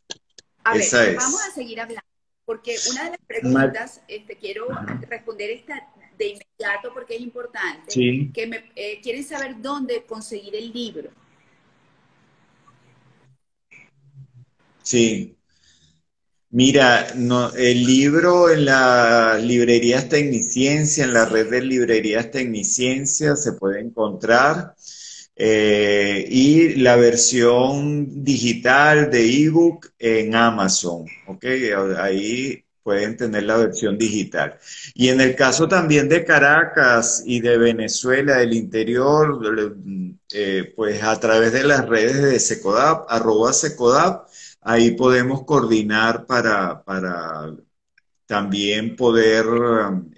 A 0.64 0.74
ver, 0.74 1.16
vamos 1.16 1.42
a 1.46 1.50
seguir 1.52 1.80
hablando, 1.80 2.02
porque 2.46 2.76
una 2.90 3.04
de 3.04 3.10
las 3.10 3.20
preguntas, 3.26 4.00
este, 4.08 4.36
quiero 4.36 4.66
responder 5.08 5.50
esta 5.50 5.92
de 6.16 6.28
inmediato 6.28 6.92
porque 6.94 7.16
es 7.16 7.20
importante, 7.20 8.30
que 8.32 8.46
me, 8.46 8.70
eh, 8.76 9.00
quieren 9.02 9.24
saber 9.24 9.60
dónde 9.60 10.04
conseguir 10.04 10.54
el 10.54 10.72
libro. 10.72 11.10
Sí. 14.82 15.36
Mira, 16.54 17.08
no, 17.16 17.52
el 17.54 17.84
libro 17.84 18.48
en 18.48 18.66
las 18.66 19.42
librerías 19.42 20.08
Tecniciencia, 20.08 21.02
en 21.02 21.12
la 21.12 21.24
red 21.24 21.50
de 21.50 21.60
librerías 21.60 22.30
Tecniciencia 22.30 23.34
se 23.34 23.54
puede 23.54 23.80
encontrar. 23.80 24.76
Eh, 25.34 26.24
y 26.30 26.76
la 26.76 26.94
versión 26.94 28.22
digital 28.22 29.10
de 29.10 29.44
ebook 29.46 29.90
en 29.98 30.36
Amazon, 30.36 31.06
¿ok? 31.26 31.44
Ahí 31.98 32.64
pueden 32.84 33.16
tener 33.16 33.42
la 33.42 33.56
versión 33.56 33.98
digital. 33.98 34.56
Y 34.94 35.08
en 35.08 35.20
el 35.20 35.34
caso 35.34 35.66
también 35.66 36.08
de 36.08 36.24
Caracas 36.24 37.24
y 37.26 37.40
de 37.40 37.58
Venezuela, 37.58 38.36
del 38.36 38.54
interior, 38.54 39.40
eh, 40.32 40.72
pues 40.76 41.02
a 41.02 41.18
través 41.18 41.52
de 41.52 41.64
las 41.64 41.88
redes 41.88 42.22
de 42.22 42.38
Secodap, 42.38 43.06
arroba 43.08 43.52
Secodap, 43.52 44.28
ahí 44.64 44.92
podemos 44.92 45.44
coordinar 45.44 46.26
para, 46.26 46.82
para 46.82 47.54
también 48.26 48.96
poder 48.96 49.46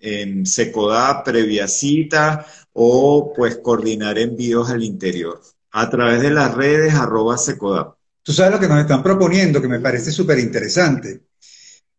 en 0.01 0.47
Secodap, 0.47 1.25
previa 1.25 1.69
cita, 1.69 2.47
o 2.73 3.33
pues 3.37 3.59
coordinar 3.59 4.19
envíos 4.19 4.71
al 4.71 4.83
interior 4.83 5.41
a 5.73 5.91
través 5.91 6.23
de 6.23 6.31
las 6.31 6.55
redes 6.55 6.95
arroba 6.95 7.37
Secodap. 7.37 7.97
Tú 8.23 8.33
sabes 8.33 8.53
lo 8.53 8.61
que 8.61 8.69
nos 8.69 8.81
están 8.81 9.03
proponiendo, 9.03 9.61
que 9.61 9.69
me 9.69 9.81
parece 9.81 10.11
súper 10.11 10.39
interesante 10.39 11.27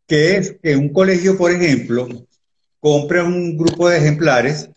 que 0.07 0.37
es 0.37 0.57
que 0.63 0.75
un 0.75 0.89
colegio, 0.89 1.37
por 1.37 1.51
ejemplo, 1.51 2.07
compre 2.79 3.21
un 3.21 3.57
grupo 3.57 3.89
de 3.89 3.97
ejemplares, 3.97 4.69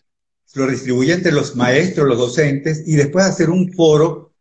lo 0.55 0.67
distribuye 0.67 1.13
entre 1.13 1.31
los 1.31 1.55
maestros, 1.55 2.09
los 2.09 2.19
docentes, 2.19 2.83
y 2.87 2.97
después 2.97 3.25
hacer 3.25 3.49
un 3.49 3.73
foro 3.73 4.35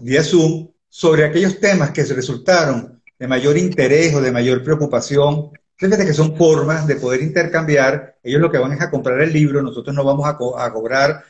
vía 0.00 0.24
Zoom 0.24 0.70
sobre 0.90 1.24
aquellos 1.24 1.58
temas 1.60 1.92
que 1.92 2.04
resultaron 2.04 3.00
de 3.18 3.28
mayor 3.28 3.56
interés 3.56 4.14
o 4.14 4.20
de 4.20 4.32
mayor 4.32 4.62
preocupación. 4.62 5.50
Fíjate 5.76 6.04
que 6.04 6.12
son 6.12 6.36
formas 6.36 6.86
de 6.86 6.96
poder 6.96 7.22
intercambiar. 7.22 8.18
Ellos 8.22 8.40
lo 8.40 8.50
que 8.50 8.58
van 8.58 8.72
es 8.72 8.82
a 8.82 8.90
comprar 8.90 9.20
el 9.22 9.32
libro, 9.32 9.62
nosotros 9.62 9.96
no 9.96 10.04
vamos 10.04 10.26
a, 10.26 10.30
a 10.64 10.72
cobrar 10.72 11.24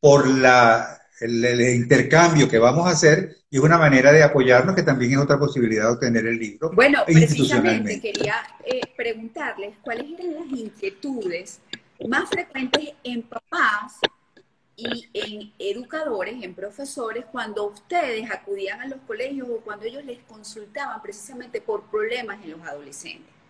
por 0.00 0.26
la 0.26 1.00
el, 1.20 1.60
intercambio 1.60 2.48
que 2.48 2.58
vamos 2.58 2.86
a 2.86 2.90
hacer 2.90 3.36
y 3.50 3.56
es 3.56 3.62
una 3.62 3.78
manera 3.78 4.12
de 4.12 4.22
apoyarnos 4.22 4.74
que 4.74 4.82
también 4.82 5.12
es 5.12 5.18
otra 5.18 5.38
posibilidad 5.38 5.84
de 5.84 5.92
obtener 5.92 6.26
el 6.26 6.38
libro. 6.38 6.70
Bueno, 6.72 7.02
precisamente 7.04 8.00
quería 8.00 8.36
eh, 8.64 8.80
preguntarles 8.96 9.74
cuáles 9.82 10.06
eran 10.18 10.34
las 10.34 10.58
inquietudes 10.58 11.60
más 12.08 12.30
frecuentes 12.30 12.92
en 13.04 13.22
papás 13.22 13.98
y 14.80 15.08
en 15.12 15.52
educadores, 15.58 16.42
en 16.42 16.54
profesores, 16.54 17.24
cuando 17.30 17.66
ustedes 17.66 18.30
acudían 18.30 18.80
a 18.80 18.88
los 18.88 19.00
colegios 19.06 19.48
o 19.50 19.60
cuando 19.60 19.86
ellos 19.86 20.04
les 20.04 20.20
consultaban 20.20 21.00
precisamente 21.02 21.60
por 21.60 21.84
problemas 21.90 22.42
en 22.44 22.52
los 22.52 22.62
adolescentes. 22.62 23.40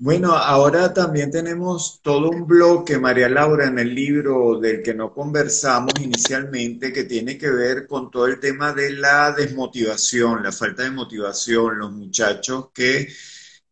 Bueno, 0.00 0.32
ahora 0.32 0.94
también 0.94 1.30
tenemos 1.30 2.00
todo 2.02 2.30
un 2.30 2.46
bloque, 2.46 2.98
María 2.98 3.28
Laura, 3.28 3.66
en 3.66 3.80
el 3.80 3.94
libro 3.94 4.60
del 4.60 4.80
que 4.80 4.94
no 4.94 5.12
conversamos 5.12 5.92
inicialmente, 6.00 6.92
que 6.92 7.02
tiene 7.02 7.36
que 7.36 7.50
ver 7.50 7.88
con 7.88 8.08
todo 8.08 8.26
el 8.26 8.38
tema 8.38 8.72
de 8.72 8.92
la 8.92 9.32
desmotivación, 9.32 10.44
la 10.44 10.52
falta 10.52 10.84
de 10.84 10.92
motivación, 10.92 11.78
los 11.80 11.90
muchachos 11.92 12.68
que 12.72 13.08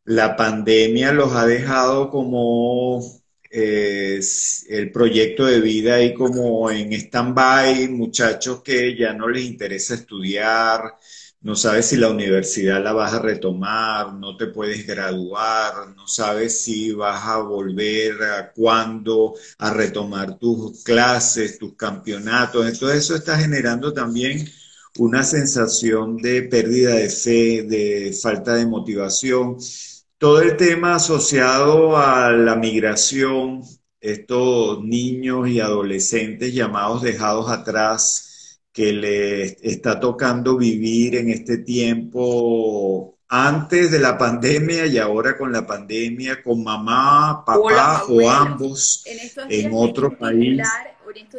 la 0.04 0.36
pandemia 0.36 1.12
los 1.12 1.32
ha 1.32 1.46
dejado 1.46 2.10
como 2.10 3.00
el 3.56 4.90
proyecto 4.92 5.46
de 5.46 5.60
vida 5.60 6.02
y 6.02 6.14
como 6.14 6.70
en 6.70 6.92
stand-by, 6.92 7.88
muchachos 7.88 8.62
que 8.62 8.96
ya 8.96 9.12
no 9.14 9.28
les 9.28 9.44
interesa 9.44 9.94
estudiar, 9.94 10.94
no 11.40 11.54
sabes 11.54 11.86
si 11.86 11.96
la 11.96 12.10
universidad 12.10 12.82
la 12.82 12.92
vas 12.92 13.14
a 13.14 13.20
retomar, 13.20 14.12
no 14.14 14.36
te 14.36 14.46
puedes 14.48 14.86
graduar, 14.86 15.94
no 15.94 16.08
sabes 16.08 16.62
si 16.62 16.92
vas 16.92 17.24
a 17.24 17.38
volver 17.38 18.22
a 18.22 18.52
cuándo 18.52 19.34
a 19.58 19.72
retomar 19.72 20.38
tus 20.38 20.82
clases, 20.82 21.58
tus 21.58 21.74
campeonatos. 21.76 22.66
Entonces 22.66 22.98
eso 23.04 23.14
está 23.14 23.38
generando 23.38 23.92
también 23.92 24.44
una 24.98 25.22
sensación 25.22 26.16
de 26.16 26.42
pérdida 26.42 26.94
de 26.94 27.10
fe, 27.10 27.62
de 27.62 28.12
falta 28.20 28.54
de 28.54 28.66
motivación. 28.66 29.56
Todo 30.18 30.40
el 30.40 30.56
tema 30.56 30.94
asociado 30.94 31.98
a 31.98 32.30
la 32.32 32.56
migración, 32.56 33.62
estos 34.00 34.82
niños 34.82 35.46
y 35.48 35.60
adolescentes 35.60 36.54
llamados 36.54 37.02
dejados 37.02 37.50
atrás, 37.50 38.62
que 38.72 38.94
le 38.94 39.42
está 39.44 40.00
tocando 40.00 40.56
vivir 40.56 41.16
en 41.16 41.28
este 41.28 41.58
tiempo 41.58 43.18
antes 43.28 43.90
de 43.90 43.98
la 43.98 44.16
pandemia 44.16 44.86
y 44.86 44.96
ahora 44.96 45.36
con 45.36 45.52
la 45.52 45.66
pandemia, 45.66 46.42
con 46.42 46.64
mamá, 46.64 47.44
papá 47.44 48.04
o, 48.08 48.30
ambos 48.30 49.04
en, 49.50 49.70
otro 49.74 50.16
país. 50.16 50.62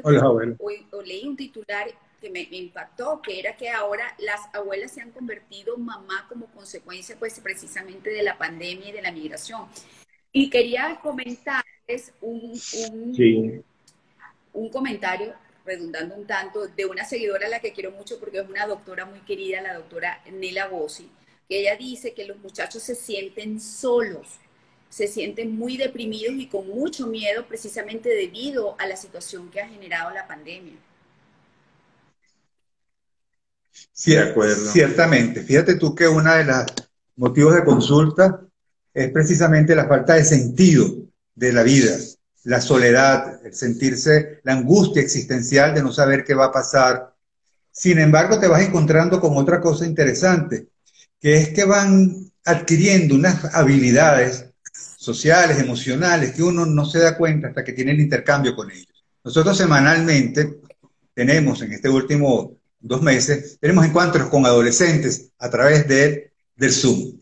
O, 0.03 1.01
leí 1.01 1.27
un 1.27 1.35
titular 1.35 1.87
que 2.19 2.29
me, 2.29 2.41
impactó, 2.41 3.21
que 3.21 3.39
era 3.39 3.55
que 3.55 3.69
ahora 3.69 4.15
las 4.17 4.41
abuelas 4.53 4.91
se 4.91 5.01
han 5.01 5.11
convertido 5.11 5.77
mamá 5.77 6.25
como 6.29 6.47
consecuencia 6.47 7.15
pues 7.17 7.39
precisamente 7.39 8.09
de 8.09 8.23
la 8.23 8.37
pandemia 8.37 8.89
y 8.89 8.91
de 8.91 9.01
la 9.01 9.11
migración. 9.11 9.67
Y 10.31 10.49
quería 10.49 10.99
comentarles 11.01 12.13
un, 12.21 12.59
un, 12.89 13.63
un 14.53 14.69
comentario 14.69 15.33
redundando 15.67 16.15
un 16.15 16.25
tanto, 16.25 16.67
de 16.67 16.85
una 16.85 17.03
seguidora 17.03 17.45
a 17.45 17.49
la 17.49 17.59
que 17.59 17.73
quiero 17.73 17.91
mucho 17.91 18.19
porque 18.19 18.39
es 18.39 18.47
una 18.47 18.65
doctora 18.65 19.05
muy 19.05 19.19
querida, 19.19 19.61
la 19.61 19.73
doctora 19.73 20.23
Nela 20.31 20.67
Bossi, 20.67 21.09
que 21.47 21.59
ella 21.59 21.75
dice 21.75 22.13
que 22.13 22.25
los 22.25 22.37
muchachos 22.37 22.81
se 22.81 22.95
sienten 22.95 23.59
solos, 23.59 24.27
se 24.89 25.07
sienten 25.07 25.57
muy 25.57 25.77
deprimidos 25.77 26.33
y 26.35 26.47
con 26.47 26.67
mucho 26.67 27.07
miedo 27.07 27.45
precisamente 27.45 28.09
debido 28.09 28.75
a 28.79 28.87
la 28.87 28.95
situación 28.95 29.51
que 29.51 29.61
ha 29.61 29.67
generado 29.67 30.11
la 30.11 30.25
pandemia. 30.25 30.75
Sí, 33.91 34.11
de 34.11 34.19
acuerdo. 34.19 34.71
Ciertamente. 34.71 35.41
Fíjate 35.41 35.75
tú 35.75 35.95
que 35.95 36.07
uno 36.07 36.33
de 36.33 36.43
los 36.43 36.65
motivos 37.15 37.55
de 37.55 37.63
consulta 37.63 38.41
es 38.93 39.11
precisamente 39.11 39.75
la 39.75 39.87
falta 39.87 40.15
de 40.15 40.23
sentido 40.23 40.85
de 41.35 41.53
la 41.53 41.63
vida 41.63 41.97
la 42.47 42.61
soledad, 42.61 43.45
el 43.45 43.53
sentirse, 43.53 44.39
la 44.43 44.53
angustia 44.53 45.01
existencial 45.01 45.75
de 45.75 45.83
no 45.83 45.91
saber 45.91 46.23
qué 46.23 46.33
va 46.33 46.45
a 46.45 46.51
pasar. 46.51 47.13
Sin 47.69 47.99
embargo, 47.99 48.39
te 48.39 48.47
vas 48.47 48.61
encontrando 48.61 49.19
con 49.19 49.35
otra 49.35 49.59
cosa 49.59 49.85
interesante, 49.85 50.69
que 51.19 51.35
es 51.35 51.49
que 51.49 51.65
van 51.65 52.31
adquiriendo 52.45 53.15
unas 53.15 53.53
habilidades 53.53 54.45
sociales, 54.71 55.59
emocionales, 55.59 56.31
que 56.31 56.41
uno 56.41 56.65
no 56.65 56.85
se 56.85 56.99
da 56.99 57.17
cuenta 57.17 57.49
hasta 57.49 57.65
que 57.65 57.73
tiene 57.73 57.91
el 57.91 57.99
intercambio 57.99 58.55
con 58.55 58.71
ellos. 58.71 59.03
Nosotros 59.25 59.57
semanalmente 59.57 60.61
tenemos, 61.13 61.61
en 61.63 61.73
este 61.73 61.89
último 61.89 62.56
dos 62.79 63.01
meses, 63.01 63.57
tenemos 63.59 63.85
encuentros 63.85 64.29
con 64.29 64.45
adolescentes 64.45 65.31
a 65.39 65.49
través 65.49 65.87
de, 65.87 66.31
del 66.55 66.71
Zoom, 66.71 67.19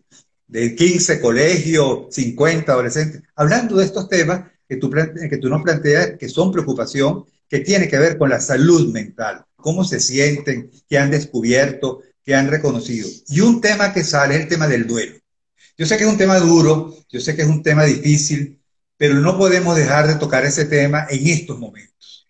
de 0.48 0.76
15 0.76 1.20
colegios, 1.20 2.14
50 2.14 2.72
adolescentes, 2.72 3.22
hablando 3.36 3.78
de 3.78 3.86
estos 3.86 4.08
temas 4.10 4.52
que 4.68 4.78
tú, 4.78 4.90
que 4.90 5.38
tú 5.38 5.50
nos 5.50 5.64
planteas 5.64 6.18
que 6.18 6.30
son 6.30 6.52
preocupación, 6.52 7.26
que 7.50 7.60
tiene 7.60 7.88
que 7.88 8.00
ver 8.00 8.18
con 8.18 8.30
la 8.30 8.42
salud 8.42 8.92
mental, 8.92 9.46
cómo 9.56 9.84
se 9.84 10.00
sienten, 10.00 10.72
qué 10.88 10.98
han 10.98 11.12
descubierto, 11.12 12.02
qué 12.24 12.36
han 12.36 12.50
reconocido. 12.50 13.08
Y 13.28 13.42
un 13.42 13.62
tema 13.62 13.94
que 13.94 14.04
sale 14.04 14.36
es 14.36 14.42
el 14.42 14.48
tema 14.48 14.68
del 14.68 14.88
duelo. 14.88 15.16
Yo 15.78 15.86
sé 15.86 15.98
que 15.98 16.04
es 16.04 16.10
un 16.10 16.18
tema 16.18 16.40
duro, 16.40 16.96
yo 17.10 17.20
sé 17.20 17.36
que 17.36 17.44
es 17.44 17.48
un 17.48 17.62
tema 17.62 17.84
difícil, 17.84 18.62
pero 18.98 19.16
no 19.16 19.38
podemos 19.38 19.76
dejar 19.76 20.08
de 20.08 20.16
tocar 20.16 20.46
ese 20.46 20.66
tema 20.66 21.06
en 21.10 21.28
estos 21.28 21.60
momentos. 21.60 22.25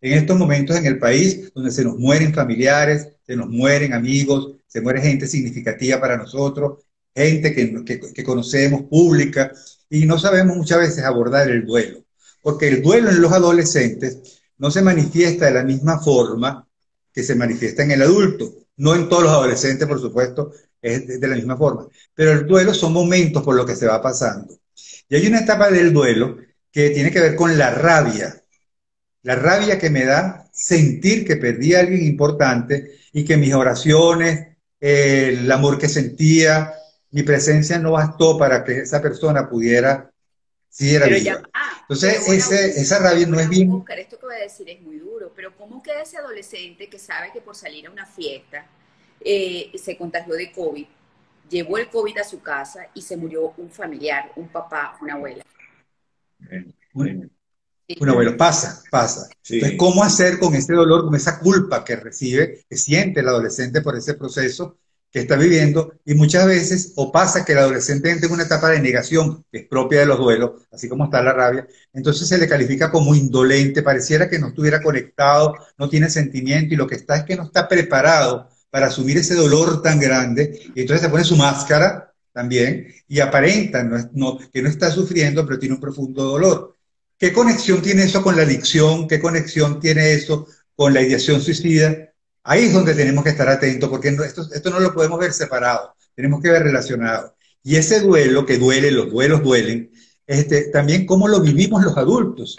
En 0.00 0.12
estos 0.12 0.38
momentos 0.38 0.76
en 0.76 0.86
el 0.86 0.98
país 0.98 1.52
donde 1.54 1.70
se 1.70 1.84
nos 1.84 1.98
mueren 1.98 2.32
familiares, 2.32 3.08
se 3.26 3.36
nos 3.36 3.48
mueren 3.48 3.92
amigos, 3.92 4.56
se 4.66 4.80
muere 4.80 5.00
gente 5.00 5.26
significativa 5.26 6.00
para 6.00 6.16
nosotros, 6.16 6.84
gente 7.14 7.52
que, 7.54 8.24
conocemos, 8.24 8.82
pública, 8.82 9.52
y 9.90 10.06
no 10.06 10.18
sabemos 10.18 10.56
muchas 10.56 10.78
veces 10.78 11.04
abordar 11.04 11.50
el 11.50 11.66
duelo, 11.66 12.04
porque 12.42 12.68
el 12.68 12.82
duelo 12.82 13.10
en 13.10 13.20
los 13.20 13.32
adolescentes 13.32 14.40
no 14.58 14.70
se 14.70 14.82
manifiesta 14.82 15.46
de 15.46 15.52
la 15.52 15.64
misma 15.64 15.98
forma 15.98 16.66
que 17.12 17.22
se 17.22 17.34
manifiesta 17.34 17.82
en 17.82 17.92
el 17.92 18.02
adulto. 18.02 18.54
No 18.76 18.94
en 18.94 19.08
todos 19.08 19.24
los 19.24 19.32
adolescentes, 19.32 19.88
por 19.88 20.00
supuesto, 20.00 20.52
es 20.80 21.06
de, 21.06 21.18
de 21.18 21.28
la 21.28 21.34
misma 21.34 21.56
forma. 21.56 21.88
Pero 22.14 22.32
el 22.32 22.46
duelo 22.46 22.72
son 22.72 22.92
momentos 22.92 23.42
por 23.42 23.56
lo 23.56 23.66
que 23.66 23.74
se 23.74 23.86
va 23.86 24.00
pasando. 24.00 24.56
Y 25.08 25.16
hay 25.16 25.26
una 25.26 25.40
etapa 25.40 25.70
del 25.70 25.92
duelo 25.92 26.36
que 26.70 26.90
tiene 26.90 27.10
que 27.10 27.20
ver 27.20 27.34
con 27.34 27.56
la 27.58 27.70
rabia. 27.70 28.40
La 29.28 29.34
rabia 29.36 29.78
que 29.78 29.90
me 29.90 30.06
da 30.06 30.48
sentir 30.50 31.26
que 31.26 31.36
perdí 31.36 31.74
a 31.74 31.80
alguien 31.80 32.02
importante 32.02 32.96
y 33.12 33.26
que 33.26 33.36
mis 33.36 33.52
oraciones, 33.52 34.56
eh, 34.80 35.36
el 35.40 35.52
amor 35.52 35.76
que 35.78 35.86
sentía, 35.86 36.72
mi 37.10 37.24
presencia 37.24 37.78
no 37.78 37.92
bastó 37.92 38.38
para 38.38 38.64
que 38.64 38.78
esa 38.78 39.02
persona 39.02 39.46
pudiera 39.46 40.10
siguiera 40.70 41.04
Pero 41.04 41.18
viva. 41.18 41.42
ah, 41.52 41.72
Entonces, 41.82 42.24
bueno, 42.24 42.32
ese- 42.42 42.80
esa 42.80 43.00
rabia 43.00 43.26
no 43.26 43.38
es 43.38 43.50
bien. 43.50 43.70
Oscar, 43.70 43.98
esto 43.98 44.18
que 44.18 44.24
voy 44.24 44.36
a 44.36 44.44
decir 44.44 44.66
es 44.70 44.80
muy 44.80 44.96
duro, 44.96 45.30
pero 45.36 45.54
¿cómo 45.58 45.82
queda 45.82 46.00
ese 46.00 46.16
adolescente 46.16 46.88
que 46.88 46.98
sabe 46.98 47.30
que 47.30 47.42
por 47.42 47.54
salir 47.54 47.86
a 47.86 47.90
una 47.90 48.06
fiesta 48.06 48.64
eh, 49.20 49.72
se 49.76 49.98
contagió 49.98 50.36
de 50.36 50.50
COVID, 50.52 50.86
llevó 51.50 51.76
el 51.76 51.90
COVID 51.90 52.16
a 52.16 52.24
su 52.24 52.40
casa 52.40 52.86
y 52.94 53.02
se 53.02 53.18
murió 53.18 53.52
un 53.58 53.68
familiar, 53.70 54.32
un 54.36 54.48
papá, 54.48 54.96
una 55.02 55.14
abuela? 55.14 55.44
Un, 56.94 57.27
un 58.00 58.08
abuelo, 58.08 58.36
pasa, 58.36 58.82
pasa. 58.90 59.28
Sí. 59.42 59.54
Entonces, 59.54 59.78
¿cómo 59.78 60.04
hacer 60.04 60.38
con 60.38 60.54
ese 60.54 60.74
dolor, 60.74 61.04
con 61.04 61.14
esa 61.14 61.38
culpa 61.38 61.84
que 61.84 61.96
recibe, 61.96 62.64
que 62.68 62.76
siente 62.76 63.20
el 63.20 63.28
adolescente 63.28 63.80
por 63.80 63.96
ese 63.96 64.14
proceso 64.14 64.76
que 65.10 65.20
está 65.20 65.36
viviendo? 65.36 65.94
Y 66.04 66.14
muchas 66.14 66.46
veces, 66.46 66.92
o 66.96 67.10
pasa 67.10 67.44
que 67.44 67.52
el 67.52 67.58
adolescente 67.58 68.10
entra 68.10 68.26
en 68.26 68.34
una 68.34 68.42
etapa 68.42 68.68
de 68.68 68.80
negación, 68.80 69.42
que 69.50 69.60
es 69.60 69.66
propia 69.66 70.00
de 70.00 70.06
los 70.06 70.18
duelos, 70.18 70.66
así 70.70 70.86
como 70.88 71.04
está 71.04 71.22
la 71.22 71.32
rabia, 71.32 71.66
entonces 71.94 72.28
se 72.28 72.36
le 72.36 72.46
califica 72.46 72.90
como 72.90 73.14
indolente, 73.14 73.82
pareciera 73.82 74.28
que 74.28 74.38
no 74.38 74.48
estuviera 74.48 74.82
conectado, 74.82 75.54
no 75.78 75.88
tiene 75.88 76.10
sentimiento, 76.10 76.74
y 76.74 76.76
lo 76.76 76.86
que 76.86 76.96
está 76.96 77.16
es 77.16 77.24
que 77.24 77.36
no 77.36 77.44
está 77.44 77.66
preparado 77.68 78.48
para 78.70 78.88
asumir 78.88 79.16
ese 79.16 79.34
dolor 79.34 79.80
tan 79.80 79.98
grande, 79.98 80.60
y 80.74 80.82
entonces 80.82 81.02
se 81.06 81.08
pone 81.10 81.24
su 81.24 81.36
máscara 81.36 82.12
también, 82.32 82.86
y 83.08 83.20
aparenta 83.20 83.82
no 83.82 83.96
es- 83.96 84.08
no- 84.12 84.38
que 84.52 84.60
no 84.62 84.68
está 84.68 84.90
sufriendo, 84.90 85.46
pero 85.46 85.58
tiene 85.58 85.74
un 85.74 85.80
profundo 85.80 86.22
dolor. 86.24 86.74
¿Qué 87.18 87.32
conexión 87.32 87.82
tiene 87.82 88.04
eso 88.04 88.22
con 88.22 88.36
la 88.36 88.42
adicción? 88.42 89.08
¿Qué 89.08 89.20
conexión 89.20 89.80
tiene 89.80 90.12
eso 90.12 90.46
con 90.76 90.94
la 90.94 91.02
ideación 91.02 91.40
suicida? 91.40 92.12
Ahí 92.44 92.66
es 92.66 92.72
donde 92.72 92.94
tenemos 92.94 93.24
que 93.24 93.30
estar 93.30 93.48
atentos, 93.48 93.90
porque 93.90 94.08
esto, 94.08 94.70
no 94.70 94.80
lo 94.80 94.94
podemos 94.94 95.18
ver 95.18 95.32
separado, 95.32 95.94
tenemos 96.14 96.40
que 96.40 96.50
ver 96.50 96.62
relacionado. 96.62 97.36
Y 97.62 97.76
ese 97.76 98.00
duelo 98.00 98.46
que 98.46 98.56
duele, 98.56 98.92
los 98.92 99.10
duelos 99.10 99.42
duelen, 99.42 99.90
este, 100.26 100.68
también 100.70 101.06
cómo 101.06 101.26
lo 101.26 101.40
vivimos 101.40 101.82
los 101.82 101.96
adultos. 101.96 102.56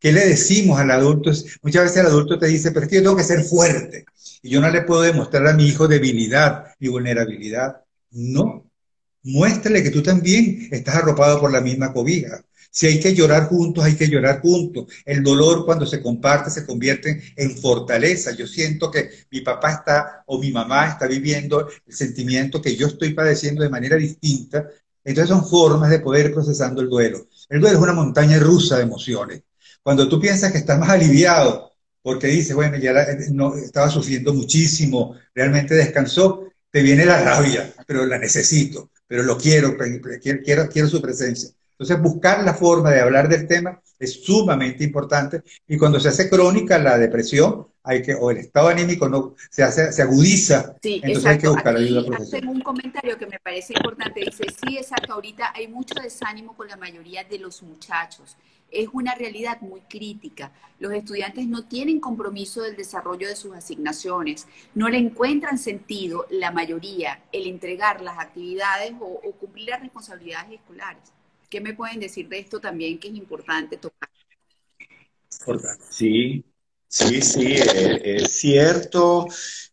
¿Qué 0.00 0.12
le 0.12 0.26
decimos 0.26 0.80
al 0.80 0.90
adulto? 0.90 1.30
Muchas 1.62 1.84
veces 1.84 1.98
el 1.98 2.06
adulto 2.06 2.38
te 2.38 2.46
dice, 2.48 2.72
pero 2.72 2.84
es 2.84 2.90
que 2.90 2.96
yo 2.96 3.02
tengo 3.02 3.16
que 3.16 3.24
ser 3.24 3.44
fuerte 3.44 4.06
y 4.42 4.50
yo 4.50 4.60
no 4.60 4.70
le 4.70 4.82
puedo 4.82 5.02
demostrar 5.02 5.46
a 5.46 5.52
mi 5.52 5.66
hijo 5.66 5.86
debilidad 5.86 6.66
ni 6.80 6.88
vulnerabilidad. 6.88 7.82
No, 8.10 8.70
muéstrale 9.22 9.82
que 9.82 9.90
tú 9.90 10.02
también 10.02 10.68
estás 10.72 10.96
arropado 10.96 11.40
por 11.40 11.52
la 11.52 11.60
misma 11.60 11.92
cobija. 11.92 12.42
Si 12.70 12.86
hay 12.86 13.00
que 13.00 13.14
llorar 13.14 13.48
juntos, 13.48 13.84
hay 13.84 13.96
que 13.96 14.08
llorar 14.08 14.40
juntos. 14.40 14.86
El 15.04 15.22
dolor 15.22 15.64
cuando 15.64 15.86
se 15.86 16.00
comparte 16.00 16.50
se 16.50 16.64
convierte 16.64 17.34
en 17.36 17.56
fortaleza. 17.58 18.32
Yo 18.32 18.46
siento 18.46 18.90
que 18.90 19.10
mi 19.30 19.40
papá 19.40 19.72
está 19.72 20.22
o 20.26 20.38
mi 20.38 20.52
mamá 20.52 20.88
está 20.88 21.06
viviendo 21.06 21.68
el 21.86 21.94
sentimiento 21.94 22.62
que 22.62 22.76
yo 22.76 22.86
estoy 22.86 23.12
padeciendo 23.12 23.62
de 23.62 23.68
manera 23.70 23.96
distinta. 23.96 24.68
Entonces 25.02 25.28
son 25.28 25.48
formas 25.48 25.90
de 25.90 26.00
poder 26.00 26.26
ir 26.26 26.32
procesando 26.32 26.80
el 26.80 26.88
duelo. 26.88 27.26
El 27.48 27.60
duelo 27.60 27.76
es 27.76 27.82
una 27.82 27.92
montaña 27.92 28.38
rusa 28.38 28.76
de 28.76 28.84
emociones. 28.84 29.42
Cuando 29.82 30.08
tú 30.08 30.20
piensas 30.20 30.52
que 30.52 30.58
estás 30.58 30.78
más 30.78 30.90
aliviado 30.90 31.70
porque 32.02 32.28
dices, 32.28 32.54
bueno, 32.54 32.76
ya 32.78 32.94
no, 33.32 33.54
estaba 33.56 33.90
sufriendo 33.90 34.32
muchísimo, 34.32 35.16
realmente 35.34 35.74
descansó, 35.74 36.48
te 36.70 36.82
viene 36.82 37.04
la 37.04 37.22
rabia, 37.22 37.74
pero 37.86 38.06
la 38.06 38.18
necesito, 38.18 38.90
pero 39.06 39.22
lo 39.22 39.36
quiero, 39.36 39.76
quiero, 40.20 40.68
quiero 40.68 40.88
su 40.88 41.02
presencia. 41.02 41.50
Entonces, 41.80 42.02
buscar 42.02 42.44
la 42.44 42.52
forma 42.52 42.90
de 42.90 43.00
hablar 43.00 43.26
del 43.26 43.48
tema 43.48 43.80
es 43.98 44.22
sumamente 44.22 44.84
importante 44.84 45.42
y 45.66 45.78
cuando 45.78 45.98
se 45.98 46.10
hace 46.10 46.28
crónica 46.28 46.78
la 46.78 46.98
depresión, 46.98 47.68
hay 47.82 48.02
que, 48.02 48.12
o 48.14 48.30
el 48.30 48.36
estado 48.36 48.68
anímico 48.68 49.08
no, 49.08 49.34
se, 49.50 49.62
hace, 49.62 49.90
se 49.90 50.02
agudiza, 50.02 50.76
Sí, 50.82 51.00
entonces 51.02 51.24
hay 51.24 51.38
que 51.38 51.46
exacto. 51.46 51.52
buscar 51.54 51.76
ayuda 51.76 52.00
Aquí 52.00 52.08
profesional. 52.10 52.42
hacen 52.42 52.48
un 52.48 52.60
comentario 52.60 53.16
que 53.16 53.26
me 53.26 53.38
parece 53.38 53.72
importante. 53.72 54.20
Dice, 54.20 54.44
sí, 54.62 54.76
exacto, 54.76 55.14
ahorita 55.14 55.52
hay 55.54 55.68
mucho 55.68 55.94
desánimo 56.02 56.54
con 56.54 56.68
la 56.68 56.76
mayoría 56.76 57.24
de 57.24 57.38
los 57.38 57.62
muchachos. 57.62 58.36
Es 58.70 58.88
una 58.92 59.14
realidad 59.14 59.62
muy 59.62 59.80
crítica. 59.80 60.52
Los 60.80 60.92
estudiantes 60.92 61.46
no 61.46 61.64
tienen 61.64 61.98
compromiso 61.98 62.60
del 62.60 62.76
desarrollo 62.76 63.26
de 63.26 63.36
sus 63.36 63.54
asignaciones, 63.56 64.46
no 64.74 64.90
le 64.90 64.98
encuentran 64.98 65.56
sentido, 65.56 66.26
la 66.28 66.50
mayoría, 66.50 67.22
el 67.32 67.46
entregar 67.46 68.02
las 68.02 68.18
actividades 68.18 68.92
o, 69.00 69.06
o 69.24 69.32
cumplir 69.32 69.70
las 69.70 69.80
responsabilidades 69.80 70.52
escolares. 70.52 71.14
¿Qué 71.50 71.60
me 71.60 71.74
pueden 71.74 72.00
decir 72.00 72.28
de 72.28 72.38
esto 72.38 72.60
también 72.60 72.98
que 72.98 73.08
es 73.08 73.14
importante 73.14 73.76
tocar? 73.76 74.08
Sí, 75.90 76.44
sí, 76.86 77.20
sí, 77.20 77.52
es, 77.54 77.74
es 78.04 78.40
cierto. 78.40 79.26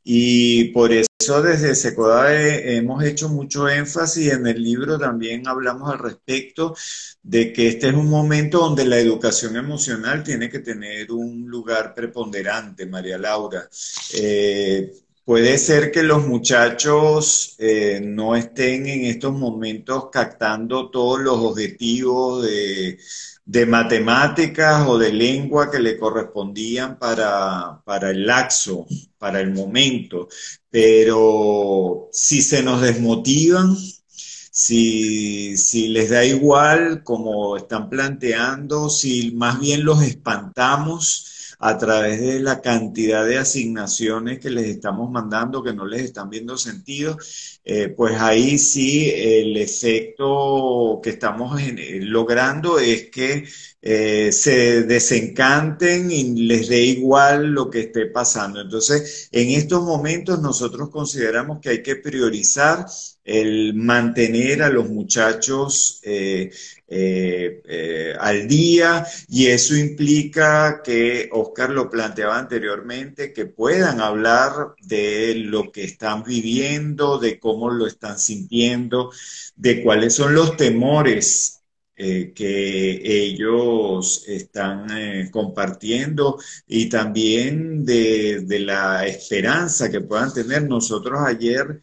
Y 0.03 0.71
por 0.71 0.91
eso 0.91 1.41
desde 1.43 1.75
Secodae 1.75 2.77
hemos 2.77 3.03
hecho 3.03 3.29
mucho 3.29 3.69
énfasis. 3.69 4.33
En 4.33 4.47
el 4.47 4.63
libro 4.63 4.97
también 4.97 5.47
hablamos 5.47 5.91
al 5.91 5.99
respecto 5.99 6.75
de 7.21 7.53
que 7.53 7.67
este 7.67 7.89
es 7.89 7.93
un 7.93 8.09
momento 8.09 8.59
donde 8.59 8.85
la 8.85 8.97
educación 8.97 9.55
emocional 9.55 10.23
tiene 10.23 10.49
que 10.49 10.59
tener 10.59 11.11
un 11.11 11.47
lugar 11.47 11.93
preponderante, 11.93 12.85
María 12.87 13.17
Laura. 13.17 13.69
Eh, 14.13 14.91
Puede 15.27 15.57
ser 15.57 15.91
que 15.91 16.03
los 16.03 16.25
muchachos 16.25 17.55
eh, 17.57 17.99
no 18.01 18.33
estén 18.33 18.87
en 18.87 19.03
estos 19.07 19.33
momentos 19.33 20.05
captando 20.09 20.89
todos 20.89 21.19
los 21.19 21.35
objetivos 21.39 22.43
de, 22.43 22.97
de 23.43 23.65
matemáticas 23.65 24.87
o 24.87 24.97
de 24.97 25.11
lengua 25.11 25.69
que 25.69 25.79
le 25.79 25.97
correspondían 25.97 26.97
para, 26.97 27.81
para 27.83 28.11
el 28.11 28.25
laxo, 28.25 28.87
para 29.17 29.41
el 29.41 29.51
momento, 29.51 30.29
pero 30.69 32.07
si 32.13 32.41
se 32.41 32.63
nos 32.63 32.81
desmotivan, 32.81 33.75
si, 34.09 35.57
si 35.57 35.89
les 35.89 36.09
da 36.09 36.23
igual 36.23 37.03
como 37.03 37.57
están 37.57 37.89
planteando, 37.89 38.89
si 38.89 39.31
más 39.31 39.59
bien 39.59 39.83
los 39.83 40.01
espantamos 40.03 41.36
a 41.59 41.77
través 41.77 42.21
de 42.21 42.39
la 42.39 42.61
cantidad 42.61 43.25
de 43.25 43.37
asignaciones 43.37 44.39
que 44.39 44.49
les 44.49 44.65
estamos 44.67 45.09
mandando, 45.11 45.63
que 45.63 45.73
no 45.73 45.85
les 45.85 46.01
están 46.03 46.29
viendo 46.29 46.57
sentido, 46.57 47.17
eh, 47.63 47.89
pues 47.89 48.19
ahí 48.19 48.57
sí 48.57 49.09
el 49.11 49.57
efecto 49.57 50.99
que 51.03 51.11
estamos 51.11 51.59
eh, 51.61 51.99
logrando 52.01 52.79
es 52.79 53.09
que 53.09 53.45
eh, 53.89 54.33
se 54.33 54.83
desencanten 54.83 56.11
y 56.11 56.45
les 56.45 56.67
dé 56.67 56.81
igual 56.81 57.53
lo 57.53 57.69
que 57.69 57.79
esté 57.83 58.07
pasando. 58.07 58.59
Entonces, 58.59 59.29
en 59.31 59.51
estos 59.51 59.81
momentos 59.81 60.41
nosotros 60.41 60.89
consideramos 60.89 61.61
que 61.61 61.69
hay 61.69 61.81
que 61.81 61.95
priorizar 61.95 62.85
el 63.23 63.75
mantener 63.75 64.61
a 64.61 64.69
los 64.69 64.89
muchachos 64.89 66.01
eh, 66.03 66.51
eh, 66.89 68.13
al 68.19 68.45
día 68.49 69.05
y 69.29 69.47
eso 69.47 69.73
implica 69.73 70.81
que 70.83 71.29
Oscar 71.31 71.69
lo 71.69 71.89
planteaba 71.89 72.37
anteriormente, 72.37 73.31
que 73.31 73.45
puedan 73.45 74.01
hablar 74.01 74.75
de 74.81 75.33
lo 75.35 75.71
que 75.71 75.85
están 75.85 76.23
viviendo, 76.23 77.19
de 77.19 77.39
cómo 77.39 77.69
lo 77.69 77.87
están 77.87 78.19
sintiendo, 78.19 79.11
de 79.55 79.81
cuáles 79.81 80.13
son 80.13 80.33
los 80.33 80.57
temores 80.57 81.56
eh, 81.99 82.31
que 82.31 83.01
ellos 83.03 84.23
están 84.27 84.85
eh, 84.95 85.29
compartiendo 85.31 86.37
y 86.67 86.89
también 86.89 87.83
de, 87.85 88.45
la 88.59 89.07
esperanza 89.07 89.89
que 89.89 90.01
puedan 90.01 90.31
tener. 90.31 90.61
Nosotros 90.69 91.19
ayer 91.25 91.81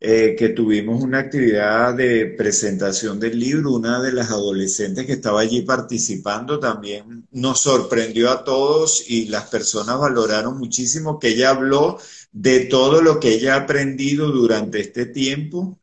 eh, 0.00 0.36
que 0.36 0.50
tuvimos 0.50 1.02
una 1.02 1.20
actividad 1.20 1.94
de 1.94 2.26
presentación 2.36 3.18
del 3.18 3.38
libro, 3.38 3.72
una 3.72 4.02
de 4.02 4.12
las 4.12 4.30
adolescentes 4.30 5.06
que 5.06 5.14
estaba 5.14 5.40
allí 5.40 5.62
participando 5.62 6.60
también 6.60 7.26
nos 7.30 7.60
sorprendió 7.60 8.30
a 8.30 8.44
todos 8.44 9.04
y 9.08 9.28
las 9.28 9.44
personas 9.48 9.98
valoraron 9.98 10.58
muchísimo 10.58 11.18
que 11.18 11.28
ella 11.28 11.50
habló 11.50 11.98
de 12.32 12.66
todo 12.66 13.00
lo 13.00 13.18
que 13.20 13.30
ella 13.34 13.54
ha 13.54 13.58
aprendido 13.60 14.30
durante 14.30 14.80
este 14.80 15.06
tiempo, 15.06 15.78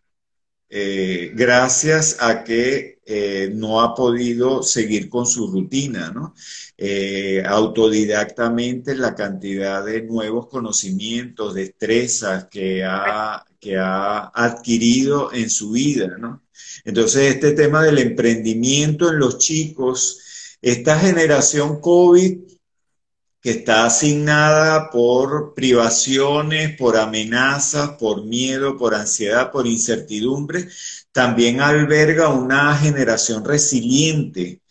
gracias 1.34 2.18
a 2.20 2.44
que 2.44 2.99
eh, 3.12 3.50
no 3.52 3.82
ha 3.82 3.96
podido 3.96 4.62
seguir 4.62 5.10
con 5.10 5.26
su 5.26 5.48
rutina, 5.48 6.12
¿no? 6.12 6.36
Eh, 6.78 7.42
autodidactamente 7.44 8.96
la 8.96 9.16
cantidad 9.16 9.84
de 9.84 10.04
nuevos 10.04 10.48
conocimientos, 10.48 11.56
destrezas 11.56 12.46
que 12.52 12.84
ha, 12.86 13.44
que 13.60 13.78
ha 13.78 14.28
adquirido 14.28 15.34
en 15.34 15.50
su 15.50 15.72
vida, 15.72 16.18
¿no? 16.20 16.44
Entonces, 16.86 17.34
este 17.34 17.54
tema 17.54 17.82
del 17.82 17.98
emprendimiento 17.98 19.10
en 19.10 19.18
los 19.18 19.40
chicos, 19.40 20.20
esta 20.62 21.00
generación 21.00 21.82
COVID 21.82 22.38
que 23.42 23.52
está 23.52 23.86
asignada 23.86 24.90
por 24.90 25.54
privaciones, 25.54 26.76
por 26.78 26.98
amenazas, 26.98 27.92
por 28.00 28.26
miedo, 28.26 28.78
por 28.78 28.96
ansiedad, 28.96 29.52
por 29.52 29.66
incertidumbre, 29.68 30.68
también 31.12 31.62
alberga 31.62 32.30
una 32.30 32.78
generación 32.78 33.46
resiliente 33.46 34.62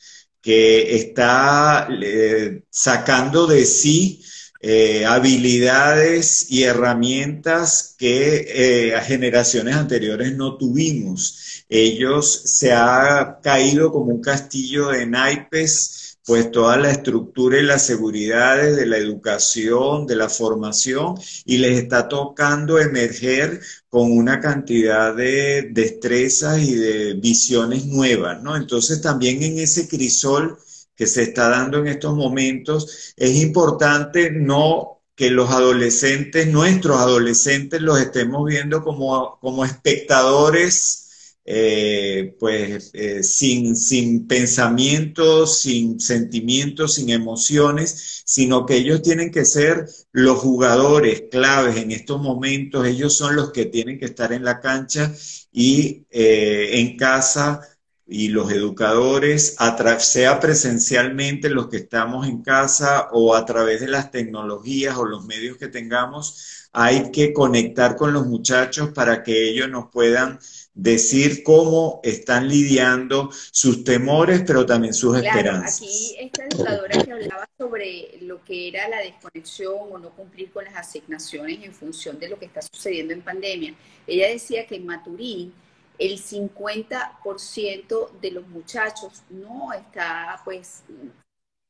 que 0.40 0.96
está 0.96 1.88
eh, 2.02 2.62
sacando 2.70 3.46
de 3.46 3.64
sí 3.64 4.22
eh, 4.60 5.04
habilidades 5.06 6.50
y 6.50 6.64
herramientas 6.64 7.94
que 7.98 8.92
a 8.96 9.02
generaciones 9.02 9.76
anteriores 9.76 10.34
no 10.36 10.56
tuvimos. 10.58 11.64
Ellos 11.68 12.42
se 12.44 12.72
ha 12.72 13.40
caído 13.42 13.92
como 13.92 14.12
un 14.12 14.20
castillo 14.20 14.88
de 14.88 15.06
naipes 15.06 16.07
pues 16.28 16.50
toda 16.50 16.76
la 16.76 16.90
estructura 16.90 17.58
y 17.58 17.62
las 17.62 17.86
seguridades 17.86 18.76
de 18.76 18.84
la 18.84 18.98
educación, 18.98 20.06
de 20.06 20.14
la 20.14 20.28
formación, 20.28 21.14
y 21.46 21.56
les 21.56 21.78
está 21.78 22.06
tocando 22.06 22.78
emerger 22.78 23.62
con 23.88 24.12
una 24.12 24.38
cantidad 24.38 25.16
de 25.16 25.70
destrezas 25.72 26.58
y 26.60 26.74
de 26.74 27.14
visiones 27.14 27.86
nuevas, 27.86 28.42
¿no? 28.42 28.56
Entonces 28.56 29.00
también 29.00 29.42
en 29.42 29.58
ese 29.58 29.88
crisol 29.88 30.58
que 30.94 31.06
se 31.06 31.22
está 31.22 31.48
dando 31.48 31.78
en 31.78 31.86
estos 31.86 32.14
momentos, 32.14 33.14
es 33.16 33.36
importante 33.36 34.30
no 34.30 35.00
que 35.14 35.30
los 35.30 35.48
adolescentes, 35.48 36.46
nuestros 36.48 36.98
adolescentes, 36.98 37.80
los 37.80 37.98
estemos 37.98 38.44
viendo 38.46 38.84
como, 38.84 39.38
como 39.40 39.64
espectadores 39.64 41.07
eh, 41.50 42.36
pues 42.38 42.90
eh, 42.92 43.22
sin, 43.22 43.74
sin 43.74 44.26
pensamientos, 44.26 45.60
sin 45.60 45.98
sentimientos, 45.98 46.96
sin 46.96 47.08
emociones, 47.08 48.22
sino 48.26 48.66
que 48.66 48.76
ellos 48.76 49.00
tienen 49.00 49.30
que 49.30 49.46
ser 49.46 49.86
los 50.12 50.40
jugadores 50.40 51.22
claves 51.30 51.78
en 51.78 51.90
estos 51.90 52.20
momentos, 52.20 52.86
ellos 52.86 53.16
son 53.16 53.34
los 53.34 53.50
que 53.50 53.64
tienen 53.64 53.98
que 53.98 54.04
estar 54.04 54.34
en 54.34 54.44
la 54.44 54.60
cancha 54.60 55.10
y 55.50 56.04
eh, 56.10 56.80
en 56.80 56.98
casa 56.98 57.62
y 58.06 58.28
los 58.28 58.52
educadores, 58.52 59.56
sea 60.00 60.40
presencialmente 60.40 61.48
los 61.48 61.68
que 61.68 61.78
estamos 61.78 62.28
en 62.28 62.42
casa 62.42 63.08
o 63.12 63.34
a 63.34 63.46
través 63.46 63.80
de 63.80 63.88
las 63.88 64.10
tecnologías 64.10 64.98
o 64.98 65.06
los 65.06 65.24
medios 65.24 65.56
que 65.56 65.68
tengamos, 65.68 66.68
hay 66.72 67.10
que 67.10 67.32
conectar 67.32 67.96
con 67.96 68.12
los 68.12 68.26
muchachos 68.26 68.90
para 68.94 69.22
que 69.22 69.48
ellos 69.48 69.70
nos 69.70 69.90
puedan 69.90 70.38
decir 70.74 71.42
cómo 71.42 72.00
están 72.02 72.48
lidiando 72.48 73.30
sus 73.32 73.84
temores, 73.84 74.42
pero 74.46 74.64
también 74.64 74.94
sus 74.94 75.16
esperanzas. 75.16 75.82
Aquí 75.82 76.16
esta 76.20 76.44
educadora 76.44 77.04
que 77.04 77.12
hablaba 77.12 77.48
sobre 77.58 78.18
lo 78.22 78.44
que 78.44 78.68
era 78.68 78.88
la 78.88 78.98
desconexión 78.98 79.74
o 79.90 79.98
no 79.98 80.10
cumplir 80.10 80.50
con 80.52 80.64
las 80.64 80.76
asignaciones 80.76 81.64
en 81.64 81.72
función 81.72 82.18
de 82.18 82.28
lo 82.28 82.38
que 82.38 82.46
está 82.46 82.62
sucediendo 82.62 83.12
en 83.12 83.22
pandemia, 83.22 83.74
ella 84.06 84.28
decía 84.28 84.66
que 84.66 84.76
en 84.76 84.86
Maturín 84.86 85.52
el 85.98 86.18
50% 86.18 88.20
de 88.20 88.30
los 88.30 88.46
muchachos 88.46 89.22
no 89.30 89.72
está 89.72 90.40
pues 90.44 90.84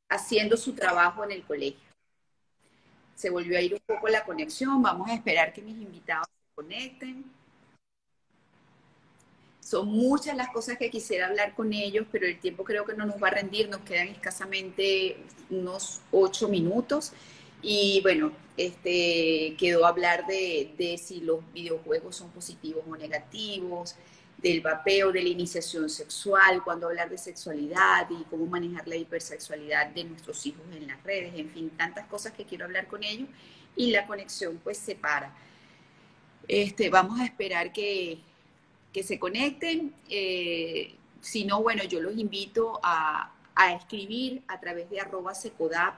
haciendo 0.07 0.55
su 0.55 0.73
trabajo 0.73 1.23
en 1.23 1.31
el 1.31 1.43
colegio. 1.43 1.89
Se 3.15 3.29
volvió 3.29 3.57
a 3.57 3.61
ir 3.61 3.73
un 3.73 3.81
poco 3.85 4.07
la 4.07 4.23
conexión, 4.23 4.81
vamos 4.81 5.09
a 5.09 5.15
esperar 5.15 5.51
que 5.51 5.61
mis 5.61 5.81
invitados 5.81 6.27
se 6.27 6.55
conecten. 6.55 7.38
Son 9.69 9.87
muchas 9.87 10.35
las 10.35 10.49
cosas 10.49 10.79
que 10.79 10.89
quisiera 10.89 11.27
hablar 11.27 11.53
con 11.53 11.71
ellos, 11.73 12.07
pero 12.11 12.25
el 12.25 12.39
tiempo 12.39 12.63
creo 12.63 12.85
que 12.85 12.95
no 12.95 13.05
nos 13.05 13.21
va 13.21 13.27
a 13.27 13.31
rendir, 13.35 13.69
nos 13.69 13.81
quedan 13.81 14.07
escasamente 14.07 15.17
unos 15.51 16.01
ocho 16.11 16.47
minutos. 16.47 17.13
Y 17.61 17.99
bueno, 18.01 18.31
este, 18.57 19.55
quedó 19.59 19.85
hablar 19.85 20.25
de, 20.25 20.73
de 20.75 20.97
si 20.97 21.21
los 21.21 21.41
videojuegos 21.53 22.15
son 22.15 22.31
positivos 22.31 22.83
o 22.89 22.97
negativos, 22.97 23.93
del 24.39 24.61
vapeo, 24.61 25.11
de 25.11 25.21
la 25.21 25.29
iniciación 25.29 25.87
sexual, 25.87 26.63
cuando 26.63 26.87
hablar 26.87 27.11
de 27.11 27.19
sexualidad 27.19 28.07
y 28.09 28.23
cómo 28.23 28.47
manejar 28.47 28.87
la 28.87 28.95
hipersexualidad 28.95 29.89
de 29.89 30.03
nuestros 30.03 30.43
hijos 30.47 30.63
en 30.75 30.87
las 30.87 31.03
redes, 31.03 31.35
en 31.35 31.47
fin, 31.51 31.69
tantas 31.77 32.07
cosas 32.07 32.33
que 32.33 32.43
quiero 32.43 32.65
hablar 32.65 32.87
con 32.87 33.03
ellos 33.03 33.29
y 33.75 33.91
la 33.91 34.07
conexión 34.07 34.59
pues 34.63 34.79
se 34.79 34.95
para. 34.95 35.31
Este, 36.47 36.89
vamos 36.89 37.19
a 37.19 37.25
esperar 37.25 37.71
que, 37.71 38.17
que 38.93 39.03
se 39.03 39.19
conecten. 39.19 39.93
Eh, 40.09 40.95
si 41.21 41.45
no, 41.45 41.61
bueno, 41.61 41.83
yo 41.83 42.01
los 42.01 42.17
invito 42.17 42.79
a, 42.83 43.33
escribir 43.75 44.41
a 44.47 44.57
través 44.57 44.89
de 44.89 45.01
arroba 45.01 45.35
secodap 45.35 45.95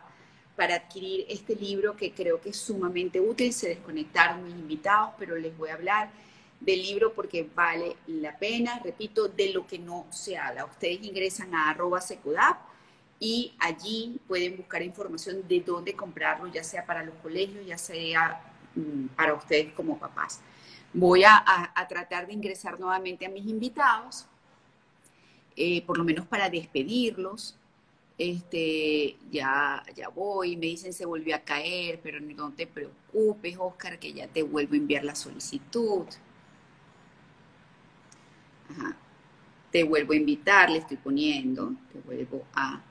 para 0.56 0.74
adquirir 0.74 1.28
este 1.30 1.56
libro 1.56 1.96
que 1.96 2.12
creo 2.12 2.42
que 2.42 2.50
es 2.50 2.58
sumamente 2.58 3.20
útil. 3.20 3.54
Se 3.54 3.70
desconectaron 3.70 4.44
mis 4.44 4.56
invitados, 4.56 5.12
pero 5.20 5.36
les 5.36 5.56
voy 5.56 5.70
a 5.70 5.76
hablar 5.76 6.10
del 6.60 6.82
libro 6.82 7.14
porque 7.14 7.48
vale 7.54 7.98
la 8.08 8.36
pena, 8.40 8.80
repito, 8.84 9.28
de 9.28 9.54
lo 9.54 9.68
que 9.68 9.78
no 9.78 10.08
se 10.10 10.38
habla. 10.38 10.66
Ustedes 10.66 11.04
ingresan 11.04 11.54
a 11.54 11.70
arroba 11.70 12.02
secodap 12.02 12.58
y 13.20 13.54
allí 13.60 14.20
pueden 14.28 14.58
buscar 14.58 14.82
información 14.82 15.48
de 15.48 15.60
dónde 15.60 15.94
comprarlo, 15.94 16.48
ya 16.48 16.64
sea 16.64 16.84
para 16.84 17.04
los 17.04 17.14
colegios, 17.22 17.64
ya 17.64 17.78
sea 17.78 18.42
mm, 18.74 19.10
para 19.16 19.36
ustedes 19.36 19.72
como 19.74 20.00
papás. 20.00 20.42
Voy 20.94 21.24
a, 21.24 21.74
tratar 21.88 22.28
de 22.28 22.34
ingresar 22.34 22.80
nuevamente 22.80 23.26
a 23.26 23.30
mis 23.30 23.46
invitados, 23.46 24.26
eh, 25.56 25.82
por 25.86 25.98
lo 25.98 26.04
menos 26.04 26.26
para 26.28 26.50
despedirlos. 26.50 27.58
Este, 28.18 29.18
ya, 29.32 29.84
ya 29.96 30.10
voy, 30.10 30.56
me 30.56 30.68
dicen 30.68 30.94
se 30.94 31.06
volvió 31.06 31.36
a 31.36 31.40
caer, 31.40 32.00
pero 32.04 32.20
no 32.20 32.52
te 32.52 32.68
preocupes, 32.68 33.56
Oscar, 33.58 33.98
que 34.00 34.14
ya 34.14 34.28
te 34.28 34.44
vuelvo 34.44 34.74
a 34.74 34.78
enviar 34.78 35.04
la 35.04 35.16
solicitud. 35.16 36.06
Te 39.72 39.84
vuelvo 39.84 40.14
a 40.14 40.18
invitar, 40.18 40.70
le 40.70 40.80
estoy 40.80 40.98
poniendo, 40.98 41.74
te 41.92 42.00
vuelvo 42.00 42.46
a 42.54 42.82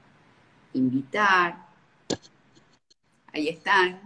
invitar. 0.72 1.66
Ahí 3.32 3.48
están. 3.48 4.00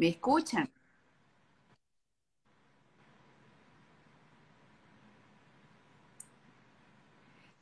¿Me 0.00 0.08
escuchan? 0.08 0.66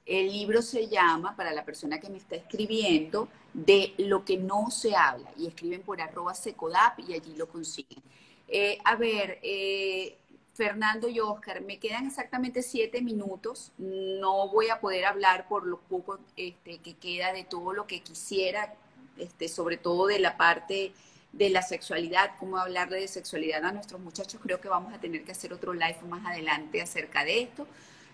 El 0.06 0.30
libro 0.32 0.62
se 0.62 0.86
llama, 0.86 1.34
para 1.34 1.50
la 1.52 1.64
persona 1.64 1.98
que 1.98 2.08
me 2.08 2.18
está 2.18 2.36
escribiendo, 2.36 3.28
de 3.52 3.92
lo 3.98 4.24
que 4.24 4.36
no 4.36 4.70
se 4.70 4.94
habla. 4.94 5.32
Y 5.36 5.48
escriben 5.48 5.82
por 5.82 6.00
arroba 6.00 6.32
secodap 6.32 7.00
y 7.00 7.14
allí 7.14 7.34
lo 7.34 7.48
consiguen. 7.48 8.04
Eh, 8.46 8.78
a 8.84 8.94
ver, 8.94 9.40
eh, 9.42 10.16
Fernando 10.54 11.08
y 11.08 11.18
Oscar, 11.18 11.60
me 11.62 11.80
quedan 11.80 12.06
exactamente 12.06 12.62
siete 12.62 13.02
minutos. 13.02 13.72
No 13.78 14.48
voy 14.48 14.68
a 14.68 14.80
poder 14.80 15.06
hablar 15.06 15.48
por 15.48 15.66
lo 15.66 15.80
poco 15.80 16.20
este, 16.36 16.78
que 16.78 16.94
queda 16.94 17.32
de 17.32 17.42
todo 17.42 17.72
lo 17.72 17.88
que 17.88 18.00
quisiera, 18.00 18.76
este, 19.16 19.48
sobre 19.48 19.76
todo 19.76 20.06
de 20.06 20.20
la 20.20 20.36
parte 20.36 20.92
de 21.32 21.50
la 21.50 21.62
sexualidad, 21.62 22.32
cómo 22.38 22.58
hablarle 22.58 23.00
de 23.00 23.08
sexualidad 23.08 23.64
a 23.64 23.72
nuestros 23.72 24.00
muchachos. 24.00 24.40
Creo 24.42 24.60
que 24.60 24.68
vamos 24.68 24.92
a 24.92 25.00
tener 25.00 25.24
que 25.24 25.32
hacer 25.32 25.52
otro 25.52 25.72
live 25.72 25.98
más 26.08 26.24
adelante 26.26 26.80
acerca 26.80 27.24
de 27.24 27.42
esto. 27.42 27.66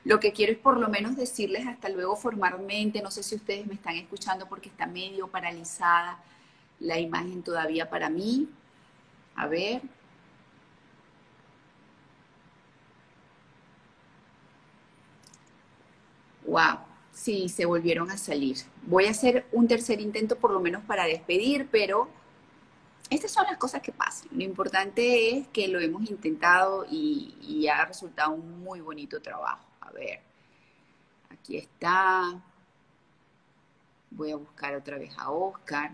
Lo 0.05 0.21
que 0.21 0.33
quiero 0.33 0.53
es 0.53 0.59
por 0.59 0.79
lo 0.79 0.89
menos 0.89 1.17
decirles 1.17 1.67
hasta 1.67 1.89
luego 1.89 2.17
formalmente, 2.17 3.01
no 3.01 3.11
sé 3.11 3.23
si 3.23 3.37
ustedes 3.37 3.67
me 3.67 3.75
están 3.75 3.97
escuchando 3.97 4.47
porque 4.47 4.69
está 4.69 4.87
medio 4.87 5.29
paralizada 5.29 6.19
la 6.81 6.99
imagen 6.99 7.43
todavía 7.43 7.89
para 7.89 8.11
mí. 8.11 8.49
A 9.37 9.47
ver. 9.47 9.83
Wow, 16.47 16.79
sí, 17.13 17.49
se 17.49 17.65
volvieron 17.65 18.11
a 18.11 18.19
salir. 18.19 18.59
Voy 18.83 19.07
a 19.07 19.11
hacer 19.11 19.47
un 19.53 19.67
tercer 19.67 20.01
intento 20.01 20.37
por 20.37 20.51
lo 20.51 20.61
menos 20.61 20.85
para 20.85 21.05
despedir, 21.07 21.69
pero 21.71 22.09
estas 23.11 23.33
son 23.33 23.45
las 23.45 23.59
cosas 23.59 23.83
que 23.83 23.93
pasan. 23.93 24.29
Lo 24.33 24.43
importante 24.43 25.37
es 25.39 25.49
que 25.49 25.69
lo 25.69 25.81
hemos 25.81 26.09
intentado 26.11 26.87
y, 26.91 27.67
ha 27.69 27.85
resultado 27.85 28.33
un 28.33 28.63
muy 28.63 28.81
bonito 28.81 29.21
trabajo. 29.21 29.67
A 29.81 29.91
ver, 29.91 30.21
aquí 31.31 31.57
está. 31.57 32.41
Voy 34.11 34.31
a 34.33 34.37
buscar 34.37 34.75
otra 34.75 34.99
vez 34.99 35.17
a 35.19 35.31
Oscar. 35.31 35.93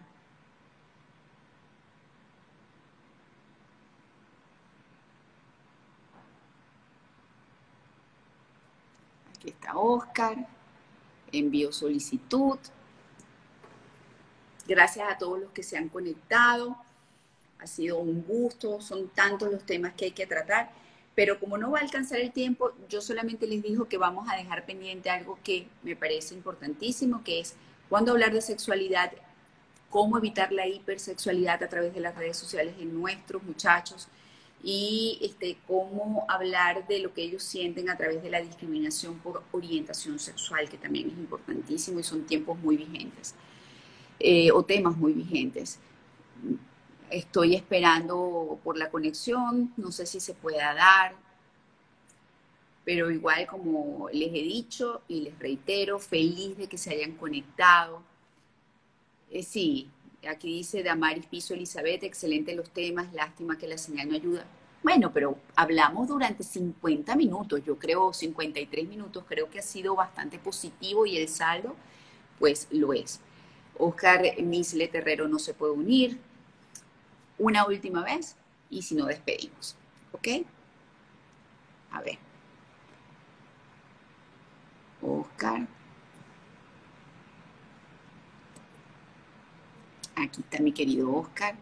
Aquí 9.36 9.50
está 9.50 9.76
Oscar. 9.76 10.46
Envío 11.32 11.72
solicitud. 11.72 12.58
Gracias 14.66 15.10
a 15.10 15.18
todos 15.18 15.40
los 15.40 15.50
que 15.52 15.62
se 15.62 15.76
han 15.76 15.88
conectado. 15.88 16.76
Ha 17.60 17.66
sido 17.66 17.98
un 17.98 18.22
gusto, 18.22 18.80
son 18.80 19.08
tantos 19.08 19.50
los 19.52 19.64
temas 19.64 19.94
que 19.94 20.06
hay 20.06 20.12
que 20.12 20.26
tratar. 20.26 20.70
Pero 21.14 21.38
como 21.38 21.58
no 21.58 21.70
va 21.70 21.80
a 21.80 21.82
alcanzar 21.82 22.20
el 22.20 22.32
tiempo, 22.32 22.72
yo 22.88 23.00
solamente 23.00 23.46
les 23.46 23.62
digo 23.62 23.86
que 23.88 23.98
vamos 23.98 24.28
a 24.30 24.36
dejar 24.36 24.64
pendiente 24.64 25.10
algo 25.10 25.38
que 25.42 25.66
me 25.82 25.96
parece 25.96 26.34
importantísimo, 26.34 27.22
que 27.24 27.40
es 27.40 27.54
cuando 27.88 28.12
hablar 28.12 28.32
de 28.32 28.40
sexualidad, 28.40 29.12
cómo 29.90 30.16
evitar 30.16 30.52
la 30.52 30.66
hipersexualidad 30.68 31.62
a 31.62 31.68
través 31.68 31.92
de 31.92 32.00
las 32.00 32.16
redes 32.16 32.36
sociales 32.36 32.74
en 32.78 32.94
nuestros 32.94 33.42
muchachos 33.42 34.08
y 34.62 35.18
este, 35.22 35.58
cómo 35.66 36.24
hablar 36.28 36.86
de 36.86 37.00
lo 37.00 37.12
que 37.12 37.22
ellos 37.22 37.42
sienten 37.42 37.88
a 37.88 37.96
través 37.96 38.22
de 38.22 38.30
la 38.30 38.40
discriminación 38.40 39.18
por 39.18 39.42
orientación 39.52 40.18
sexual, 40.18 40.68
que 40.68 40.76
también 40.76 41.08
es 41.10 41.18
importantísimo 41.18 41.98
y 41.98 42.02
son 42.02 42.24
tiempos 42.26 42.58
muy 42.58 42.76
vigentes, 42.76 43.34
eh, 44.18 44.50
o 44.52 44.62
temas 44.62 44.96
muy 44.96 45.12
vigentes. 45.12 45.78
Estoy 47.10 47.54
esperando 47.56 48.58
por 48.62 48.78
la 48.78 48.90
conexión, 48.90 49.72
no 49.76 49.92
sé 49.92 50.06
si 50.06 50.20
se 50.20 50.34
pueda 50.34 50.74
dar, 50.74 51.14
pero 52.84 53.10
igual 53.10 53.46
como 53.46 54.08
les 54.12 54.28
he 54.28 54.42
dicho 54.42 55.02
y 55.08 55.22
les 55.22 55.38
reitero, 55.38 55.98
feliz 55.98 56.56
de 56.56 56.68
que 56.68 56.78
se 56.78 56.90
hayan 56.90 57.12
conectado. 57.16 58.02
Eh, 59.30 59.42
sí, 59.42 59.88
Aquí 60.28 60.48
dice 60.48 60.82
Damaris 60.82 61.24
Piso 61.26 61.54
Elizabeth, 61.54 62.02
excelente 62.02 62.54
los 62.54 62.70
temas, 62.70 63.12
lástima 63.14 63.56
que 63.56 63.66
la 63.66 63.78
señal 63.78 64.10
no 64.10 64.14
ayuda. 64.16 64.44
Bueno, 64.82 65.12
pero 65.12 65.38
hablamos 65.56 66.08
durante 66.08 66.42
50 66.42 67.16
minutos, 67.16 67.62
yo 67.64 67.78
creo 67.78 68.12
53 68.12 68.86
minutos, 68.86 69.24
creo 69.26 69.48
que 69.48 69.60
ha 69.60 69.62
sido 69.62 69.94
bastante 69.94 70.38
positivo 70.38 71.06
y 71.06 71.16
el 71.16 71.28
saldo, 71.28 71.74
pues 72.38 72.66
lo 72.70 72.92
es. 72.92 73.20
Oscar 73.78 74.22
Misle 74.42 74.88
Terrero 74.88 75.26
no 75.26 75.38
se 75.38 75.54
puede 75.54 75.72
unir. 75.72 76.18
Una 77.40 77.66
última 77.66 78.04
vez 78.04 78.36
y 78.68 78.82
si 78.82 78.94
no 78.94 79.06
despedimos. 79.06 79.74
¿Ok? 80.12 80.28
A 81.90 82.02
ver. 82.02 82.18
Oscar. 85.00 85.66
Aquí 90.16 90.42
está 90.42 90.62
mi 90.62 90.72
querido 90.72 91.10
Oscar. 91.16 91.54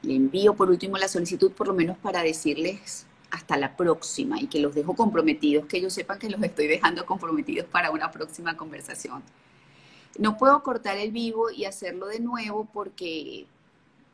Le 0.00 0.16
envío 0.16 0.54
por 0.54 0.70
último 0.70 0.96
la 0.96 1.08
solicitud, 1.08 1.52
por 1.52 1.68
lo 1.68 1.74
menos 1.74 1.98
para 1.98 2.22
decirles 2.22 3.06
hasta 3.30 3.58
la 3.58 3.76
próxima 3.76 4.40
y 4.40 4.46
que 4.46 4.60
los 4.60 4.74
dejo 4.74 4.96
comprometidos, 4.96 5.66
que 5.66 5.76
ellos 5.76 5.92
sepan 5.92 6.18
que 6.18 6.30
los 6.30 6.42
estoy 6.42 6.68
dejando 6.68 7.04
comprometidos 7.04 7.66
para 7.66 7.90
una 7.90 8.10
próxima 8.10 8.56
conversación. 8.56 9.22
No 10.18 10.38
puedo 10.38 10.62
cortar 10.62 10.96
el 10.96 11.12
vivo 11.12 11.50
y 11.50 11.66
hacerlo 11.66 12.06
de 12.06 12.20
nuevo 12.20 12.66
porque 12.72 13.46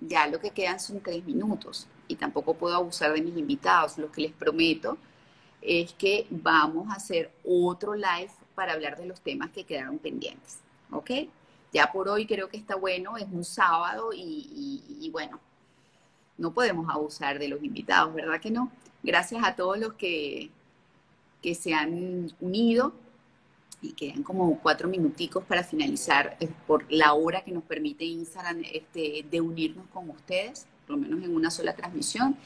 ya 0.01 0.27
lo 0.27 0.41
que 0.41 0.51
quedan 0.51 0.81
son 0.81 1.01
tres 1.01 1.25
minutos 1.25 1.87
y 2.09 2.17
tampoco 2.17 2.55
puedo 2.55 2.77
abusar 2.77 3.13
de 3.13 3.23
mis 3.23 3.37
invitados. 3.37 3.99
Lo 3.99 4.11
que 4.11 4.23
les 4.23 4.33
prometo 4.33 4.99
es 5.63 5.93
que 5.95 6.27
vamos 6.31 6.91
a 6.91 6.95
hacer 6.95 7.31
otro 7.45 7.95
live 7.95 8.31
para 8.55 8.73
hablar 8.73 8.97
de 8.97 9.07
los 9.07 9.21
temas 9.21 9.51
que 9.51 9.65
quedaron 9.65 9.99
pendientes. 9.99 10.61
¿Ok? 10.91 11.11
Ya 11.73 11.91
por 11.93 12.09
hoy 12.09 12.27
creo 12.27 12.49
que 12.49 12.57
está 12.57 12.77
bueno, 12.77 13.17
es 13.17 13.27
un 13.31 13.45
sábado 13.45 14.11
y, 14.15 15.11
bueno, 15.13 15.41
no 16.39 16.53
podemos 16.53 16.89
abusar 16.89 17.39
de 17.39 17.49
los 17.49 17.63
invitados, 17.63 18.15
¿verdad 18.15 18.41
que 18.41 18.51
no? 18.51 18.71
Gracias 19.03 19.45
a 19.45 19.57
todos 19.57 19.79
los 19.79 19.95
que, 19.95 20.51
que 21.43 21.55
se 21.55 21.75
han 21.75 22.33
unido 22.41 22.93
quedan 23.93 24.23
como 24.23 24.59
cuatro 24.61 24.89
minuticos 24.89 25.45
para 25.45 25.63
finalizar 25.63 26.37
eh, 26.41 26.49
por 26.67 26.91
la 26.91 27.15
hora 27.15 27.43
que 27.43 27.53
nos 27.53 27.65
permite 27.65 28.05
Instagram 28.05 28.63
este, 28.73 29.25
de 29.31 29.41
unirnos 29.41 29.87
con 29.89 30.11
ustedes, 30.11 30.67
por 30.87 30.97
lo 30.97 31.03
menos 31.03 31.23
en 31.25 31.35
una 31.35 31.51
sola 31.51 31.75
transmisión. 31.75 32.37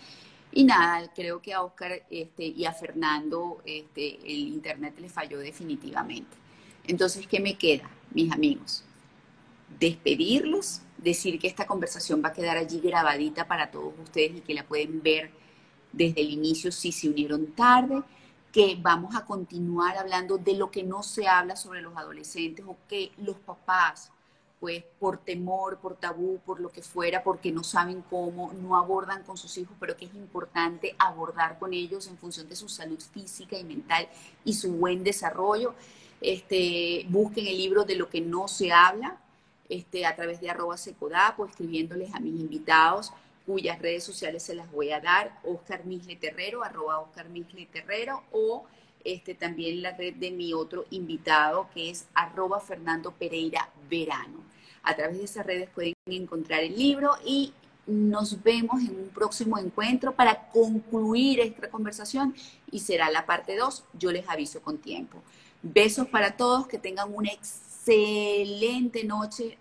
Y 0.53 0.65
nada, 0.65 1.11
creo 1.15 1.41
que 1.41 1.53
a 1.53 1.63
Oscar 1.63 2.03
este, 2.11 2.45
y 2.45 2.65
a 2.65 2.73
Fernando 2.73 3.63
este, 3.65 4.17
el 4.25 4.49
internet 4.49 4.99
le 4.99 5.09
falló 5.09 5.39
definitivamente. 5.39 6.37
Entonces, 6.87 7.27
¿qué 7.27 7.39
me 7.41 7.57
queda, 7.57 7.89
mis 8.13 8.33
amigos? 8.33 8.85
despedirlos, 9.79 10.83
decir 10.99 11.39
que 11.39 11.47
esta 11.47 11.67
conversación 11.67 12.23
va 12.25 12.31
a 12.31 12.33
quedar 12.33 12.57
allí 12.57 12.81
grabadita 12.81 13.47
para 13.47 13.71
todos 13.71 13.95
ustedes 14.03 14.39
y 14.39 14.41
que 14.41 14.55
la 14.55 14.65
pueden 14.65 15.03
ver 15.03 15.31
desde 15.93 16.21
el 16.21 16.31
inicio 16.31 16.73
si 16.73 16.93
se 16.93 17.09
unieron 17.09 17.47
tarde, 17.53 18.03
que 18.53 18.77
vamos 18.81 19.15
a 19.15 19.25
continuar 19.25 19.97
hablando 19.97 20.39
de 20.39 20.55
lo 20.55 20.71
que 20.71 20.83
no 20.83 21.03
se 21.03 21.29
habla 21.29 21.57
sobre 21.57 21.83
los 21.83 21.97
adolescentes 21.97 22.65
o 22.67 22.77
que 22.89 23.13
los 23.19 23.37
papás, 23.37 24.11
pues 24.59 24.85
por 24.99 25.19
temor, 25.19 25.79
por 25.79 25.97
tabú, 25.97 26.39
por 26.45 26.61
lo 26.61 26.71
que 26.71 26.83
fuera, 26.83 27.23
porque 27.23 27.53
no 27.53 27.63
saben 27.63 28.03
cómo, 28.11 28.53
no 28.53 28.77
abordan 28.77 29.23
con 29.23 29.37
sus 29.37 29.57
hijos, 29.57 29.77
pero 29.79 29.97
que 29.97 30.07
es 30.07 30.15
importante 30.15 30.95
abordar 30.99 31.59
con 31.59 31.73
ellos 31.73 32.09
en 32.09 32.19
función 32.19 32.49
de 32.49 32.57
su 32.57 32.69
salud 32.69 33.01
física 33.01 33.57
y 33.57 33.65
mental 33.65 34.09
y 34.45 34.55
su 34.55 34.73
buen 34.73 35.05
desarrollo. 35.05 35.75
Este, 36.21 37.07
busquen 37.09 37.47
el 37.47 37.57
libro 37.57 37.85
de 37.85 37.97
lo 37.97 38.11
que 38.11 38.21
no 38.21 38.49
se 38.49 38.73
habla, 38.73 39.17
este, 39.69 40.05
a 40.05 40.17
través 40.17 40.41
de 40.41 40.51
arroba 40.51 40.77
secodapo, 40.77 41.47
escribiéndoles 41.47 42.13
a 42.13 42.21
mis 42.21 42.39
invitados, 42.39 43.13
cuyas 43.51 43.81
redes 43.81 44.05
sociales 44.05 44.45
se 44.45 44.55
las 44.55 44.71
voy 44.71 44.93
a 44.93 45.01
dar, 45.01 45.41
Oscar 45.43 45.85
Misle 45.85 46.15
Terrero, 46.15 46.63
arroba 46.63 47.01
Oscar 47.01 47.29
Misle 47.29 47.67
Terrero, 47.67 48.23
o 48.31 48.65
este, 49.03 49.35
también 49.35 49.83
la 49.83 49.97
red 49.97 50.15
de 50.15 50.31
mi 50.31 50.53
otro 50.53 50.85
invitado, 50.91 51.69
que 51.75 51.91
es 51.91 52.07
arroba 52.15 52.61
Fernando 52.61 53.11
Pereira 53.11 53.69
Verano. 53.91 54.45
A 54.85 54.95
través 54.95 55.19
de 55.19 55.25
esas 55.25 55.45
redes 55.45 55.69
pueden 55.69 55.95
encontrar 56.07 56.63
el 56.63 56.77
libro 56.77 57.17
y 57.27 57.53
nos 57.89 58.41
vemos 58.45 58.83
en 58.83 58.95
un 58.95 59.09
próximo 59.09 59.59
encuentro 59.59 60.15
para 60.15 60.47
concluir 60.51 61.41
esta 61.41 61.69
conversación 61.71 62.37
y 62.71 62.79
será 62.79 63.11
la 63.11 63.27
parte 63.27 63.57
2. 63.57 63.85
Yo 63.95 64.13
les 64.13 64.29
aviso 64.29 64.63
con 64.63 64.79
tiempo. 64.79 65.25
Besos 65.61 66.07
para 66.07 66.37
todos, 66.37 66.69
que 66.69 66.79
tengan 66.79 67.13
una 67.13 67.33
excelente 67.33 69.03
noche, 69.03 69.59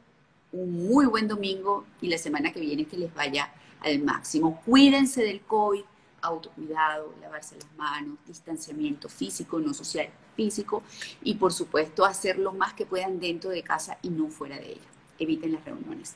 un 0.51 0.87
muy 0.87 1.07
buen 1.07 1.27
domingo 1.27 1.87
y 2.01 2.07
la 2.07 2.19
semana 2.19 2.53
que 2.53 2.59
viene 2.59 2.85
que 2.85 2.97
les 2.97 3.11
vaya 3.15 3.51
al 3.82 3.99
máximo. 3.99 4.61
Cuídense 4.65 5.23
del 5.23 5.41
COVID, 5.41 5.84
autocuidado, 6.21 7.13
lavarse 7.21 7.55
las 7.55 7.73
manos, 7.77 8.17
distanciamiento 8.25 9.09
físico, 9.09 9.59
no 9.59 9.73
social, 9.73 10.09
físico 10.36 10.84
y 11.23 11.36
por 11.36 11.53
supuesto 11.53 12.05
hacer 12.05 12.38
lo 12.38 12.53
más 12.53 12.73
que 12.73 12.86
puedan 12.86 13.19
dentro 13.19 13.49
de 13.49 13.63
casa 13.63 13.97
y 14.01 14.09
no 14.09 14.27
fuera 14.27 14.57
de 14.57 14.73
ella. 14.73 14.89
Eviten 15.17 15.53
las 15.53 15.65
reuniones. 15.65 16.15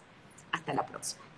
Hasta 0.52 0.74
la 0.74 0.86
próxima. 0.86 1.33